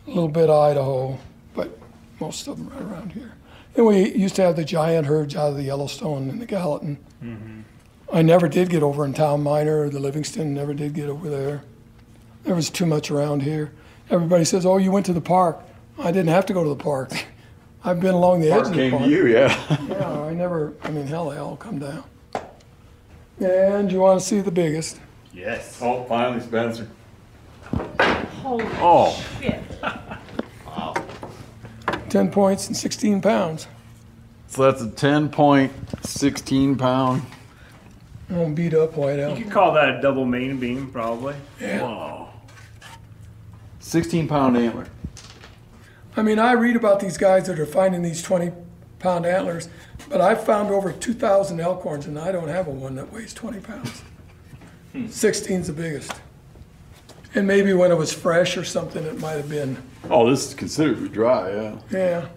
[0.06, 1.18] a little bit of Idaho,
[1.54, 1.78] but
[2.18, 3.34] most of them right around here.
[3.78, 6.98] And we used to have the giant herds out of the Yellowstone and the Gallatin.
[7.22, 7.60] Mm-hmm.
[8.12, 11.30] I never did get over in Tom Miner or the Livingston, never did get over
[11.30, 11.62] there.
[12.42, 13.70] There was too much around here.
[14.10, 15.60] Everybody says, oh, you went to the park.
[15.96, 17.12] I didn't have to go to the park.
[17.84, 19.04] I've been along the edge of the Came park.
[19.04, 19.76] to you, yeah.
[19.88, 22.02] Yeah, I never, I mean, hell, they all come down.
[23.38, 24.98] And you want to see the biggest?
[25.32, 25.78] Yes.
[25.80, 26.88] Oh, finally, Spencer.
[28.42, 29.24] Holy Oh.
[29.40, 29.62] shit.
[32.10, 33.66] 10 points and 16 pounds.
[34.48, 35.72] So that's a 10 point,
[36.04, 37.22] 16 pound.
[38.30, 39.38] I'm beat up white elk.
[39.38, 41.34] You could call that a double main beam, probably.
[41.60, 41.82] Yeah.
[41.82, 42.28] Whoa.
[43.80, 44.86] 16 pound antler.
[46.16, 48.52] I mean, I read about these guys that are finding these 20
[48.98, 49.68] pound antlers,
[50.08, 53.32] but I've found over 2,000 elk horns and I don't have a one that weighs
[53.32, 54.02] 20 pounds.
[54.92, 55.06] Hmm.
[55.06, 56.12] 16's the biggest.
[57.34, 59.76] And maybe when it was fresh or something, it might have been,
[60.10, 61.78] Oh, this is considerably dry, yeah.
[61.90, 62.28] yeah,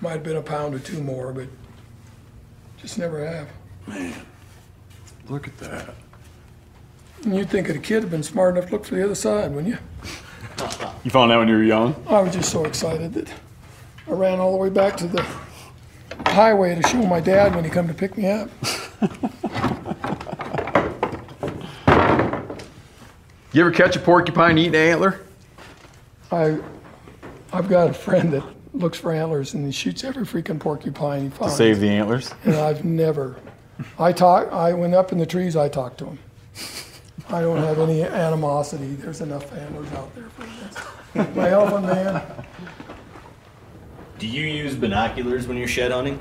[0.00, 1.46] might have been a pound or two more, but
[2.76, 3.48] just never have.
[3.86, 4.14] Man,
[5.28, 5.94] look at that.
[7.24, 9.52] And you'd think a kid had been smart enough to look for the other side,
[9.52, 9.78] wouldn't you?
[11.04, 11.94] You found that when you were young?
[12.08, 13.32] I was just so excited that
[14.08, 15.24] I ran all the way back to the
[16.26, 18.50] highway to show my dad when he come to pick me up.
[23.52, 25.20] You ever catch a porcupine eating an antler?
[26.30, 26.58] I,
[27.52, 28.42] I've got a friend that
[28.72, 31.56] looks for antlers and he shoots every freaking porcupine he finds.
[31.56, 32.32] Save the antlers.
[32.44, 33.36] And I've never,
[33.98, 36.18] I talk, I went up in the trees, I talked to him.
[37.28, 38.94] I don't have any animosity.
[38.94, 41.36] There's enough antlers out there for this.
[41.36, 42.22] My elephant man,
[44.18, 46.18] Do you use binoculars when you're shed hunting?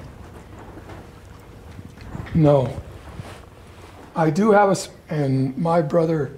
[2.34, 2.82] no.
[4.14, 4.76] I do have a,
[5.14, 6.38] and my brother,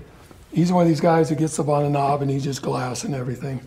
[0.54, 3.04] he's one of these guys that gets up on a knob and he's just glass
[3.04, 3.60] and everything.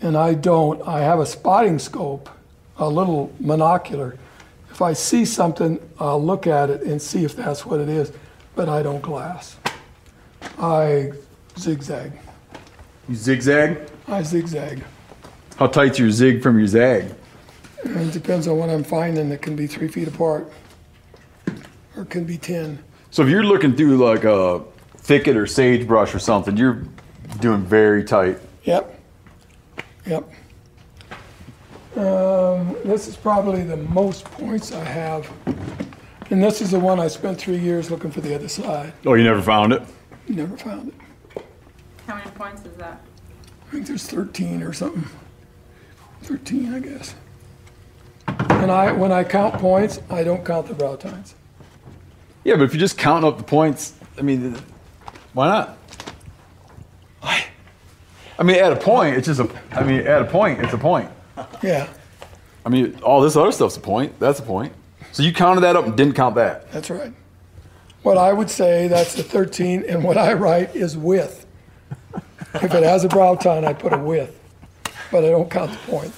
[0.00, 0.86] And I don't.
[0.88, 2.30] I have a spotting scope,
[2.78, 4.16] a little monocular.
[4.70, 8.12] If I see something, I'll look at it and see if that's what it is,
[8.54, 9.56] but I don't glass.
[10.58, 11.12] I
[11.58, 12.12] zigzag.
[13.08, 13.90] You zigzag?
[14.08, 14.82] I zigzag.
[15.56, 17.14] How tight's your zig from your zag?
[17.84, 19.30] It depends on what I'm finding.
[19.30, 20.50] It can be three feet apart,
[21.96, 22.78] or it can be 10.
[23.10, 24.62] So if you're looking through like a
[25.10, 26.84] thicket or sagebrush or something, you're
[27.40, 28.38] doing very tight.
[28.62, 28.96] Yep.
[30.06, 30.22] Yep.
[31.96, 35.28] Um, this is probably the most points I have.
[36.30, 38.92] And this is the one I spent three years looking for the other side.
[39.04, 39.82] Oh, you never found it?
[40.28, 41.42] Never found it.
[42.06, 43.00] How many points is that?
[43.66, 45.04] I think there's 13 or something.
[46.22, 47.16] 13, I guess.
[48.28, 51.34] And I, when I count points, I don't count the brow tines.
[52.44, 54.56] Yeah, but if you're just counting up the points, I mean,
[55.32, 55.78] why not?
[57.20, 57.44] Why?
[58.38, 59.48] I mean, at a point, it's just a.
[59.72, 61.10] I mean, at a point, it's a point.
[61.62, 61.88] Yeah,
[62.64, 64.18] I mean, all this other stuff's a point.
[64.18, 64.72] That's a point.
[65.12, 66.70] So you counted that up and didn't count that.
[66.72, 67.12] that's right.
[68.02, 71.46] What I would say, that's the 13, and what I write is with.
[72.54, 74.38] If it has a brow tine, I put a with,
[75.12, 76.12] but I don't count the point.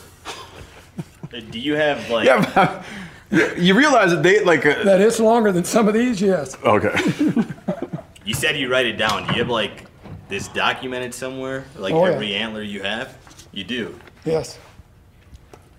[1.51, 2.27] Do you have like?
[2.27, 2.83] Yeah,
[3.57, 4.65] you realize that they like.
[4.65, 6.57] uh That is longer than some of these, yes.
[6.63, 6.95] okay.
[8.25, 9.27] You said you write it down.
[9.27, 9.87] Do you have like
[10.29, 11.65] this documented somewhere?
[11.77, 12.13] Like Oh, yeah.
[12.13, 13.17] every antler you have?
[13.53, 13.99] You do.
[14.25, 14.59] Yes,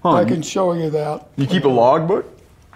[0.03, 1.29] Huh, I can show you that.
[1.37, 2.25] You keep a logbook?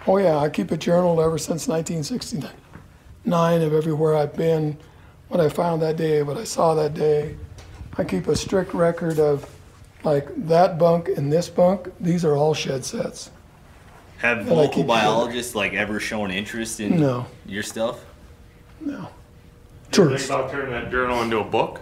[0.06, 4.78] Oh, yeah, I keep a journal ever since 1969 of everywhere I've been,
[5.28, 7.36] what I found that day, what I saw that day.
[7.98, 9.46] I keep a strict record of,
[10.04, 13.30] like, that bunk and this bunk, these are all shed sets.
[14.18, 17.26] Have And local biologists like ever shown interest in No.
[17.44, 18.06] your stuff?
[18.80, 19.08] No.
[19.90, 20.28] Think Tourists.
[20.28, 21.80] about turning that journal into a book.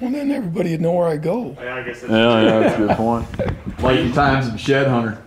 [0.00, 1.56] Well, then everybody would know where I go.
[1.60, 3.80] Yeah, I guess that's Yeah, yeah, that's a good point.
[3.80, 5.22] Like your times of shed hunter.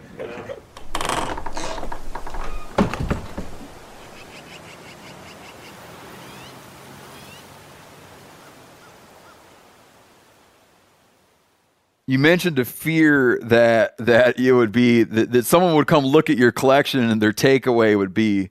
[12.06, 16.30] You mentioned a fear that that it would be that, that someone would come look
[16.30, 18.50] at your collection and their takeaway would be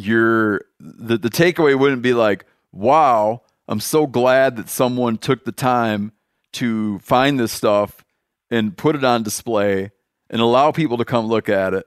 [0.00, 5.52] your the, the takeaway wouldn't be like, wow, I'm so glad that someone took the
[5.52, 6.12] time
[6.52, 8.04] to find this stuff
[8.50, 9.90] and put it on display
[10.28, 11.86] and allow people to come look at it.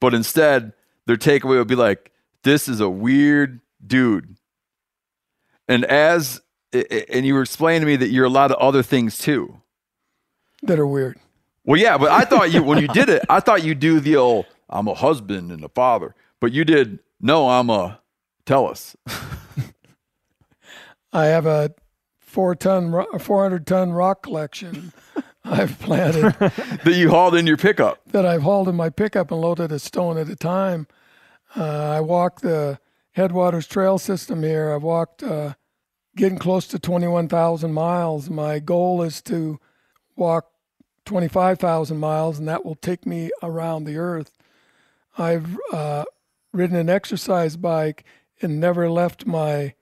[0.00, 0.72] But instead,
[1.06, 2.10] their takeaway would be like,
[2.42, 4.36] this is a weird dude.
[5.68, 6.40] And as
[6.72, 9.60] and you were explaining to me that you're a lot of other things too.
[10.62, 11.18] That are weird.
[11.64, 14.16] Well, yeah, but I thought you when you did it, I thought you do the
[14.16, 16.14] old I'm a husband and a father.
[16.40, 18.00] But you did no, I'm a
[18.44, 18.96] tell us.
[21.12, 21.72] I have a
[22.20, 24.92] four ton, ro- 400 ton rock collection
[25.44, 26.34] I've planted.
[26.38, 28.00] that you hauled in your pickup.
[28.12, 30.86] that I've hauled in my pickup and loaded a stone at a time.
[31.56, 32.78] Uh, I walked the
[33.12, 34.72] Headwaters Trail system here.
[34.72, 35.54] I've walked uh,
[36.16, 38.30] getting close to 21,000 miles.
[38.30, 39.58] My goal is to
[40.16, 40.46] walk
[41.04, 44.30] 25,000 miles, and that will take me around the earth.
[45.18, 46.04] I've uh,
[46.52, 48.04] ridden an exercise bike
[48.40, 49.74] and never left my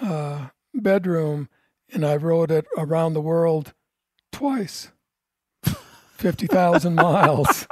[0.00, 1.48] uh, bedroom,
[1.92, 3.72] and I've rode it around the world
[4.32, 4.90] twice.
[6.16, 7.66] 50,000 miles.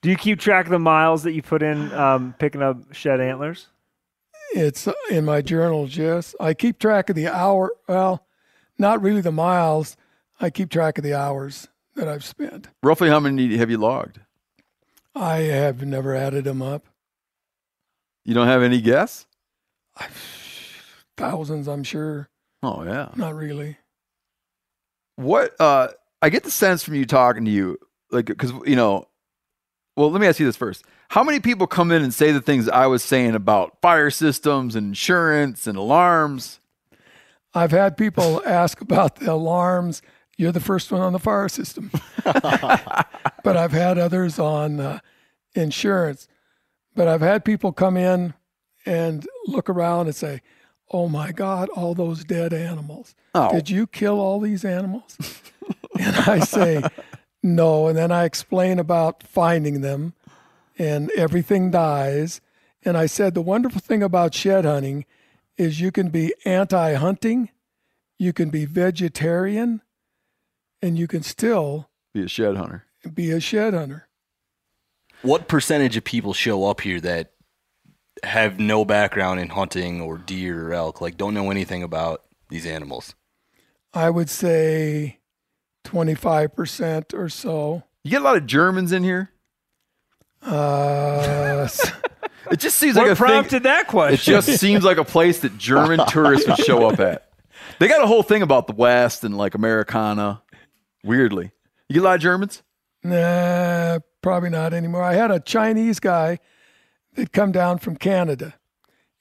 [0.00, 3.20] Do you keep track of the miles that you put in um, picking up shed
[3.20, 3.68] antlers?
[4.54, 5.88] It's in my journal.
[5.88, 6.34] yes.
[6.40, 7.70] I keep track of the hour.
[7.88, 8.26] Well,
[8.78, 9.96] not really the miles.
[10.40, 12.68] I keep track of the hours that I've spent.
[12.82, 14.18] Roughly how many have you logged?
[15.14, 16.86] I have never added them up.
[18.24, 19.26] You don't have any guess?
[21.16, 22.28] Thousands, I'm sure.
[22.62, 23.10] Oh yeah.
[23.16, 23.76] Not really.
[25.16, 25.88] What uh
[26.22, 27.78] I get the sense from you talking to you,
[28.10, 29.08] like because you know,
[29.96, 30.84] well, let me ask you this first.
[31.10, 34.74] How many people come in and say the things I was saying about fire systems
[34.74, 36.60] and insurance and alarms?
[37.52, 40.00] I've had people ask about the alarms.
[40.36, 41.90] You're the first one on the fire system.
[42.24, 44.98] but I've had others on uh,
[45.54, 46.28] insurance.
[46.94, 48.34] But I've had people come in
[48.84, 50.40] and look around and say,
[50.90, 53.14] Oh my God, all those dead animals.
[53.34, 53.50] Oh.
[53.50, 55.16] Did you kill all these animals?
[55.98, 56.82] and I say,
[57.42, 57.88] No.
[57.88, 60.14] And then I explain about finding them
[60.78, 62.40] and everything dies.
[62.84, 65.04] And I said, The wonderful thing about shed hunting
[65.56, 67.50] is you can be anti hunting,
[68.18, 69.82] you can be vegetarian,
[70.82, 72.84] and you can still Be a shed hunter.
[73.14, 74.08] be a shed hunter.
[75.22, 77.32] What percentage of people show up here that
[78.24, 82.66] have no background in hunting or deer or elk, like don't know anything about these
[82.66, 83.14] animals?
[83.94, 85.18] I would say
[85.84, 87.82] 25% or so.
[88.04, 89.30] You get a lot of Germans in here.
[90.42, 91.68] Uh,
[92.50, 93.26] It just seems What like a thing.
[93.26, 94.34] prompted that question.
[94.34, 97.30] It just seems like a place that German tourists would show up at.
[97.78, 100.42] They got a whole thing about the West and like Americana.
[101.04, 101.52] Weirdly,
[101.88, 102.62] you get a lot of Germans.
[103.02, 105.02] nah, probably not anymore.
[105.02, 106.38] I had a Chinese guy
[107.14, 108.54] that come down from Canada,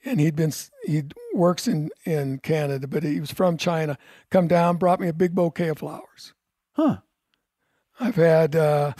[0.05, 0.53] and he'd been
[0.85, 1.03] he
[1.33, 3.97] works in in Canada, but he was from China.
[4.29, 6.33] Come down, brought me a big bouquet of flowers.
[6.73, 6.97] Huh.
[7.99, 8.93] I've had uh,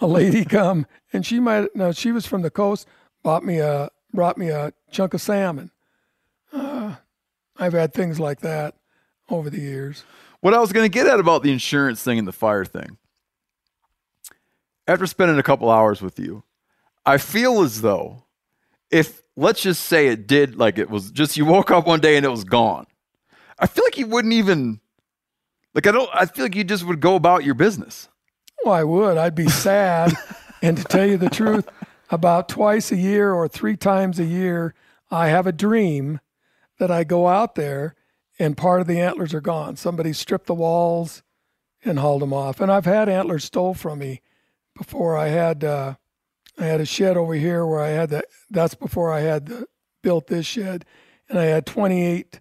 [0.00, 2.86] a lady come, and she might no, she was from the coast.
[3.22, 5.70] Bought me a brought me a chunk of salmon.
[6.52, 6.96] Uh,
[7.56, 8.74] I've had things like that
[9.28, 10.04] over the years.
[10.44, 12.98] What I was going to get at about the insurance thing and the fire thing.
[14.86, 16.44] After spending a couple hours with you,
[17.06, 18.24] I feel as though
[18.90, 22.18] if let's just say it did like it was just you woke up one day
[22.18, 22.86] and it was gone.
[23.58, 24.80] I feel like you wouldn't even
[25.72, 28.10] like I don't I feel like you just would go about your business.
[28.66, 29.16] Well, I would.
[29.16, 30.12] I'd be sad.
[30.62, 31.66] and to tell you the truth,
[32.10, 34.74] about twice a year or three times a year,
[35.10, 36.20] I have a dream
[36.78, 37.96] that I go out there
[38.38, 39.76] and part of the antlers are gone.
[39.76, 41.22] Somebody stripped the walls
[41.84, 42.60] and hauled them off.
[42.60, 44.22] And I've had antlers stole from me
[44.76, 45.16] before.
[45.16, 45.94] I had uh,
[46.58, 48.26] I had a shed over here where I had that.
[48.50, 49.66] That's before I had the,
[50.02, 50.84] built this shed,
[51.28, 52.40] and I had 28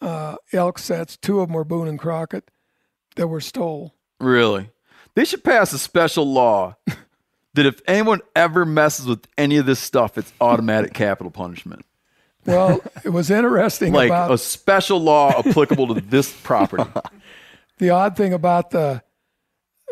[0.00, 1.16] uh, elk sets.
[1.16, 2.50] Two of them were Boone and Crockett
[3.16, 3.94] that were stole.
[4.18, 4.70] Really?
[5.14, 6.76] They should pass a special law
[7.54, 11.84] that if anyone ever messes with any of this stuff, it's automatic capital punishment.
[12.46, 16.84] Well, it was interesting Like about a special law applicable to this property.
[17.78, 19.02] the odd thing about the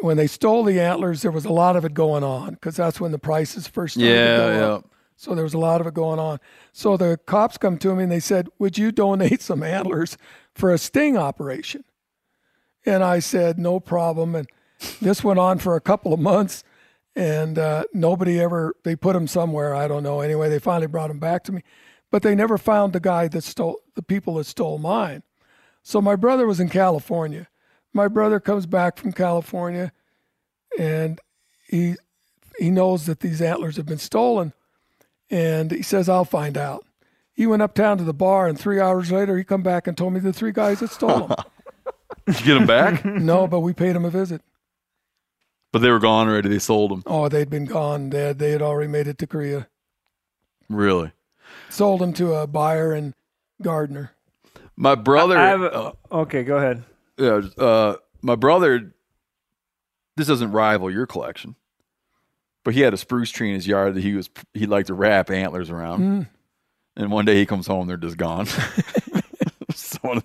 [0.01, 3.01] when they stole the antlers, there was a lot of it going on because that's
[3.01, 4.67] when the prices first started to Yeah, go yeah.
[4.75, 4.91] up.
[5.17, 6.39] So there was a lot of it going on.
[6.73, 10.17] So the cops come to me and they said, "Would you donate some antlers
[10.55, 11.85] for a sting operation?"
[12.87, 14.49] And I said, "No problem." And
[15.03, 16.63] this went on for a couple of months,
[17.17, 19.75] and uh, nobody ever they put them somewhere.
[19.75, 20.21] I don't know.
[20.21, 21.63] Anyway, they finally brought them back to me,
[22.11, 25.23] but they never found the guy that stole the people that stole mine.
[25.83, 27.49] So my brother was in California.
[27.93, 29.93] My brother comes back from California,
[30.79, 31.21] and
[31.69, 31.95] he
[32.59, 34.53] he knows that these antlers have been stolen,
[35.31, 36.85] and he says, "I'll find out."
[37.33, 40.13] He went uptown to the bar, and three hours later, he come back and told
[40.13, 41.37] me the three guys that stole them.
[42.27, 43.05] Did you get them back?
[43.05, 44.43] no, but we paid him a visit.
[45.73, 46.49] But they were gone already.
[46.49, 47.03] They sold them.
[47.07, 48.11] Oh, they'd been gone.
[48.11, 49.69] They had, they had already made it to Korea.
[50.69, 51.13] Really?
[51.71, 53.15] Sold them to a buyer in
[53.63, 54.13] Gardiner.
[54.77, 55.37] My brother.
[55.37, 56.85] I have a, uh, okay, go ahead.
[57.19, 58.93] yeah, uh, my brother.
[60.17, 61.55] This doesn't rival your collection,
[62.65, 64.95] but he had a spruce tree in his yard that he was he liked to
[64.95, 66.01] wrap antlers around.
[66.01, 66.29] Mm.
[66.97, 68.47] And one day he comes home, they're just gone.
[69.75, 70.21] so,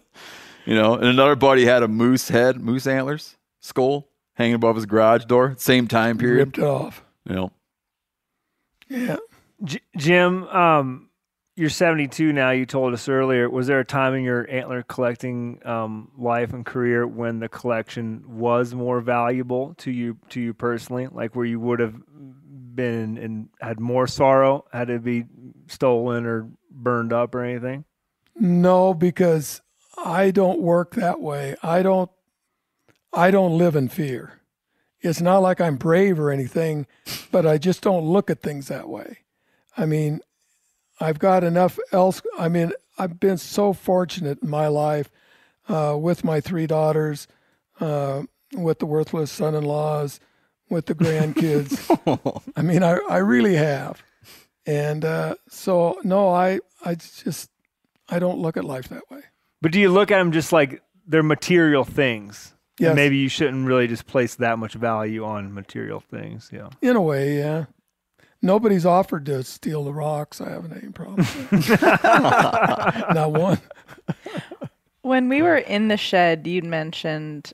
[0.66, 4.88] you know, and another buddy had a moose head, moose antlers, skull hanging above his
[4.88, 5.54] garage door.
[5.60, 6.38] Same time period.
[6.48, 7.04] Ripped it off.
[7.30, 7.52] You know,
[8.90, 9.18] Yeah.
[9.64, 11.10] J- Jim, um,
[11.56, 12.52] you're 72 now.
[12.52, 13.50] You told us earlier.
[13.50, 18.24] Was there a time in your antler collecting um, life and career when the collection
[18.28, 21.96] was more valuable to you to you personally, like where you would have
[22.76, 25.26] been and had more sorrow had it be
[25.68, 27.86] stolen or burned up or anything?
[28.36, 29.62] No, because
[30.04, 31.56] I don't work that way.
[31.62, 32.10] I don't
[33.14, 34.40] I don't live in fear.
[35.02, 36.88] It's not like I'm brave or anything,
[37.32, 39.20] but I just don't look at things that way.
[39.78, 40.22] I mean,
[41.00, 42.22] I've got enough else.
[42.38, 45.10] I mean, I've been so fortunate in my life
[45.68, 47.28] uh, with my three daughters,
[47.80, 48.24] uh,
[48.54, 50.20] with the worthless son in laws,
[50.70, 52.44] with the grandkids.
[52.56, 54.04] I mean, I, I really have.
[54.66, 57.50] And uh, so, no, I, I just,
[58.10, 59.22] I don't look at life that way.
[59.62, 62.54] But do you look at them just like they're material things?
[62.80, 62.96] Yes.
[62.96, 66.50] maybe you shouldn't really just place that much value on material things.
[66.52, 66.70] Yeah.
[66.82, 67.66] In a way, yeah.
[68.44, 70.40] Nobody's offered to steal the rocks.
[70.40, 71.26] I haven't any problem.
[73.16, 73.60] Not one.
[75.02, 77.54] When we were in the shed, you'd mentioned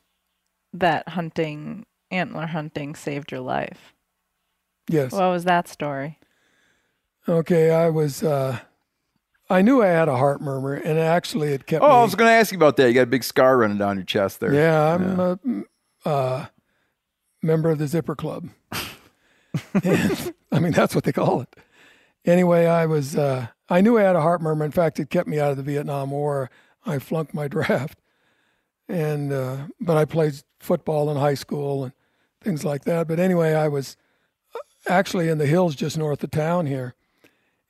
[0.73, 3.93] that hunting, antler hunting, saved your life.
[4.89, 5.11] Yes.
[5.11, 6.19] What was that story?
[7.27, 8.23] Okay, I was.
[8.23, 8.59] Uh,
[9.49, 11.83] I knew I had a heart murmur, and actually, it kept.
[11.83, 12.87] Oh, me, I was going to ask you about that.
[12.87, 14.53] You got a big scar running down your chest there.
[14.53, 15.19] Yeah, I'm
[16.05, 16.45] a uh,
[17.41, 18.49] member of the Zipper Club.
[19.83, 21.55] and, I mean, that's what they call it.
[22.25, 23.15] Anyway, I was.
[23.15, 24.65] Uh, I knew I had a heart murmur.
[24.65, 26.49] In fact, it kept me out of the Vietnam War.
[26.85, 27.99] I flunked my draft,
[28.87, 31.93] and uh, but I played football in high school and
[32.41, 33.07] things like that.
[33.07, 33.95] But anyway, I was
[34.87, 36.95] actually in the hills just north of town here,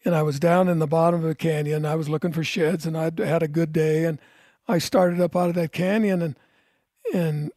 [0.04, 1.86] and I was down in the bottom of a canyon.
[1.86, 4.20] I was looking for sheds, and I'd had a good day, and
[4.68, 6.36] I started up out of that canyon, and
[7.14, 7.52] and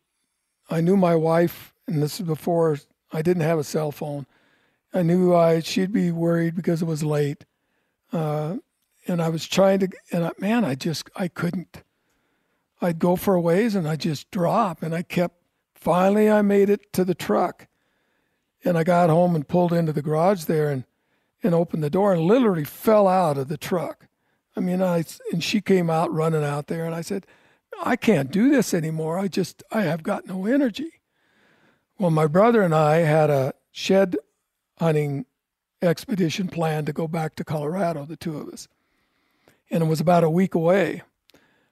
[0.69, 2.79] I knew my wife, and this is before
[3.13, 4.27] I didn't have a cell phone.
[4.95, 7.45] I knew I she'd be worried because it was late,
[8.13, 8.57] uh,
[9.07, 11.83] and I was trying to, and I, man, I just I couldn't.
[12.81, 15.37] I'd go for a ways, and I just drop, and I kept.
[15.75, 17.67] Finally, I made it to the truck,
[18.65, 20.85] and I got home and pulled into the garage there, and
[21.43, 24.09] and opened the door, and literally fell out of the truck.
[24.57, 27.27] I mean, I and she came out running out there, and I said,
[27.83, 29.19] I can't do this anymore.
[29.19, 31.02] I just I have got no energy.
[32.03, 34.17] Well, my brother and I had a shed
[34.81, 35.25] hunting
[35.81, 38.67] expedition planned to go back to Colorado, the two of us.
[39.71, 41.03] And it was about a week away.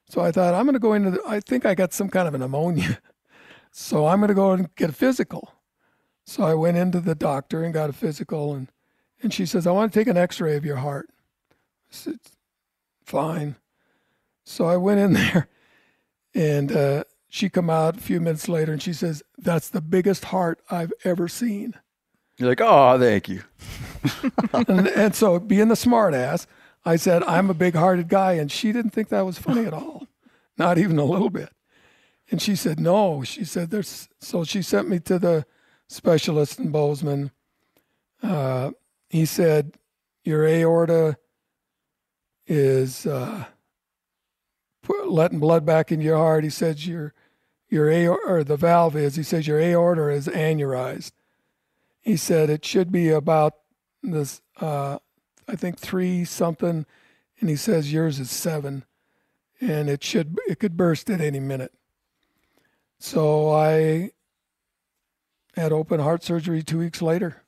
[0.09, 2.29] So I thought, I'm going to go into the, I think I got some kind
[2.29, 3.01] of an pneumonia.
[3.73, 5.53] So I'm going to go and get a physical.
[6.27, 8.55] So I went into the doctor and got a physical.
[8.55, 8.69] And,
[9.23, 11.09] and she says, I want to take an x ray of your heart.
[11.11, 11.55] I
[11.91, 12.19] said,
[13.05, 13.57] fine.
[14.45, 15.49] So I went in there
[16.35, 20.27] and uh, she come out a few minutes later and she says, that's the biggest
[20.27, 21.75] heart I've ever seen.
[22.37, 23.43] You're like, oh, thank you.
[24.53, 26.49] and, and so being the smart ass,
[26.85, 28.33] I said, I'm a big hearted guy.
[28.33, 30.09] And she didn't think that was funny at all,
[30.59, 31.51] not even a little bit.
[32.31, 33.23] And she said, no.
[33.23, 35.47] She said, there's, so she sent me to the
[35.89, 37.31] specialist in Bozeman.
[38.23, 38.73] Uh,
[39.09, 39.75] he said,
[40.25, 41.17] your aorta
[42.47, 43.45] is uh,
[45.07, 46.43] letting blood back into your heart.
[46.43, 47.15] He says, your,
[47.71, 51.13] your aorta, or the valve is, he says, your aorta is aneurysed.
[52.01, 53.55] He said, it should be about
[54.03, 54.99] this, uh,
[55.47, 56.85] I think three something,
[57.41, 58.85] and he says yours is seven,
[59.61, 61.73] and it should it could burst at any minute.
[62.99, 64.11] So I
[65.57, 67.43] had open heart surgery two weeks later,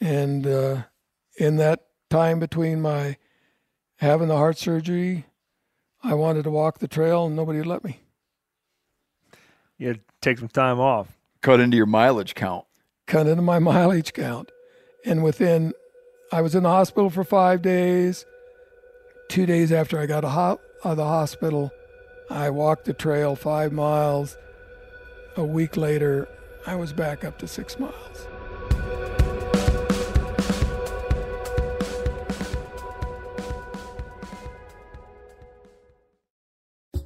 [0.00, 0.82] and uh,
[1.36, 3.16] in that time between my
[3.96, 5.26] having the heart surgery,
[6.02, 8.00] I wanted to walk the trail, and nobody would let me.
[9.80, 11.16] You had to take some time off.
[11.40, 12.66] Cut into your mileage count.
[13.06, 14.52] Cut into my mileage count,
[15.06, 15.72] and within
[16.30, 18.26] I was in the hospital for five days.
[19.30, 21.70] Two days after I got out of the hospital,
[22.28, 24.36] I walked the trail five miles.
[25.36, 26.28] A week later,
[26.66, 28.26] I was back up to six miles.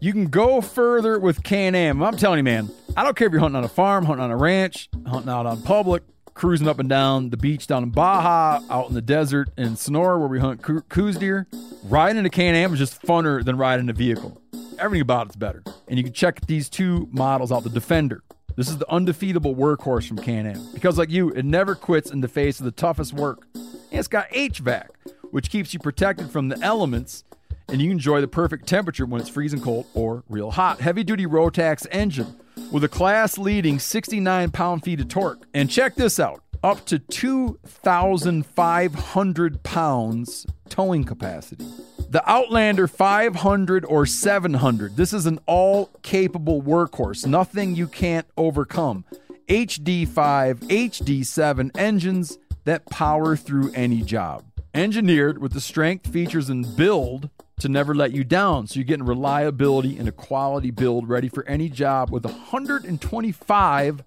[0.04, 2.02] You can go further with Can Am.
[2.02, 4.30] I'm telling you, man, I don't care if you're hunting on a farm, hunting on
[4.30, 6.02] a ranch, hunting out on public,
[6.34, 10.18] cruising up and down the beach down in Baja, out in the desert in Sonora
[10.18, 11.46] where we hunt coo- Coues deer.
[11.84, 14.38] Riding in a Can Am is just funner than riding a vehicle.
[14.78, 15.62] Everything about it's better.
[15.88, 18.22] And you can check these two models out the Defender.
[18.56, 20.68] This is the undefeatable workhorse from Can Am.
[20.74, 23.46] Because, like you, it never quits in the face of the toughest work.
[23.54, 24.88] And it's got HVAC,
[25.30, 27.24] which keeps you protected from the elements
[27.68, 30.80] and you enjoy the perfect temperature when it's freezing cold or real hot.
[30.80, 32.36] Heavy duty Rotax engine
[32.70, 35.46] with a class leading 69 pound feet of torque.
[35.54, 41.66] And check this out up to 2,500 pounds towing capacity.
[42.08, 44.96] The Outlander 500 or 700.
[44.96, 49.04] This is an all capable workhorse, nothing you can't overcome.
[49.48, 54.44] HD5, HD7 engines that power through any job.
[54.72, 57.28] Engineered with the strength, features, and build
[57.60, 58.66] to never let you down.
[58.66, 64.04] So you're getting reliability and a quality build ready for any job with 125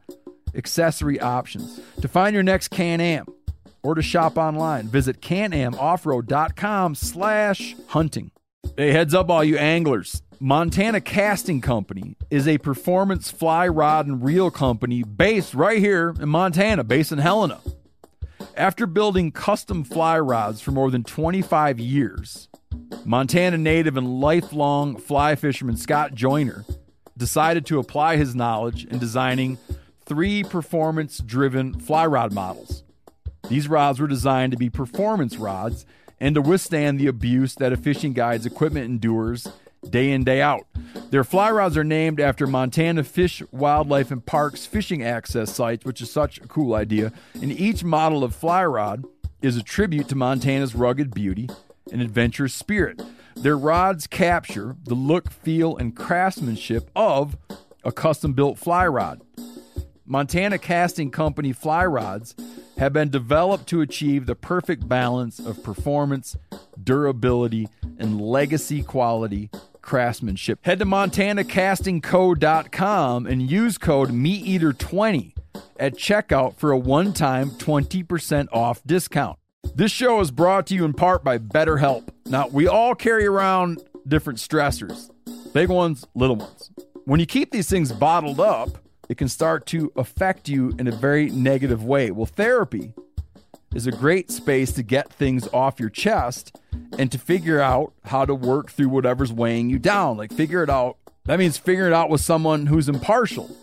[0.56, 1.80] accessory options.
[2.02, 3.26] To find your next Can-Am
[3.84, 8.32] or to shop online, visit canamoffroad.com slash hunting.
[8.76, 10.22] Hey, heads up all you anglers.
[10.40, 16.30] Montana Casting Company is a performance fly rod and reel company based right here in
[16.30, 17.60] Montana, based in Helena.
[18.56, 22.50] After building custom fly rods for more than 25 years,
[23.06, 26.66] Montana native and lifelong fly fisherman Scott Joyner
[27.18, 29.58] decided to apply his knowledge in designing
[30.06, 32.84] three performance driven fly rod models
[33.50, 35.86] These rods were designed to be performance rods
[36.20, 39.48] and to withstand the abuse that a fishing guide's equipment endures
[39.90, 40.66] day in, day out.
[41.12, 46.02] Their fly rods are named after Montana Fish, Wildlife, and Parks fishing access sites, which
[46.02, 47.14] is such a cool idea.
[47.36, 49.06] And each model of fly rod
[49.42, 51.48] is a tribute to Montana's rugged beauty
[51.92, 53.02] and adventurous spirit.
[53.36, 57.38] Their rods capture the look, feel, and craftsmanship of
[57.84, 59.22] a custom built fly rod.
[60.06, 62.34] Montana Casting Company fly rods
[62.78, 66.38] have been developed to achieve the perfect balance of performance,
[66.82, 67.68] durability,
[67.98, 69.50] and legacy quality
[69.82, 70.60] craftsmanship.
[70.64, 75.34] Head to montanacastingco.com and use code MeatEater20
[75.80, 79.40] at checkout for a one-time 20% off discount.
[79.78, 82.10] This show is brought to you in part by BetterHelp.
[82.26, 85.12] Now, we all carry around different stressors,
[85.54, 86.72] big ones, little ones.
[87.06, 90.92] When you keep these things bottled up, it can start to affect you in a
[90.92, 92.10] very negative way.
[92.10, 92.92] Well, therapy
[93.76, 96.58] is a great space to get things off your chest
[96.98, 100.18] and to figure out how to work through whatever's weighing you down.
[100.18, 100.98] Like, figure it out.
[101.26, 103.56] That means figuring it out with someone who's impartial,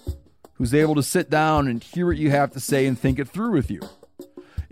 [0.53, 3.27] who's able to sit down and hear what you have to say and think it
[3.27, 3.81] through with you.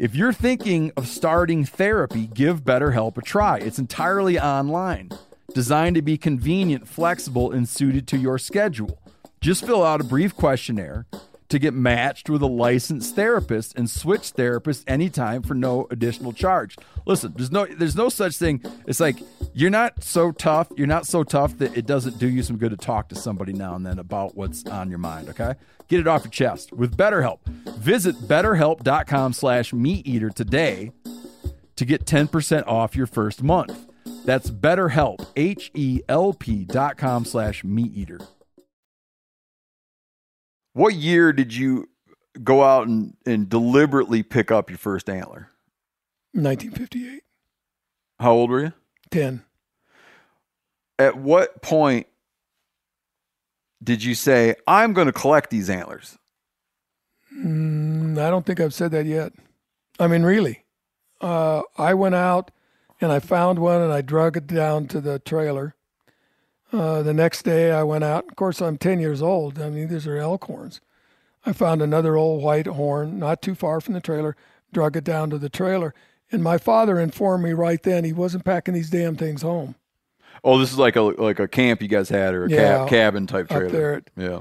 [0.02, 3.58] If you're thinking of starting therapy, give BetterHelp a try.
[3.58, 5.10] It's entirely online,
[5.54, 8.98] designed to be convenient, flexible, and suited to your schedule.
[9.40, 11.06] Just fill out a brief questionnaire
[11.52, 16.78] to get matched with a licensed therapist and switch therapists anytime for no additional charge.
[17.04, 18.64] Listen, there's no there's no such thing.
[18.86, 19.18] It's like
[19.52, 22.70] you're not so tough, you're not so tough that it doesn't do you some good
[22.70, 25.52] to talk to somebody now and then about what's on your mind, okay?
[25.88, 27.44] Get it off your chest with BetterHelp.
[27.76, 30.90] Visit betterhelp.com slash meateater today
[31.76, 33.78] to get 10% off your first month.
[34.24, 38.26] That's betterhelp, H-E-L-P dot com slash meateater.
[40.72, 41.88] What year did you
[42.42, 45.50] go out and, and deliberately pick up your first antler?
[46.32, 47.22] 1958.
[48.18, 48.72] How old were you?
[49.10, 49.44] 10.
[50.98, 52.06] At what point
[53.82, 56.16] did you say, I'm going to collect these antlers?
[57.36, 59.32] Mm, I don't think I've said that yet.
[59.98, 60.64] I mean, really.
[61.20, 62.50] Uh, I went out
[63.00, 65.74] and I found one and I drug it down to the trailer.
[66.72, 68.24] Uh, the next day I went out.
[68.28, 69.60] Of course, I'm 10 years old.
[69.60, 70.80] I mean, these are elk horns.
[71.44, 74.36] I found another old white horn not too far from the trailer,
[74.72, 75.92] drug it down to the trailer.
[76.30, 79.74] And my father informed me right then he wasn't packing these damn things home.
[80.44, 82.88] Oh, this is like a like a camp you guys had or a Yeah, cab,
[82.88, 83.68] cabin type up trailer.
[83.70, 84.40] there at- yeah.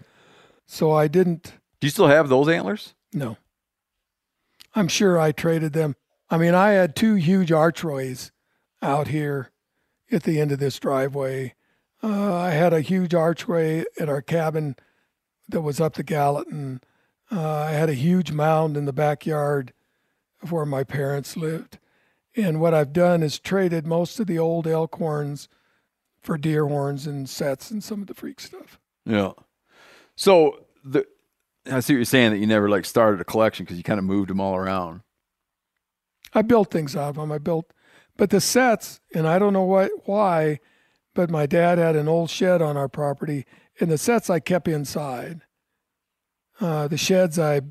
[0.68, 2.94] So I didn't, Do you still have those antlers?
[3.14, 3.38] no.
[4.74, 5.98] I'm sure I traded them.
[6.30, 8.32] I mean, I had two huge archways
[8.82, 9.52] out here
[10.10, 11.56] at the end of this driveway.
[12.04, 14.76] Uh, I had a huge archway at our cabin
[15.50, 16.82] that was up the Gallatin.
[17.32, 19.74] Uh, I had a huge mound in the backyard
[20.42, 21.78] of where my parents lived.
[22.36, 25.48] And what I've done is traded most of the old elk horns
[26.22, 28.80] for deer horns and sets and some of the freak stuff.
[29.06, 29.34] Yeah.
[30.16, 31.06] So the
[31.66, 34.00] I see what you're saying that you never like started a collection because you kind
[34.00, 35.02] of moved them all around.
[36.34, 37.32] I built things out of them.
[37.32, 37.72] I built,
[38.18, 40.60] but the sets, and I don't know what why,
[41.14, 43.46] but my dad had an old shed on our property,
[43.80, 45.42] and the sets I kept inside.
[46.60, 47.62] Uh, the sheds I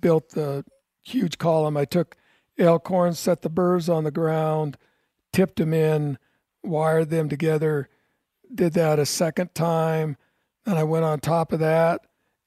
[0.00, 0.64] built the
[1.02, 1.76] huge column.
[1.76, 2.16] I took
[2.58, 4.76] elk horns, set the burrs on the ground,
[5.32, 6.18] tipped them in,
[6.62, 7.88] wired them together.
[8.52, 10.16] Did that a second time.
[10.64, 12.02] Then I went on top of that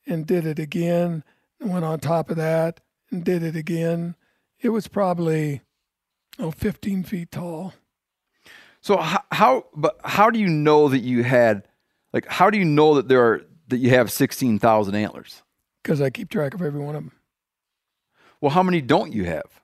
[0.05, 1.23] and did it again.
[1.59, 4.15] And went on top of that and did it again.
[4.59, 5.61] It was probably
[6.37, 7.73] oh 15 feet tall.
[8.85, 11.67] So how, how but how do you know that you had
[12.13, 15.41] like how do you know that there are that you have 16,000 antlers?
[15.85, 17.11] because I keep track of every one of them.
[18.41, 19.61] Well, how many don't you have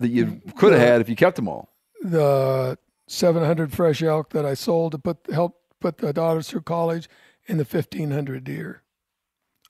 [0.00, 1.68] that you could have had if you kept them all?
[2.00, 7.08] The 700 fresh elk that I sold to put help put the daughters through college,
[7.46, 8.82] and the 1500 deer.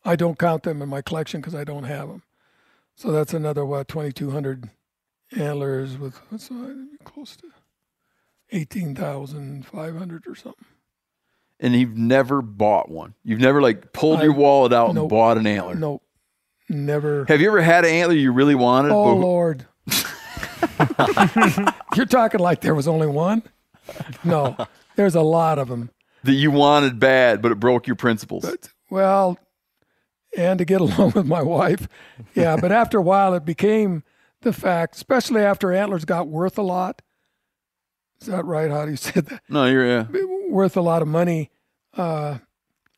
[0.05, 2.23] I don't count them in my collection because I don't have them.
[2.95, 4.71] So that's another what 2200
[5.37, 6.89] antlers with what's that?
[7.05, 7.49] close to
[8.51, 10.67] 18,500 or something.
[11.59, 13.15] And you've never bought one.
[13.25, 15.75] You've never like pulled your wallet out and bought an antler.
[15.75, 16.03] No,
[16.69, 17.25] never.
[17.27, 18.93] Have you ever had an antler you really wanted?
[18.93, 19.67] Oh but- Lord.
[21.97, 23.43] You're talking like there was only one?
[24.25, 24.57] No,
[24.97, 25.91] there's a lot of them.
[26.25, 28.45] that you wanted bad, but it broke your principles.
[28.45, 29.39] But well,
[30.37, 31.89] and to get along with my wife,
[32.35, 32.57] yeah.
[32.61, 34.03] But after a while, it became
[34.43, 37.01] the fact, especially after antlers got worth a lot.
[38.21, 38.71] Is that right?
[38.71, 39.43] How do you say that?
[39.49, 40.07] no, you're yeah.
[40.49, 41.51] Worth a lot of money,
[41.97, 42.39] uh,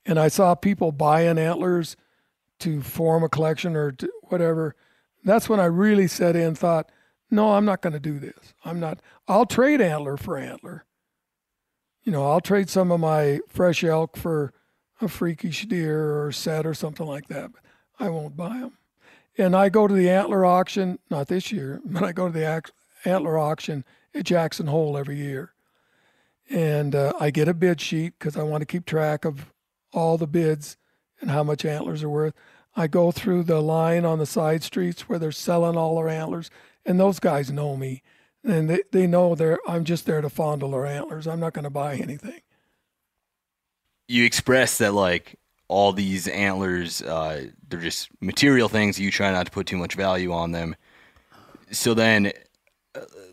[0.07, 1.97] and I saw people buying antlers
[2.61, 4.75] to form a collection or to whatever.
[5.25, 6.91] that's when I really set in thought,
[7.31, 8.55] no, I'm not going to do this.
[8.65, 9.01] I'm not.
[9.27, 10.85] I'll trade antler for antler.
[12.03, 14.53] You know, I'll trade some of my fresh elk for
[15.01, 17.63] a freakish deer or set or something like that, but
[18.01, 18.79] I won't buy them.
[19.37, 22.63] And I go to the antler auction, not this year, but I go to the
[23.05, 25.53] antler auction at Jackson Hole every year.
[26.51, 29.53] And uh, I get a bid sheet because I want to keep track of
[29.93, 30.77] all the bids
[31.21, 32.35] and how much antlers are worth.
[32.77, 36.49] I go through the line on the side streets where they're selling all their antlers,
[36.87, 38.03] and those guys know me.
[38.45, 41.27] And they, they know they're I'm just there to fondle their antlers.
[41.27, 42.41] I'm not going to buy anything.
[44.07, 48.99] You express that like all these antlers, uh, they're just material things.
[48.99, 50.77] You try not to put too much value on them.
[51.71, 52.33] So then,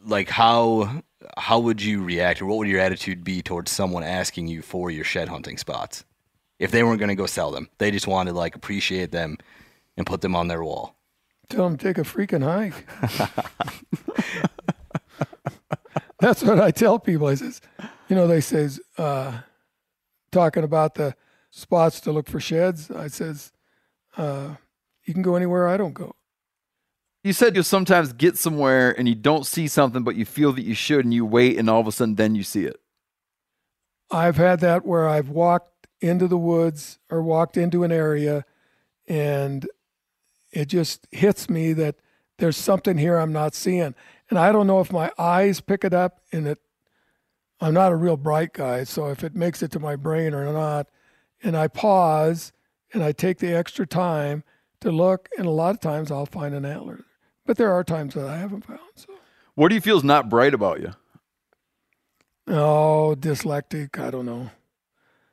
[0.05, 1.03] like how
[1.37, 4.91] how would you react, or what would your attitude be towards someone asking you for
[4.91, 6.05] your shed hunting spots?
[6.59, 9.37] If they weren't going to go sell them, they just wanted to like appreciate them
[9.97, 10.95] and put them on their wall.
[11.49, 12.85] Tell them take a freaking hike.
[16.19, 17.27] That's what I tell people.
[17.27, 17.61] I says,
[18.07, 19.39] you know, they says, uh,
[20.31, 21.15] talking about the
[21.51, 22.89] spots to look for sheds.
[22.89, 23.51] I says,
[24.17, 24.55] uh,
[25.03, 26.15] you can go anywhere I don't go.
[27.25, 30.61] You said you'll sometimes get somewhere and you don't see something, but you feel that
[30.61, 32.79] you should, and you wait, and all of a sudden, then you see it.
[34.11, 38.45] I've had that where I've walked into the woods or walked into an area
[39.07, 39.67] and
[40.51, 41.95] it just hits me that
[42.37, 43.95] there's something here I'm not seeing.
[44.29, 46.59] And I don't know if my eyes pick it up and it
[47.59, 50.53] I'm not a real bright guy, so if it makes it to my brain or
[50.53, 50.89] not,
[51.41, 52.53] and I pause
[52.93, 54.43] and I take the extra time
[54.81, 57.03] to look, and a lot of times I'll find an antler.
[57.45, 58.79] But there are times that I haven't found.
[58.95, 59.13] So
[59.53, 60.93] What do you feel is not bright about you?
[62.47, 64.49] oh, dyslexic, I don't know.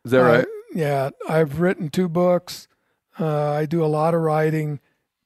[0.04, 0.46] Is that right?
[0.74, 2.66] Yeah, I've written two books.
[3.20, 4.80] Uh, I do a lot of writing.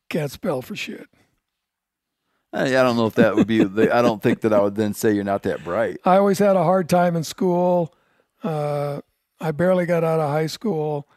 [0.09, 1.09] Can't spell for shit.
[2.53, 3.63] I I don't know if that would be.
[3.65, 5.99] the- I don't think that I would then say you're not that bright.
[6.05, 7.95] I always had a hard time in school.
[8.43, 9.01] Uh,
[9.41, 11.09] I barely got out of high school.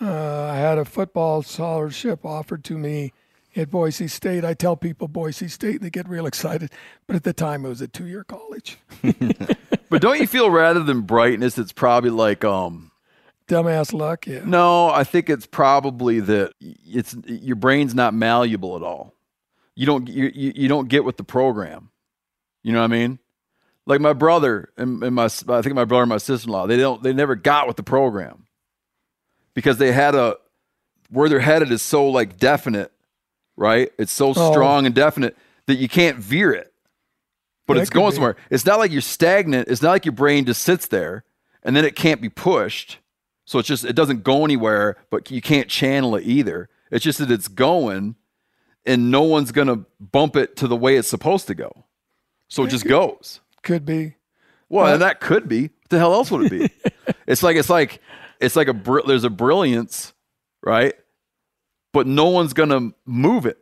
[0.00, 3.12] Uh, I had a football scholarship offered to me
[3.56, 4.44] at Boise State.
[4.44, 6.70] I tell people Boise State, they get real excited.
[7.06, 8.78] But at the time, it was a two year college.
[9.88, 12.90] But don't you feel rather than brightness, it's probably like um.
[13.48, 14.40] Dumbass luck, yeah.
[14.44, 19.14] No, I think it's probably that it's your brain's not malleable at all.
[19.76, 21.90] You don't you, you don't get with the program.
[22.64, 23.20] You know what I mean?
[23.86, 26.66] Like my brother and, and my I think my brother and my sister in law
[26.66, 28.46] they don't they never got with the program
[29.54, 30.36] because they had a
[31.10, 32.90] where they're headed is so like definite,
[33.56, 33.90] right?
[33.98, 34.52] It's so Oh.
[34.52, 36.72] strong and definite that you can't veer it.
[37.66, 38.14] But That it's going be.
[38.14, 38.36] somewhere.
[38.50, 39.68] It's not like you're stagnant.
[39.68, 41.24] It's not like your brain just sits there
[41.62, 42.98] and then it can't be pushed.
[43.44, 46.68] So it's just it doesn't go anywhere, but you can't channel it either.
[46.90, 48.14] It's just that it's going
[48.84, 51.84] and no one's gonna bump it to the way it's supposed to go.
[52.48, 53.40] So it just goes.
[53.62, 54.14] Could be.
[54.68, 55.62] Well, and that could be.
[55.62, 56.90] What the hell else would it be?
[57.26, 58.00] it's like it's like
[58.40, 60.12] it's like a br- there's a brilliance,
[60.62, 60.94] right?
[61.96, 63.56] But no one's gonna move it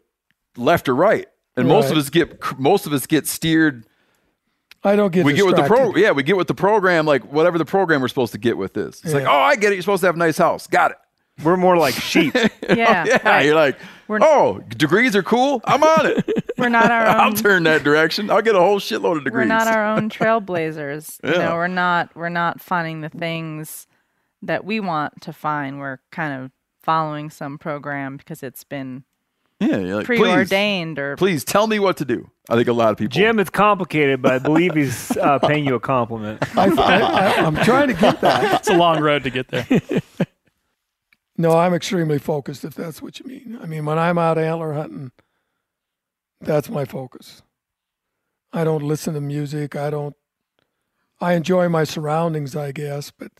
[0.56, 3.86] left or right, and most of us get most of us get steered.
[4.82, 5.92] I don't get we get with the distracted.
[5.92, 8.56] pro, yeah, we get with the program like whatever the program we're supposed to get
[8.58, 9.00] with this.
[9.04, 9.76] It's like, oh, I get it.
[9.76, 10.66] You're supposed to have a nice house.
[10.66, 10.96] Got it.
[11.44, 12.34] We're more like sheep.
[12.34, 13.46] Yeah, Yeah, right.
[13.46, 13.78] you're like,
[14.08, 15.60] We're- oh, degrees are cool.
[15.64, 16.28] I'm on it.
[16.58, 18.30] We're not our Own, I'll turn that direction.
[18.32, 19.42] I'll get a whole shitload of degrees.
[19.42, 21.20] We're not our own trailblazers.
[21.22, 22.16] You know, we're not.
[22.16, 23.86] We're not finding the things
[24.42, 25.78] that we want to find.
[25.78, 26.50] We're kind of
[26.84, 29.04] following some program because it's been
[29.60, 32.30] yeah, you're like, please, preordained or please tell me what to do.
[32.50, 33.16] I think a lot of people.
[33.16, 36.42] Jim, it's complicated, but I believe he's uh, paying you a compliment.
[36.56, 38.60] I, I, I, I'm trying to get that.
[38.60, 39.66] It's a long road to get there.
[41.36, 43.58] No, I'm extremely focused, if that's what you mean.
[43.60, 45.10] I mean, when I'm out antler hunting,
[46.40, 47.42] that's my focus.
[48.52, 49.74] I don't listen to music.
[49.74, 50.14] I don't.
[51.20, 53.32] I enjoy my surroundings, I guess, but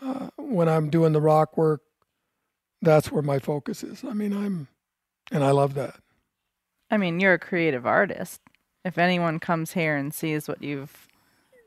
[0.00, 1.80] uh, when I'm doing the rock work,
[2.82, 4.04] that's where my focus is.
[4.04, 4.68] I mean, I'm,
[5.30, 5.94] and I love that.
[6.90, 8.40] I mean, you're a creative artist.
[8.84, 11.08] If anyone comes here and sees what you've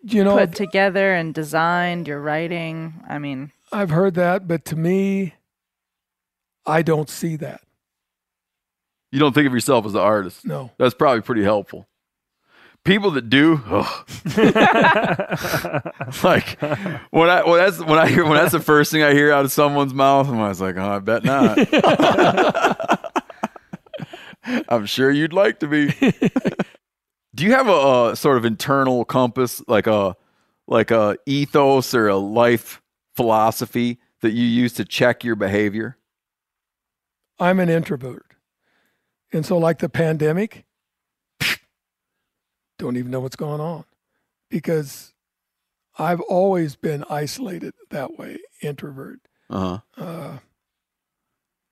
[0.04, 4.76] You know, put together and designed, your writing, I mean, I've heard that, but to
[4.76, 5.34] me,
[6.66, 7.62] I don't see that.
[9.12, 10.46] You don't think of yourself as an artist.
[10.46, 10.72] No.
[10.78, 11.88] That's probably pretty helpful.
[12.86, 14.08] People that do, ugh.
[16.24, 16.60] like
[17.10, 19.44] when I when that's when I hear when that's the first thing I hear out
[19.44, 21.58] of someone's mouth, I'm always like, oh, I bet not.
[24.70, 25.88] I'm sure you'd like to be.
[27.34, 30.16] do you have a, a sort of internal compass, like a
[30.68, 32.84] like a ethos or a life
[33.16, 35.98] philosophy that you use to check your behavior?
[37.40, 38.26] I'm an introvert.
[39.34, 40.66] And so, like the pandemic,
[42.78, 43.86] don't even know what's going on
[44.50, 45.14] because
[45.98, 49.20] I've always been isolated that way, introvert.
[49.50, 50.04] Uh huh.
[50.04, 50.38] Uh,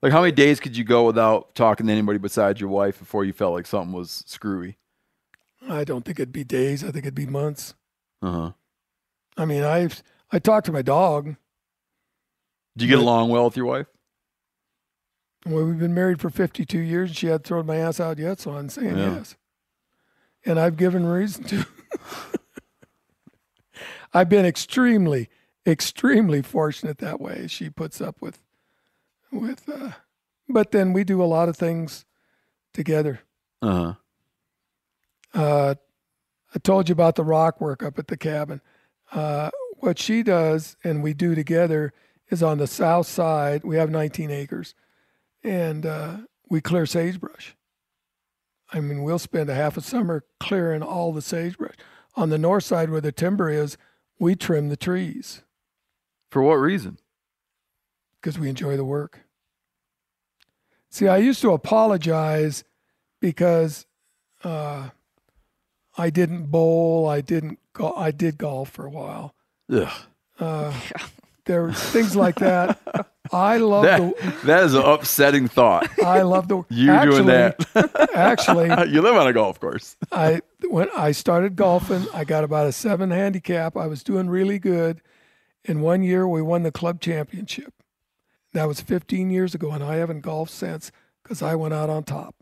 [0.02, 3.24] Like, how many days could you go without talking to anybody besides your wife before
[3.24, 4.76] you felt like something was screwy?
[5.68, 6.82] I don't think it'd be days.
[6.84, 7.74] I think it'd be months.
[8.22, 8.50] Uh huh.
[9.36, 9.88] I mean, I
[10.30, 11.36] I talk to my dog.
[12.76, 13.86] Do you get along well with your wife?
[15.46, 18.40] Well, we've been married for 52 years, and she hadn't thrown my ass out yet,
[18.40, 19.14] so I'm saying Yeah.
[19.16, 19.36] yes.
[20.46, 21.66] And I've given reason to.
[24.12, 25.28] I've been extremely,
[25.66, 27.46] extremely fortunate that way.
[27.48, 28.40] She puts up with,
[29.32, 29.92] with, uh,
[30.48, 32.04] but then we do a lot of things
[32.72, 33.20] together.
[33.60, 33.94] Uh
[35.32, 35.40] huh.
[35.40, 35.74] Uh,
[36.54, 38.60] I told you about the rock work up at the cabin.
[39.12, 41.92] Uh, what she does and we do together
[42.30, 43.64] is on the south side.
[43.64, 44.74] We have 19 acres,
[45.42, 46.16] and uh,
[46.48, 47.56] we clear sagebrush.
[48.74, 51.76] I mean, we'll spend a half a summer clearing all the sagebrush.
[52.16, 53.76] On the north side, where the timber is,
[54.18, 55.42] we trim the trees
[56.30, 56.98] For what reason?
[58.20, 59.20] because we enjoy the work.
[60.90, 62.64] See, I used to apologize
[63.20, 63.84] because
[64.42, 64.88] uh,
[65.98, 67.06] I didn't bowl.
[67.08, 67.58] I didn't.
[67.74, 69.34] Go- I did golf for a while.
[69.70, 69.88] Ugh.
[70.38, 70.72] Uh,
[71.44, 72.78] there were things like that.
[73.32, 74.46] I love That, the.
[74.46, 75.88] that is an upsetting thought.
[76.04, 76.62] I love the.
[76.68, 78.10] You doing that?
[78.14, 79.96] actually, you live on a golf course.
[80.12, 83.76] I when I started golfing, I got about a seven handicap.
[83.76, 85.00] I was doing really good.
[85.64, 87.72] In one year, we won the club championship.
[88.52, 90.92] That was 15 years ago, and I haven't golfed since
[91.22, 92.34] because I went out on top.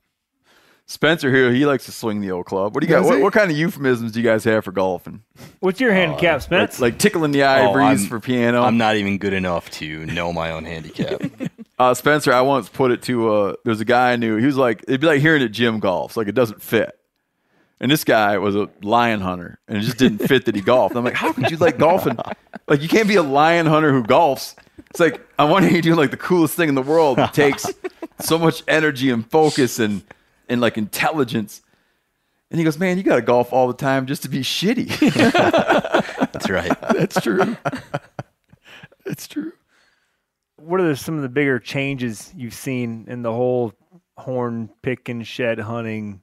[0.87, 2.75] Spencer here, he likes to swing the old club.
[2.75, 3.05] What do you got?
[3.05, 5.23] What, what kind of euphemisms do you guys have for golfing?
[5.61, 6.81] What's your handicap, Like, Spence?
[6.81, 8.63] like tickling the Oh, ivories I'm- for piano.
[8.63, 11.23] I'm not even good enough to know my own handicap.
[11.79, 14.37] Uh, Spencer, I once put it to uh there's a guy I knew.
[14.37, 16.17] He was like, it'd be like hearing at gym golf.
[16.17, 16.97] like it doesn't fit.
[17.81, 20.95] And this guy was a lion hunter, and it just didn't fit that he golfed.
[20.95, 22.17] I'm like, how could you like golfing?
[22.69, 24.55] Like you can't be a lion hunter who golfs.
[24.91, 27.19] It's like I want to you doing like the coolest thing in the world.
[27.19, 27.67] It takes
[28.21, 30.03] so much energy and focus and
[30.49, 31.63] and like intelligence.
[32.51, 34.89] And he goes, man, you got to golf all the time just to be shitty.
[36.33, 36.79] That's right.
[36.95, 37.57] That's true.
[39.07, 39.53] it's true.
[40.57, 43.73] what are the, some of the bigger changes you've seen in the whole
[44.19, 46.21] horn picking, shed hunting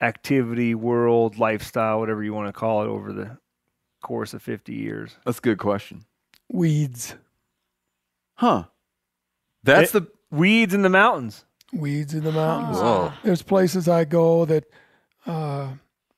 [0.00, 3.36] activity, world, lifestyle, whatever you want to call it, over the
[4.02, 5.16] course of 50 years?
[5.24, 6.04] That's a good question.
[6.48, 7.14] Weeds,
[8.34, 8.64] Huh?
[9.62, 11.44] That's It- the Weeds in the mountains.
[11.72, 12.78] Weeds in the mountains.
[12.78, 13.12] Whoa.
[13.22, 14.64] There's places I go that
[15.26, 15.68] uh,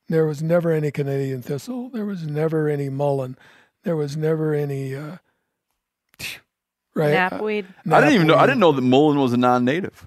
[0.08, 1.90] there was never any Canadian thistle.
[1.90, 3.36] There was never any mullein.
[3.84, 4.94] There was never any.
[4.94, 5.16] Uh,
[6.94, 7.14] right.
[7.14, 7.66] uh, Knapweed.
[7.90, 8.36] I didn't even know.
[8.36, 10.06] I didn't know that mullein was a non-native.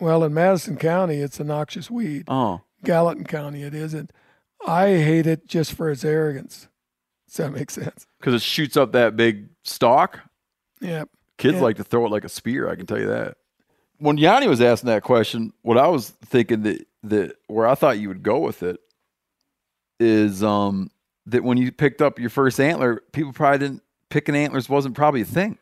[0.00, 2.24] Well, in Madison County, it's a noxious weed.
[2.28, 4.10] Oh, Gallatin County, it isn't.
[4.66, 6.68] I hate it just for its arrogance.
[7.28, 8.06] Does that make sense?
[8.18, 10.20] because it shoots up that big stalk.
[10.80, 11.04] Yeah.
[11.38, 11.62] Kids Yeah.
[11.62, 12.68] like to throw it like a spear.
[12.68, 13.36] I can tell you that.
[14.04, 17.98] When Yanni was asking that question, what I was thinking that that where I thought
[17.98, 18.78] you would go with it
[19.98, 20.90] is um
[21.24, 25.22] that when you picked up your first antler, people probably didn't picking antlers wasn't probably
[25.22, 25.56] a thing.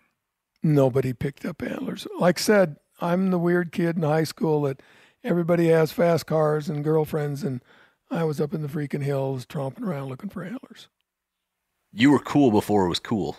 [0.61, 2.09] Nobody picked up antlers.
[2.19, 4.83] Like I said, I'm the weird kid in high school that
[5.23, 7.63] everybody has fast cars and girlfriends, and
[8.11, 10.89] I was up in the freaking hills tromping around looking for antlers.
[11.93, 13.37] You were cool before it was cool.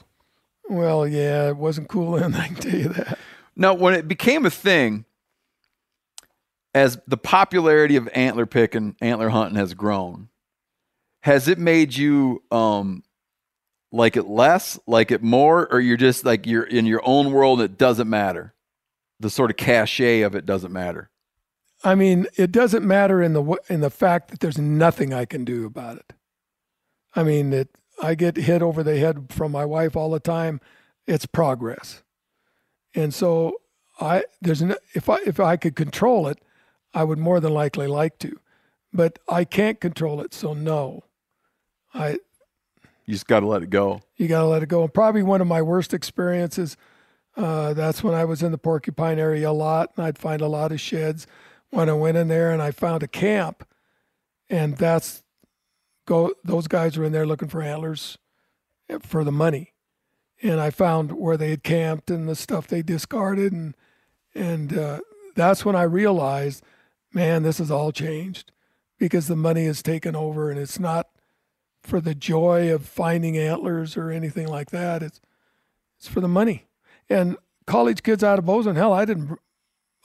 [0.69, 3.19] Well, yeah, it wasn't cool then, I can tell you that.
[3.55, 5.05] Now, when it became a thing,
[6.73, 10.29] as the popularity of antler picking, antler hunting has grown,
[11.21, 13.03] has it made you um
[13.91, 17.61] like it less, like it more, or you're just like you're in your own world
[17.61, 18.53] and it doesn't matter?
[19.19, 21.11] The sort of cachet of it doesn't matter.
[21.83, 25.45] I mean, it doesn't matter in the in the fact that there's nothing I can
[25.45, 26.13] do about it.
[27.15, 27.69] I mean, that
[28.01, 30.59] I get hit over the head from my wife all the time.
[31.05, 32.02] It's progress,
[32.95, 33.57] and so
[33.99, 36.39] I there's no, if I if I could control it,
[36.93, 38.39] I would more than likely like to,
[38.91, 40.33] but I can't control it.
[40.33, 41.03] So no,
[41.93, 42.19] I
[43.05, 44.01] You just got to let it go.
[44.17, 44.83] you got to let it go.
[44.83, 46.77] And probably one of my worst experiences.
[47.35, 50.47] Uh, that's when I was in the Porcupine area a lot, and I'd find a
[50.47, 51.25] lot of sheds.
[51.71, 53.67] When I went in there and I found a camp,
[54.51, 55.23] and that's
[56.05, 56.33] go.
[56.43, 58.19] Those guys were in there looking for antlers
[58.99, 59.73] for the money,
[60.43, 63.75] and I found where they had camped and the stuff they discarded, and
[64.35, 64.99] and uh,
[65.35, 66.63] that's when I realized,
[67.13, 68.51] man, this has all changed
[68.99, 71.07] because the money has taken over, and it's not
[71.81, 75.01] for the joy of finding antlers or anything like that.
[75.01, 75.21] It's
[75.97, 76.67] it's for the money.
[77.09, 79.39] And college kids out of Bozeman, hell, I didn't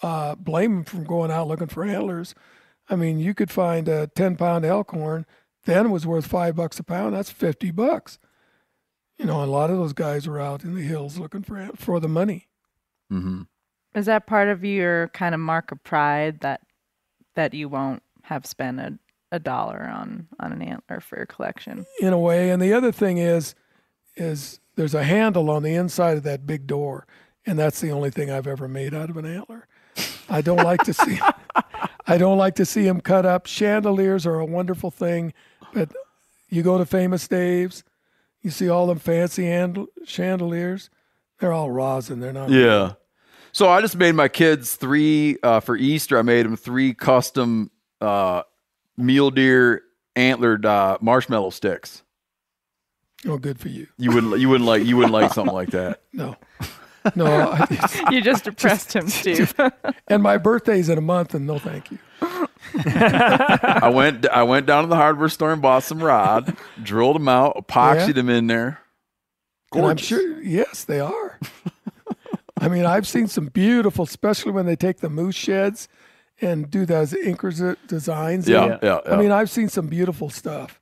[0.03, 2.35] uh, blame them from going out looking for antlers.
[2.89, 5.27] I mean, you could find a 10 pound elk horn,
[5.65, 7.15] then was worth five bucks a pound.
[7.15, 8.19] That's 50 bucks.
[9.19, 12.01] You know, a lot of those guys were out in the hills looking for for
[12.01, 12.47] the money.
[13.13, 13.43] Mm-hmm.
[13.95, 16.61] Is that part of your kind of mark of pride that
[17.35, 18.99] that you won't have spent a,
[19.33, 21.85] a dollar on on an antler for your collection?
[22.01, 22.51] in a way.
[22.51, 23.55] And the other thing is,
[24.17, 27.07] is there's a handle on the inside of that big door,
[27.45, 29.67] and that's the only thing I've ever made out of an antler.
[30.29, 31.19] I don't like to see.
[32.07, 33.47] I don't like to see them cut up.
[33.47, 35.35] Chandeliers are a wonderful thing,
[35.75, 35.93] but
[36.49, 37.85] you go to Famous Dave's,
[38.43, 40.91] you see all them fancy hand- chandeliers.
[41.41, 42.21] They're all rosin.
[42.21, 42.51] They're not.
[42.51, 42.95] Yeah.
[43.53, 46.19] So I just made my kids three uh, for Easter.
[46.19, 47.71] I made them three custom
[48.01, 48.43] uh,
[48.97, 49.83] mule deer
[50.17, 52.03] antlered uh, marshmallow sticks.
[53.27, 53.89] Oh, good for you.
[53.97, 54.39] You wouldn't.
[54.39, 54.85] You wouldn't like.
[54.85, 56.01] You wouldn't like something like that.
[56.13, 56.37] No,
[57.15, 57.27] no.
[57.53, 59.55] I, You just depressed him, Steve.
[60.09, 61.99] and my birthday's in a month, and no, thank you.
[62.87, 64.29] I went.
[64.29, 68.07] I went down to the hardware store and bought some rod, drilled them out, epoxied
[68.09, 68.13] Yeah.
[68.13, 68.81] them in there.
[69.75, 71.39] And I'm sure, yes, they are.
[72.61, 75.89] I mean, I've seen some beautiful, especially when they take the moose sheds
[76.41, 78.49] and do those Inkers designs.
[78.49, 79.13] Yeah, yeah, yeah.
[79.13, 80.81] I mean, I've seen some beautiful stuff.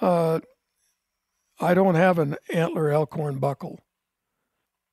[0.00, 0.40] Uh,
[1.60, 3.78] I don't have an antler elkhorn buckle,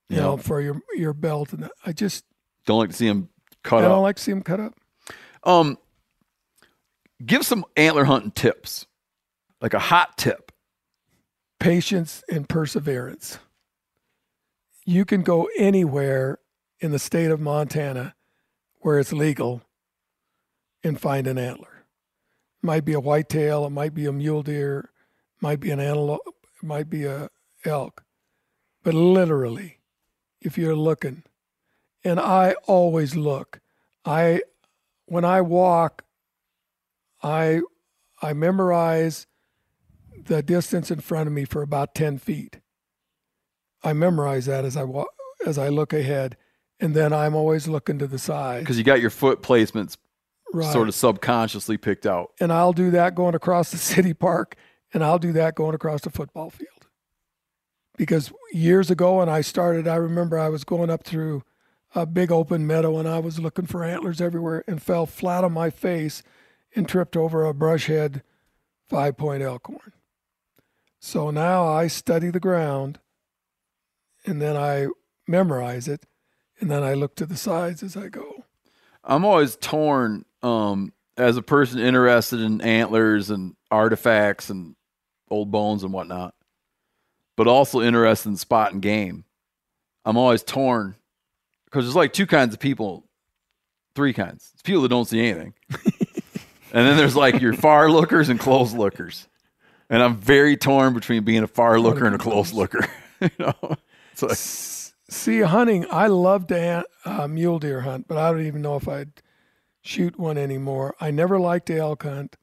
[0.09, 0.23] you Yeah.
[0.23, 2.23] know, for your your belt, and I just
[2.67, 3.29] Don't like to see them
[3.63, 4.01] cut I don't up.
[4.03, 4.75] like to see them cut up.
[5.43, 5.77] Um,
[7.25, 8.87] give some antler hunting tips,
[9.61, 10.51] like a hot tip.
[11.59, 13.37] patience and perseverance.
[14.85, 16.39] You can go anywhere
[16.79, 18.15] in the state of Montana
[18.79, 19.61] where it's legal
[20.83, 21.85] and find an antler.
[22.63, 24.89] It might be a whitetail, it might be a mule deer,
[25.35, 27.29] it might be an antelope, it might be a
[27.63, 28.03] elk.
[28.83, 29.77] But literally,
[30.41, 31.23] if you're looking,
[32.03, 33.59] and I always look.
[34.03, 34.41] I
[35.05, 36.03] when I walk,
[37.23, 37.61] I
[38.21, 39.27] I memorize
[40.25, 42.59] the distance in front of me for about 10 feet.
[43.83, 45.09] I memorize that as I walk,
[45.45, 46.37] as I look ahead,
[46.79, 48.59] and then I'm always looking to the side.
[48.61, 49.97] because you got your foot placements
[50.53, 50.71] Right.
[50.73, 52.31] sort of subconsciously picked out.
[52.41, 54.55] And I'll do that going across the city park,
[54.93, 56.87] and I'll do that going across the football field.
[57.97, 61.43] Because years ago, when I started, I remember I was going up through
[61.95, 65.53] a big open meadow, and I was looking for antlers everywhere, and fell flat on
[65.53, 66.21] my face,
[66.75, 68.23] and tripped over a brush head
[68.87, 69.93] five point elkhorn.
[70.99, 72.99] So now I study the ground,
[74.25, 74.87] and then I
[75.27, 76.05] memorize it,
[76.59, 78.45] and then I look to the sides as I go.
[79.03, 84.75] I'm always torn um, as a person interested in antlers and artifacts and
[85.29, 86.35] old bones and whatnot,
[87.35, 89.23] but also interested in spot and game.
[90.05, 90.95] I'm always torn
[91.65, 93.05] because there's like two kinds of people,
[93.95, 94.51] three kinds.
[94.53, 95.53] It's people that don't see anything,
[96.73, 99.27] and then there's like your far lookers and close lookers.
[99.89, 102.87] And I'm very torn between being a far looker and a close looker.
[103.21, 103.75] you know,
[104.13, 104.37] it's like,
[105.11, 108.87] See, hunting, I love to uh, mule deer hunt, but I don't even know if
[108.87, 109.11] I'd
[109.81, 110.95] shoot one anymore.
[111.01, 112.37] I never liked to elk hunt,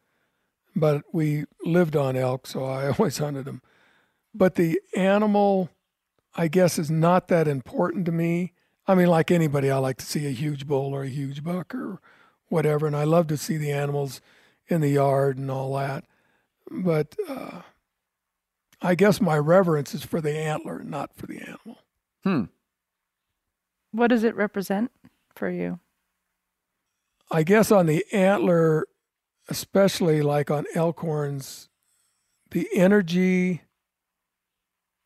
[0.77, 3.63] but we lived on elk, so I always hunted them.
[4.35, 5.71] But the animal,
[6.35, 8.53] I guess, is not that important to me.
[8.87, 11.75] I mean, like anybody, I like to see a huge bull or a huge buck
[11.75, 12.03] or
[12.49, 14.21] whatever, and I love to see the animals
[14.69, 16.05] in the yard and all that.
[16.71, 17.63] But uh,
[18.81, 21.79] I guess my reverence is for the antler, not for the animal.
[22.25, 22.45] hmm.
[23.91, 24.91] What does it represent
[25.35, 25.81] for you?
[27.31, 28.87] I guess on the antler,
[29.49, 31.69] especially like on elkhorns,
[32.51, 33.63] the energy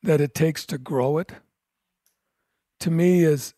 [0.02, 1.32] that it takes to grow it,
[2.80, 3.54] to me is,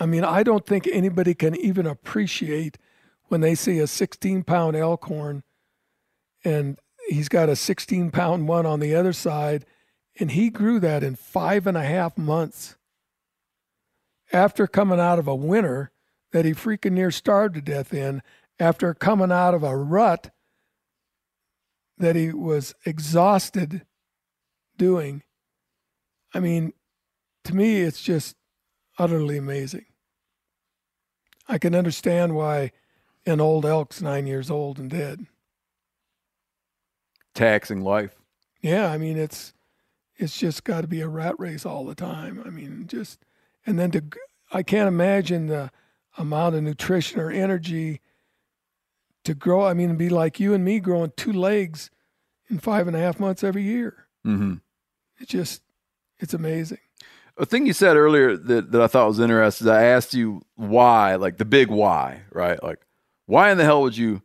[0.00, 2.78] I mean, I don't think anybody can even appreciate
[3.28, 5.44] when they see a 16 pound elkhorn
[6.42, 6.78] and
[7.08, 9.66] he's got a 16 pound one on the other side,
[10.18, 12.76] and he grew that in five and a half months
[14.32, 15.90] after coming out of a winter
[16.32, 18.22] that he freaking near starved to death in,
[18.58, 20.30] after coming out of a rut
[21.98, 23.84] that he was exhausted
[24.76, 25.22] doing.
[26.32, 26.72] I mean,
[27.44, 28.36] to me, it's just
[28.98, 29.86] utterly amazing.
[31.50, 32.70] I can understand why
[33.26, 35.26] an old elk's nine years old and dead.
[37.34, 38.14] taxing life.
[38.60, 39.52] Yeah, I mean it's
[40.16, 42.42] it's just got to be a rat race all the time.
[42.44, 43.24] I mean, just
[43.66, 44.04] and then to
[44.52, 45.70] I can't imagine the
[46.16, 48.00] amount of nutrition or energy
[49.24, 49.64] to grow.
[49.64, 51.90] I mean, be like you and me growing two legs
[52.48, 54.06] in five and a half months every year.
[54.24, 54.54] Mm-hmm.
[55.18, 55.62] It's just
[56.18, 56.78] it's amazing.
[57.40, 59.66] A thing you said earlier that, that I thought was interesting.
[59.66, 62.62] Is I asked you why, like the big why, right?
[62.62, 62.80] Like,
[63.26, 64.22] why in the hell would you?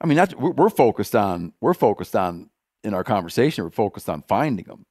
[0.00, 2.50] I mean, that's, we're, we're focused on we're focused on
[2.84, 3.64] in our conversation.
[3.64, 4.84] We're focused on finding them,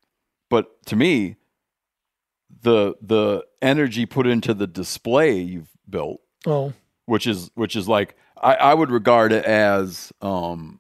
[0.50, 1.36] but to me,
[2.62, 6.74] the the energy put into the display you've built, Oh,
[7.06, 10.80] which is which is like I, I would regard it as um.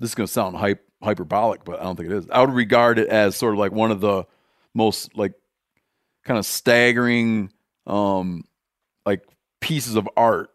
[0.00, 2.30] This is going to sound hype, hyperbolic, but I don't think it is.
[2.30, 4.26] I would regard it as sort of like one of the
[4.74, 5.32] most like
[6.24, 7.52] kind of staggering
[7.86, 8.44] um
[9.06, 9.22] like
[9.60, 10.50] pieces of art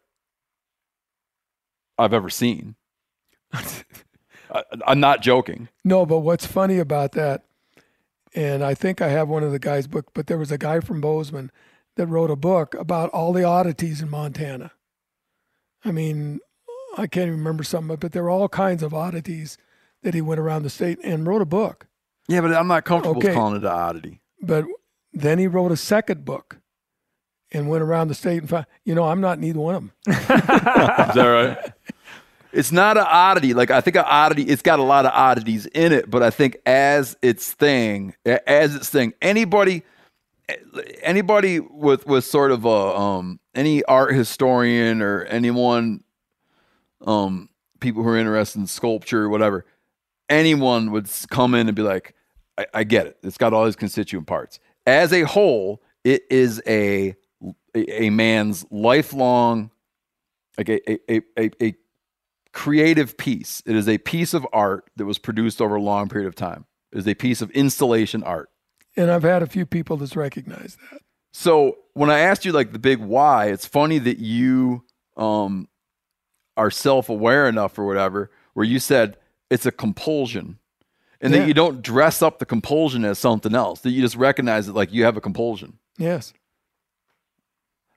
[1.98, 2.76] I've ever seen.
[3.54, 5.70] I, I'm not joking.
[5.84, 7.44] No, but what's funny about that,
[8.36, 10.80] and I think I have one of the guy's book, but there was a guy
[10.80, 11.52] from Bozeman
[11.96, 14.72] that wrote a book about all the oddities in Montana.
[15.86, 16.40] I mean,
[16.98, 19.58] I can't even remember some of it, but there were all kinds of oddities
[20.02, 21.88] that he went around the state and wrote a book.
[22.28, 23.34] Yeah, but I'm not comfortable with Okay.
[23.34, 24.22] calling it an oddity.
[24.42, 24.66] But
[25.14, 26.58] then he wrote a second book
[27.52, 29.82] and went around the state and found, you know, I'm not in either one of
[29.82, 29.92] them.
[30.08, 31.58] Is that right?
[32.56, 33.56] It's not an oddity.
[33.56, 36.30] Like I think an oddity, it's got a lot of oddities in it, but I
[36.30, 39.82] think as its thing, as its thing, anybody,
[41.02, 46.04] anybody with with sort of a um any art historian or anyone,
[47.02, 49.66] um people who are interested in sculpture or whatever,
[50.30, 52.16] anyone would come in and be like,
[52.58, 53.18] I, I get it.
[53.24, 54.60] It's got all these constituent parts.
[54.86, 57.16] As a whole, it is a
[57.76, 59.72] a, man's lifelong
[60.58, 61.76] like a, a, a, a, a
[62.52, 63.64] creative piece.
[63.66, 66.66] It is a piece of art that was produced over a long period of time.
[66.92, 68.50] It is a piece of installation art.
[68.96, 71.02] And I've had a few people that's recognized that.
[71.32, 74.84] So when I asked you like the big why, it's funny that you
[75.18, 75.68] um,
[76.56, 79.18] are self-aware enough or whatever, where you said
[79.54, 80.58] it's a compulsion,
[81.22, 81.40] and Yeah.
[81.42, 83.82] that you don't dress up the compulsion as something else.
[83.82, 85.78] That you just recognize it like you have a compulsion.
[85.98, 86.34] Yes.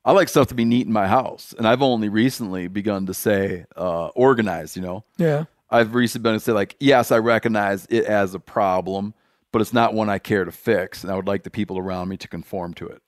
[0.04, 3.14] I like stuff to be neat in my house, and I've only recently begun to
[3.14, 4.76] say uh, organized.
[4.76, 5.44] You know, Yeah.
[5.68, 9.14] I've recently been to say like, yes, I recognize it as a problem,
[9.50, 12.08] but it's not one I care to fix, and I would like the people around
[12.08, 13.02] me to conform to it.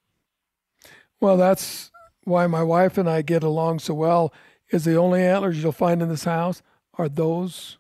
[1.21, 1.91] Well, that's
[2.25, 4.33] why my wife and I get along so well.
[4.71, 6.63] Is the only antlers you'll find in this house
[6.95, 7.79] are those,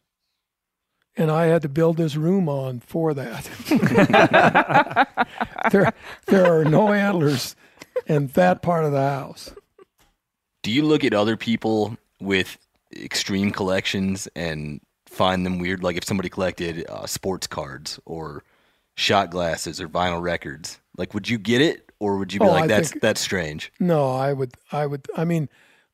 [1.18, 3.44] and I had to build this room on for that.
[5.72, 5.92] there,
[6.26, 7.56] there are no antlers
[8.06, 9.52] in that part of the house.
[10.62, 12.58] Do you look at other people with
[12.94, 15.82] extreme collections and find them weird?
[15.82, 18.44] Like if somebody collected uh, sports cards or
[18.94, 22.50] shot glasses or vinyl records, like would you get it, or would you be Oh,
[22.50, 23.72] like I that's think- that's strange?
[23.80, 25.48] No, I would, I would, I mean,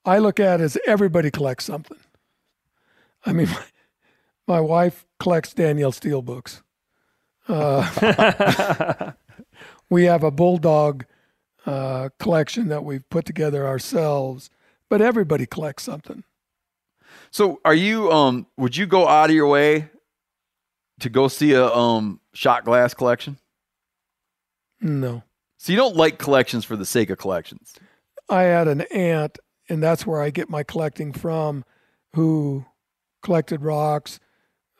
[0.05, 1.99] I look at it as everybody collects something.
[3.27, 3.63] I mean, my,
[4.47, 6.63] my wife collects Danielle Steel books.
[7.49, 9.13] Uh,
[9.91, 11.05] we have a bulldog
[11.67, 14.51] uh, collection that we've put together ourselves,
[14.89, 16.25] but everybody collects something.
[17.31, 18.11] So, are you?
[18.11, 19.89] Um, would you go out of your way
[21.01, 23.39] to go see a um shot glass collection?
[24.81, 25.23] No,
[25.57, 27.75] So you don't like collections for the sake of collections.
[28.29, 29.39] I had an aunt,
[29.69, 31.65] and that's where I get my collecting from,
[32.15, 32.67] who
[33.23, 34.21] collected rocks.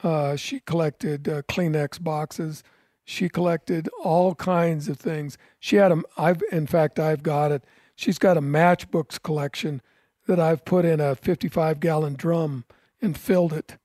[0.05, 2.63] Uh, she collected uh, Kleenex boxes.
[3.07, 5.39] She collected all kinds of things.
[5.59, 7.65] She had a, I've, in fact, I've got it.
[7.97, 9.81] She's got a matchbooks collection
[10.27, 12.65] that I've put in a 55 gallon drum
[13.01, 13.79] and filled it.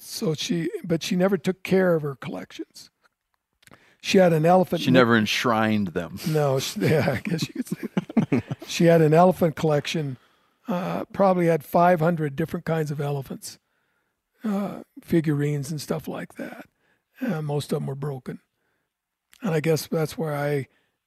[0.00, 2.90] So she, but she never took care of her collections.
[4.00, 4.82] She had an elephant.
[4.82, 6.18] She never enshrined them.
[6.28, 7.88] No, she, yeah, I guess you could say
[8.30, 8.44] that.
[8.66, 10.18] she had an elephant collection.
[10.66, 13.58] Uh, probably had 500 different kinds of elephants,
[14.44, 16.66] uh, figurines and stuff like that.
[17.20, 18.40] Uh, most of them were broken,
[19.42, 20.66] and I guess that's where I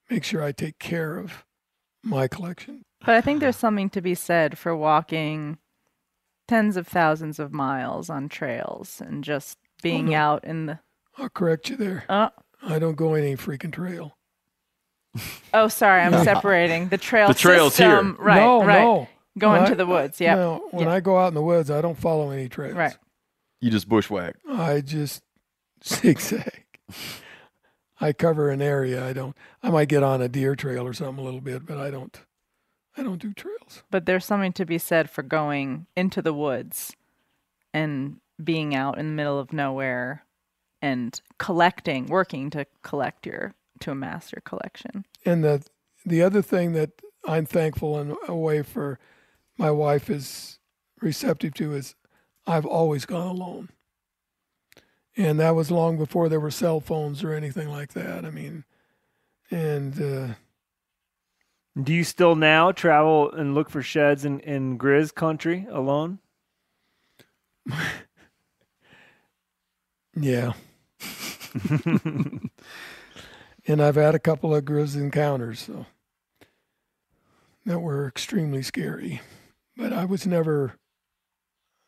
[0.09, 1.45] make sure I take care of
[2.03, 2.83] my collection.
[3.05, 5.57] But I think there's something to be said for walking
[6.47, 10.17] tens of thousands of miles on trails and just being no.
[10.17, 10.79] out in the.
[11.17, 12.05] I'll correct you there.
[12.09, 12.29] Oh,
[12.63, 14.17] I don't go any freaking trail.
[15.53, 17.27] oh, sorry, I'm separating the trail.
[17.27, 18.01] The trail's here.
[18.01, 18.79] Right, no, right.
[18.81, 19.07] no.
[19.37, 20.19] Going When to the woods.
[20.19, 20.93] Yeah, No, when Yeah.
[20.93, 22.75] I go out in the woods, I don't follow any trails.
[22.75, 22.95] right.
[23.59, 24.35] You just bushwhack.
[24.47, 25.23] I just
[25.85, 26.65] zigzag.
[27.99, 29.05] I cover an area.
[29.05, 29.35] I don't.
[29.63, 32.19] I might get on a deer trail or something a little bit, but I don't.
[32.95, 33.83] I don't do trails.
[33.91, 36.95] But there's something to be said for going into the woods
[37.73, 40.23] and being out in the middle of nowhere
[40.81, 45.05] and collecting, working to collect your to amass your collection.
[45.25, 45.63] And the
[46.05, 46.91] the other thing that
[47.27, 48.99] I'm thankful in a way for
[49.57, 50.59] my wife is
[51.01, 51.95] receptive to is
[52.47, 53.69] I've always gone alone.
[55.15, 58.23] And that was long before there were cell phones or anything like that.
[58.23, 58.63] I mean,
[59.51, 60.33] And uh,
[61.81, 66.19] Do you still now travel and look for sheds in, in Grizz country alone?
[70.15, 70.53] yeah.
[73.67, 75.85] and I've had a couple of grizz encounters, so
[77.65, 79.21] that were extremely scary.
[79.75, 80.73] But I was never.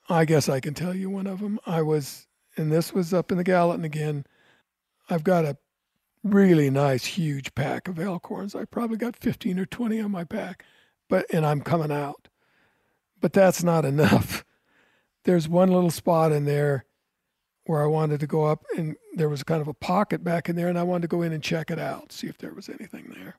[0.10, 1.60] I guess I can tell you one of them.
[1.66, 2.28] I was,
[2.58, 4.26] and this was up in the Gallatin again.
[5.10, 5.58] I've got a
[6.24, 8.56] really nice, huge pack of elk horns.
[8.56, 10.66] I probably got 15 or 20 on my back,
[11.08, 12.28] but and I'm coming out.
[13.22, 14.44] But that's not enough.
[15.26, 16.86] There's one little spot in there
[17.66, 20.56] where I wanted to go up, and there was kind of a pocket back in
[20.56, 22.68] there, and I wanted to go in and check it out, see if there was
[22.68, 23.36] anything there.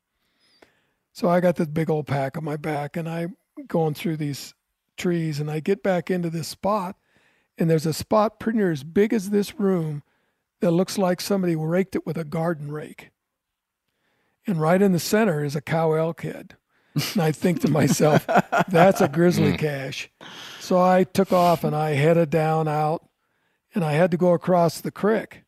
[1.13, 3.37] So I got this big old pack on my back, and I'm
[3.67, 4.55] going through these
[5.01, 6.97] trees, and I get back into this spot,
[7.59, 10.03] and there's a spot pretty near as big as this room
[10.61, 13.11] that looks like somebody raked it with a garden rake.
[14.47, 16.57] And right in the center is a cow elk head.
[16.95, 18.27] And I think to myself,
[18.69, 19.57] that's a grizzly hmm.
[19.57, 20.11] cache.
[20.61, 23.09] So I took off and I headed down out
[23.75, 25.43] and I had to go across the creek.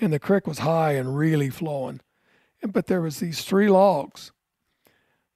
[0.00, 2.00] And the creek was high and really flowing.
[2.62, 4.32] But there was these three logs.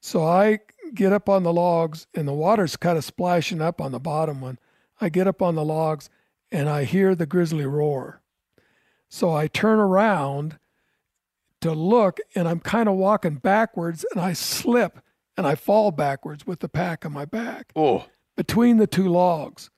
[0.01, 0.59] So I
[0.93, 4.41] get up on the logs and the water's kind of splashing up on the bottom
[4.41, 4.59] one.
[4.99, 6.09] I get up on the logs
[6.51, 8.21] and I hear the grizzly roar.
[9.09, 10.57] So I turn around
[11.61, 14.99] to look and I'm kind of walking backwards and I slip
[15.37, 18.05] and I fall backwards with the pack on my back Oh,
[18.35, 19.69] between the two logs.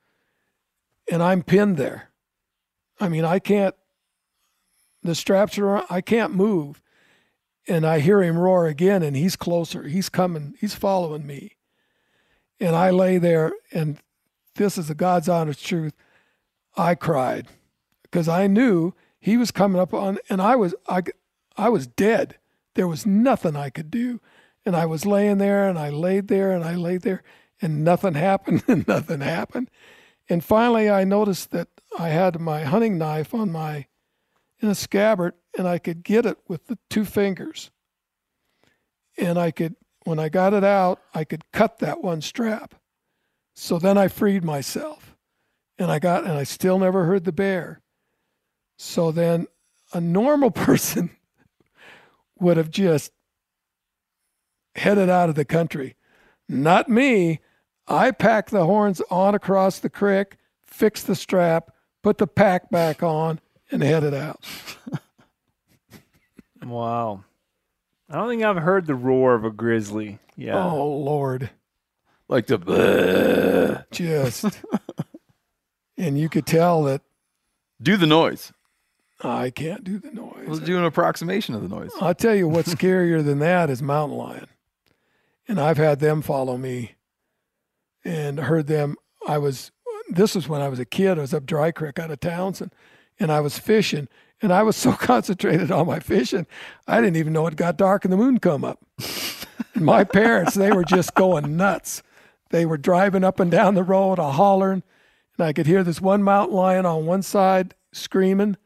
[1.12, 2.12] And I'm pinned there.
[3.00, 3.76] I mean, I can't,
[5.02, 6.82] the straps are around, I can't move.
[7.68, 9.84] And I hear him roar again and he's closer.
[9.84, 11.56] He's coming, he's following me.
[12.60, 14.00] And I lay there and
[14.56, 15.94] this is the God's honest truth.
[16.76, 17.48] I cried
[18.04, 21.02] because I knew he was coming up on, and I was, I,
[21.56, 22.38] I was dead.
[22.76, 24.20] There was nothing I could do.
[24.66, 27.24] And I was laying there and I laid there and I laid there
[27.62, 29.70] and nothing happened and nothing happened.
[30.30, 31.68] And finally I noticed that
[31.98, 33.88] I had my hunting knife on my,
[34.64, 37.70] in a scabbard and I could get it with the two fingers.
[39.18, 39.76] And I could,
[40.06, 42.74] when I got it out, I could cut that one strap.
[43.56, 45.16] So then I freed myself
[45.78, 47.82] and I got, and I still never heard the bear.
[48.78, 49.48] So then
[49.94, 51.12] a normal person
[52.40, 53.12] would have just
[54.76, 55.96] headed out of the country.
[56.50, 57.42] Not me.
[57.88, 61.72] I packed the horns on across the creek, fixed the strap,
[62.02, 63.40] put the pack back on,
[63.74, 64.40] and headed out.
[66.66, 67.26] Wow.
[68.10, 70.20] I don't think I've heard the roar of a grizzly.
[70.38, 70.64] Yeah.
[70.64, 71.50] Oh, Lord.
[72.28, 74.46] like the Just.
[75.98, 77.02] and you could tell that
[77.82, 78.54] do the noise.
[79.22, 80.48] I can't do the noise.
[80.48, 81.92] Let's do an approximation of the noise.
[82.00, 84.48] I'll tell you what's scarier than that is mountain lion.
[85.48, 86.96] And I've had them follow me
[88.06, 88.96] and heard them.
[89.28, 89.72] I was,
[90.10, 91.18] this was when I was a kid.
[91.18, 92.80] I was up Dry Creek out of Townsend and
[93.32, 94.08] I was fishing.
[94.42, 96.46] And I was so concentrated on my fishing,
[96.88, 98.80] I didn't even know it got dark and the moon come up.
[99.76, 102.04] my parents, they were just going nuts.
[102.50, 104.84] They were driving up and down the road, a hollering.
[105.38, 108.58] And I could hear this one mountain lion on one side screaming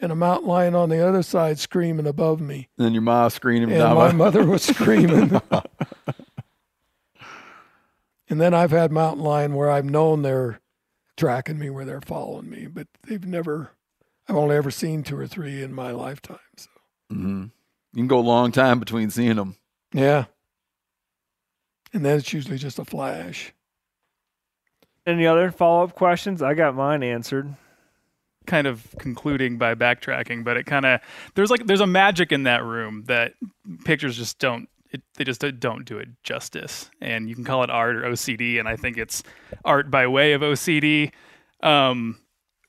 [0.00, 2.68] and a mountain lion on the other side screaming above me.
[2.76, 5.40] And then your mom screaming And my mother was screaming.
[8.28, 10.60] and then I've had mountain lion where I've known they're
[11.16, 13.70] tracking me, where they're following me, but they've never.
[14.28, 16.38] I've only ever seen two or three in my lifetime.
[16.56, 16.68] So
[17.12, 17.50] Mhm.
[17.92, 19.56] You can go a long time between seeing them.
[19.92, 20.24] yeah.
[21.92, 23.52] And then it's usually just a flash.
[25.06, 26.42] Any other follow up questions?
[26.42, 27.54] I got mine answered.
[28.46, 31.00] kind of concluding by backtracking, but it kind of
[31.34, 33.32] there's like there's a magic in that room that
[33.84, 36.88] pictures just don't it, they just don't do it justice.
[37.00, 39.24] And you can call it art or OCD, and I think it's
[39.64, 41.10] art by way of OCD.
[41.60, 42.18] Um,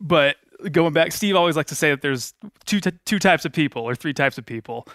[0.02, 0.38] but
[0.72, 2.34] going back, Steve always likes to say that there's
[2.66, 4.88] two t- two types of people or three types of people.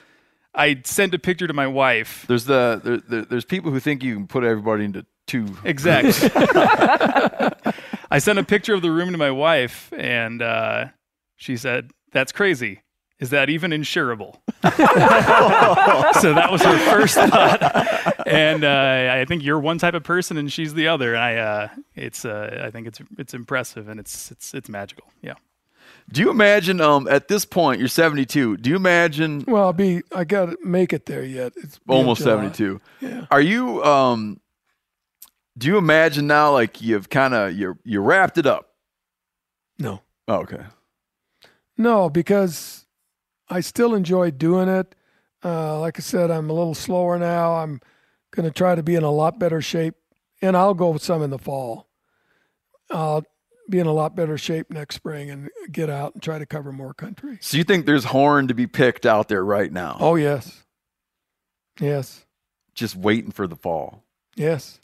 [0.55, 2.25] I sent a picture to my wife.
[2.29, 5.57] There's the there, there, there's people who think you can put everybody into two.
[5.65, 6.31] Exactly.
[8.11, 10.87] I sent a picture of the room to my wife, and uh,
[11.37, 12.83] she said, "That's crazy.
[13.19, 14.35] Is that even insurable?"
[16.21, 20.37] so that was her first thought, and uh, I think you're one type of person,
[20.37, 21.15] and she's the other.
[21.15, 25.07] And I, uh, it's, uh, I think it's it's impressive, and it's it's it's magical.
[25.23, 25.35] Yeah.
[26.13, 28.59] Do you imagine um at this point you're 72?
[28.59, 30.03] Do you imagine Well, I'll be.
[30.15, 31.55] I got to make it there yet.
[31.57, 32.81] It's almost 72?
[33.01, 33.27] Yeah.
[33.31, 34.41] Are you um
[35.57, 38.69] do you imagine now like you've kind of you're you wrapped it up?
[39.79, 40.03] No.
[40.29, 40.65] Oh, okay.
[41.77, 42.87] No, because
[43.49, 44.95] I still enjoy doing it.
[45.45, 47.55] Uh, like I said, I'm a little slower now.
[47.55, 47.81] I'm
[48.31, 49.95] going to try to be in a lot better shape,
[50.41, 51.89] and I'll go with some in the fall.
[52.91, 53.25] I'll
[53.71, 56.73] be in a lot better shape next spring and get out and try to cover
[56.73, 57.39] more country.
[57.41, 59.97] So you think there's horn to be picked out there right now?
[60.01, 60.65] Oh yes,
[61.81, 62.27] yes,
[62.75, 64.03] Just waiting for the fall.
[64.37, 64.79] yes.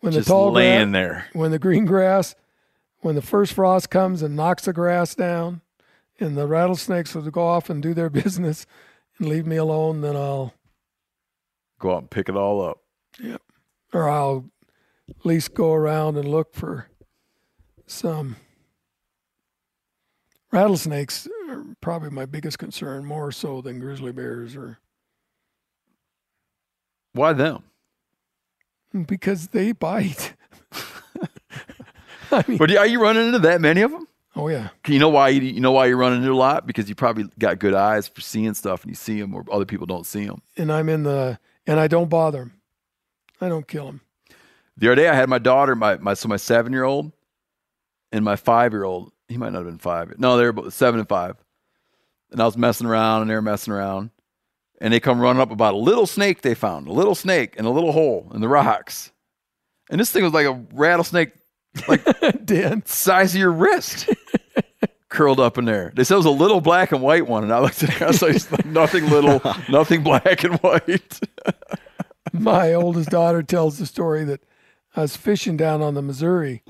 [0.00, 1.26] When Just the tall laying gra- there.
[1.32, 2.36] when the green grass,
[3.00, 5.60] when the first frost comes and knocks the grass down,
[6.20, 8.64] and the rattlesnakes will go off and do their business
[9.18, 10.54] and leave me alone, then I'll
[11.80, 12.78] Go out and pick it all up.
[13.20, 13.40] Yep.
[13.92, 14.44] Or I'll
[15.08, 16.88] at least go around and look for
[17.86, 18.36] some
[20.52, 21.28] rattlesnakes.
[21.48, 24.78] Are probably my biggest concern, more so than grizzly bears, or
[27.12, 27.62] Why them?
[29.06, 30.34] because they bite.
[32.32, 34.06] I mean, But are you running into that many of them?
[34.36, 36.88] oh yeah, You know why you, you know why you're running into a lot because
[36.88, 39.86] you probably got good eyes for seeing stuff and you see them or other people
[39.86, 40.40] don't see them.
[40.56, 42.52] and I'm in the and I don't bother them.
[43.40, 44.00] I don't kill them.
[44.78, 47.12] The other day I had my daughter, my, my so my seven year old
[48.12, 49.12] and my five year old.
[49.28, 50.18] He might not have been five.
[50.18, 51.36] No, they were both seven and five.
[52.30, 54.10] And I was messing around and they were messing around.
[54.80, 57.64] And they come running up about a little snake they found, a little snake in
[57.64, 59.10] a little hole in the rocks.
[59.90, 61.32] And this thing was like a rattlesnake
[61.88, 62.04] like
[62.44, 64.08] Dan, size of your wrist
[65.08, 65.92] curled up in there.
[65.94, 67.42] They said it was a little black and white one.
[67.42, 71.20] And I looked at it, I was like, nothing little, nothing black and white.
[72.32, 74.40] my oldest daughter tells the story that
[74.98, 76.64] I was fishing down on the Missouri,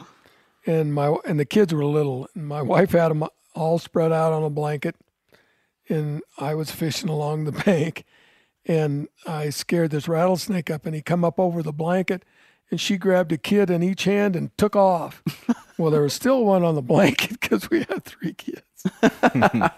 [0.66, 3.24] and my and the kids were little, and my wife had them
[3.54, 4.96] all spread out on a blanket,
[5.88, 8.04] and I was fishing along the bank,
[8.66, 12.22] and I scared this rattlesnake up, and he come up over the blanket,
[12.70, 15.22] and she grabbed a kid in each hand and took off.
[15.78, 18.84] well, there was still one on the blanket because we had three kids.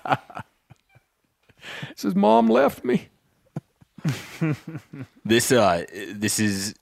[1.94, 3.10] says, "Mom left me."
[5.24, 6.74] This uh this is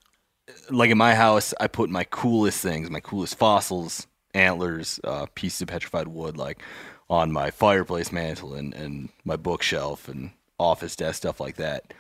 [0.71, 5.63] like in my house I put my coolest things, my coolest fossils, antlers, uh pieces
[5.63, 6.63] of petrified wood like
[7.11, 11.95] on my fireplace mantle and, and my bookshelf and office desk, stuff like that.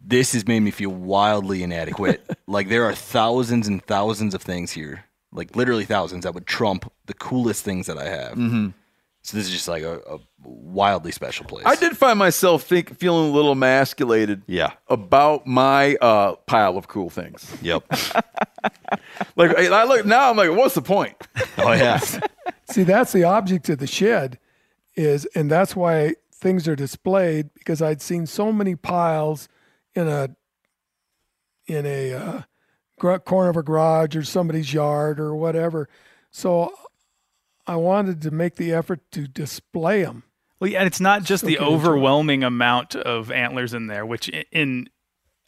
[0.00, 2.28] This has made me feel wildly inadequate.
[2.46, 6.92] like there are thousands and thousands of things here, like literally thousands that would trump
[7.06, 8.32] the coolest things that I have.
[8.36, 8.68] Mm-hmm.
[9.24, 11.64] So this is just like a, a wildly special place.
[11.66, 14.72] I did find myself think, feeling a little emasculated Yeah.
[14.88, 17.50] about my uh, pile of cool things.
[17.62, 17.84] Yep.
[19.36, 21.16] Like I I look now, I'm like, what's the point?
[21.58, 21.98] oh yeah.
[22.70, 24.38] See, that's the object of the shed,
[24.94, 29.48] is, and that's why things are displayed because I'd seen so many piles
[29.94, 30.30] in a
[31.66, 32.42] in a uh,
[32.98, 35.88] gr- corner of a garage or somebody's yard or whatever.
[36.30, 36.72] So
[37.66, 40.24] I wanted to make the effort to display them.
[40.60, 41.76] Well, yeah, and it's not just So the can enjoy.
[41.76, 44.88] overwhelming amount of antlers in there, which i- in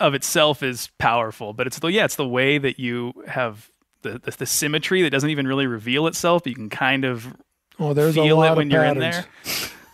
[0.00, 3.70] of itself is powerful, but it's the yeah, it's the way that you have
[4.02, 6.42] the the, the symmetry that doesn't even really reveal itself.
[6.44, 7.34] But you can kind of
[7.78, 9.26] Oh, there's a feel lot it when of you're in patterns.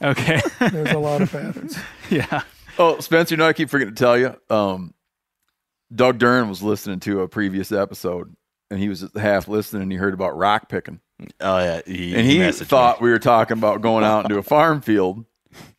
[0.00, 0.10] there.
[0.10, 1.78] Okay, There's a lot of patterns.
[2.10, 2.42] yeah.
[2.76, 4.34] Oh, Spencer, you know, I keep forgetting to tell you.
[4.50, 4.94] Um,
[5.94, 8.34] Doug Dern was listening to a previous episode,
[8.70, 10.98] and he was half listening, and he heard about rock picking,
[11.40, 11.80] Oh yeah.
[11.86, 12.66] He, and he messaged me.
[12.66, 15.24] thought we were talking about going out into a farm field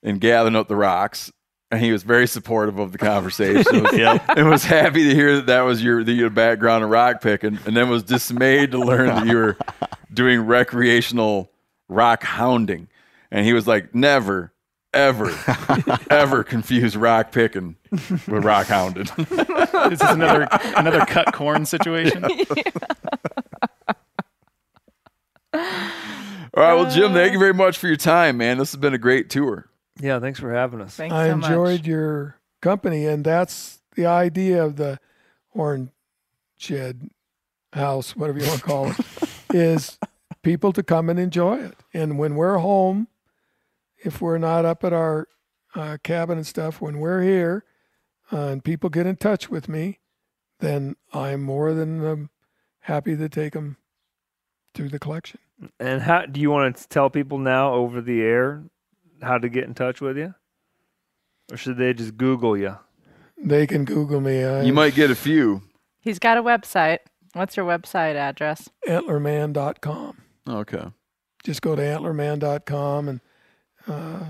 [0.02, 1.32] and gathering up the rocks.
[1.72, 3.82] And he was very supportive of the conversation.
[3.84, 7.20] Was, And was happy to hear that that was your, the, your background in rock
[7.20, 9.58] picking, and then was dismayed to learn that you were
[10.14, 11.50] doing recreational
[11.90, 12.90] rock hounding.
[13.32, 14.54] And he was like, never,
[14.94, 15.32] ever,
[16.12, 19.08] ever confuse rock picking with rock hounding.
[19.18, 22.24] This is another another cut corn situation.
[25.54, 28.58] All right, well, Jim, thank you very much for your time, man.
[28.58, 29.70] This has been a great tour.
[30.00, 30.96] Yeah, thanks for having us.
[30.96, 31.50] Thanks I so much.
[31.50, 35.00] enjoyed your company, and that's the idea of the
[35.50, 35.92] horn
[36.58, 37.10] shed
[37.74, 38.98] house, whatever you want to call it,
[39.54, 39.98] is
[40.42, 41.76] people to come and enjoy it.
[41.94, 43.08] And when we're home,
[44.00, 45.28] if we're not up at our
[45.76, 47.66] uh, cabin and stuff, when we're here,
[48.32, 50.00] uh, and people get in touch with me,
[50.60, 52.30] then I'm more than um,
[52.82, 53.78] happy to take them
[54.76, 55.40] to the collection.
[55.80, 58.64] And how do you want to tell people now over the air
[59.22, 60.34] how to get in touch with you,
[61.52, 62.78] or should they just Google you?
[63.38, 64.44] They can Google me.
[64.44, 65.62] I'm You might get a few.
[66.00, 67.00] He's got a website.
[67.34, 68.70] What's your website address?
[68.88, 70.18] antlerman.com.
[70.48, 70.86] Okay.
[71.44, 73.22] just go to antlerman.com and
[73.88, 74.26] uh,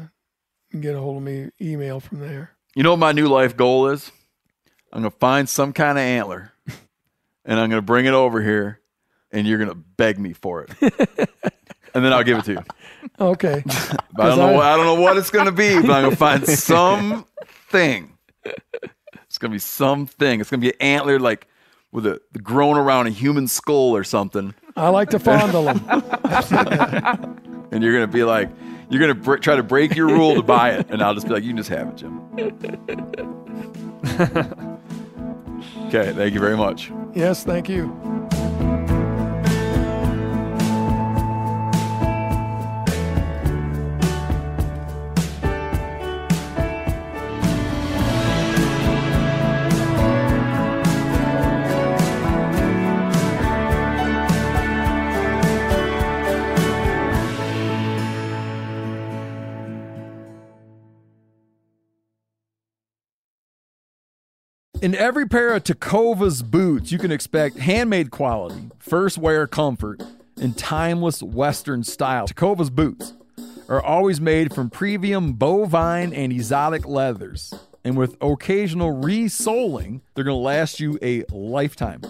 [0.79, 2.51] get a hold of me, email from there.
[2.75, 4.11] You know what my new life goal is?
[4.91, 6.53] I'm going to find some kind of antler
[7.45, 8.79] and I'm going to bring it over here
[9.33, 10.69] and you're going to beg me for it.
[11.93, 12.63] and then I'll give it to you.
[13.19, 13.63] Okay.
[14.17, 14.47] I don't know.
[14.49, 18.09] I- what- I don't know what it's gonna be, but I'm gonna find something.
[18.43, 20.39] It's gonna be something.
[20.39, 21.47] It's gonna be an antler like
[21.91, 25.79] with a grown around a human skull or something, I like to fondle them.
[27.71, 28.49] and you're gonna be like,
[28.89, 31.33] you're gonna br- try to break your rule to buy it, and I'll just be
[31.33, 32.19] like, you can just have it, Jim.
[35.87, 36.91] okay, thank you very much.
[37.13, 38.22] Yes, thank you.
[64.83, 70.03] In every pair of Tecovas boots, you can expect handmade quality, first wear comfort,
[70.41, 72.27] and timeless Western style.
[72.27, 73.13] Tecovas boots
[73.69, 77.53] are always made from premium bovine and exotic leathers.
[77.85, 82.01] And with occasional resoling, they're going to last you a lifetime.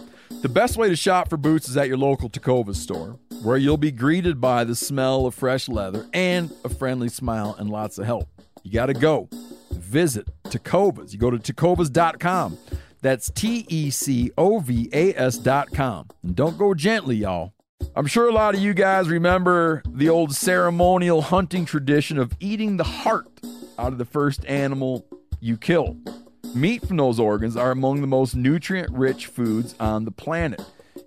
[0.42, 3.78] The best way to shop for boots is at your local Tacova store, where you'll
[3.78, 8.08] be greeted by the smell of fresh leather and a friendly smile and lots of
[8.08, 8.30] help.
[8.64, 9.30] You got to go.
[9.78, 11.14] Visit Tecovas.
[11.14, 12.58] You go to tecovas.com.
[13.02, 16.08] That's T E C O V A S.com.
[16.24, 17.54] And don't go gently, y'all.
[17.96, 22.78] I'm sure a lot of you guys remember the old ceremonial hunting tradition of eating
[22.78, 23.28] the heart
[23.78, 25.06] out of the first animal
[25.40, 25.98] you kill.
[26.56, 30.62] Meat from those organs are among the most nutrient rich foods on the planet.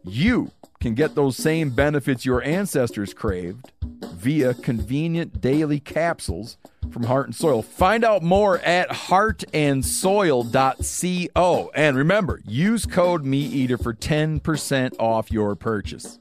[0.04, 0.50] You
[0.86, 3.72] can get those same benefits your ancestors craved
[4.14, 6.58] via convenient daily capsules
[6.92, 7.60] from Heart and Soil.
[7.60, 11.70] Find out more at heartandsoil.co.
[11.74, 16.20] And remember, use code MeatEater for 10% off your purchase.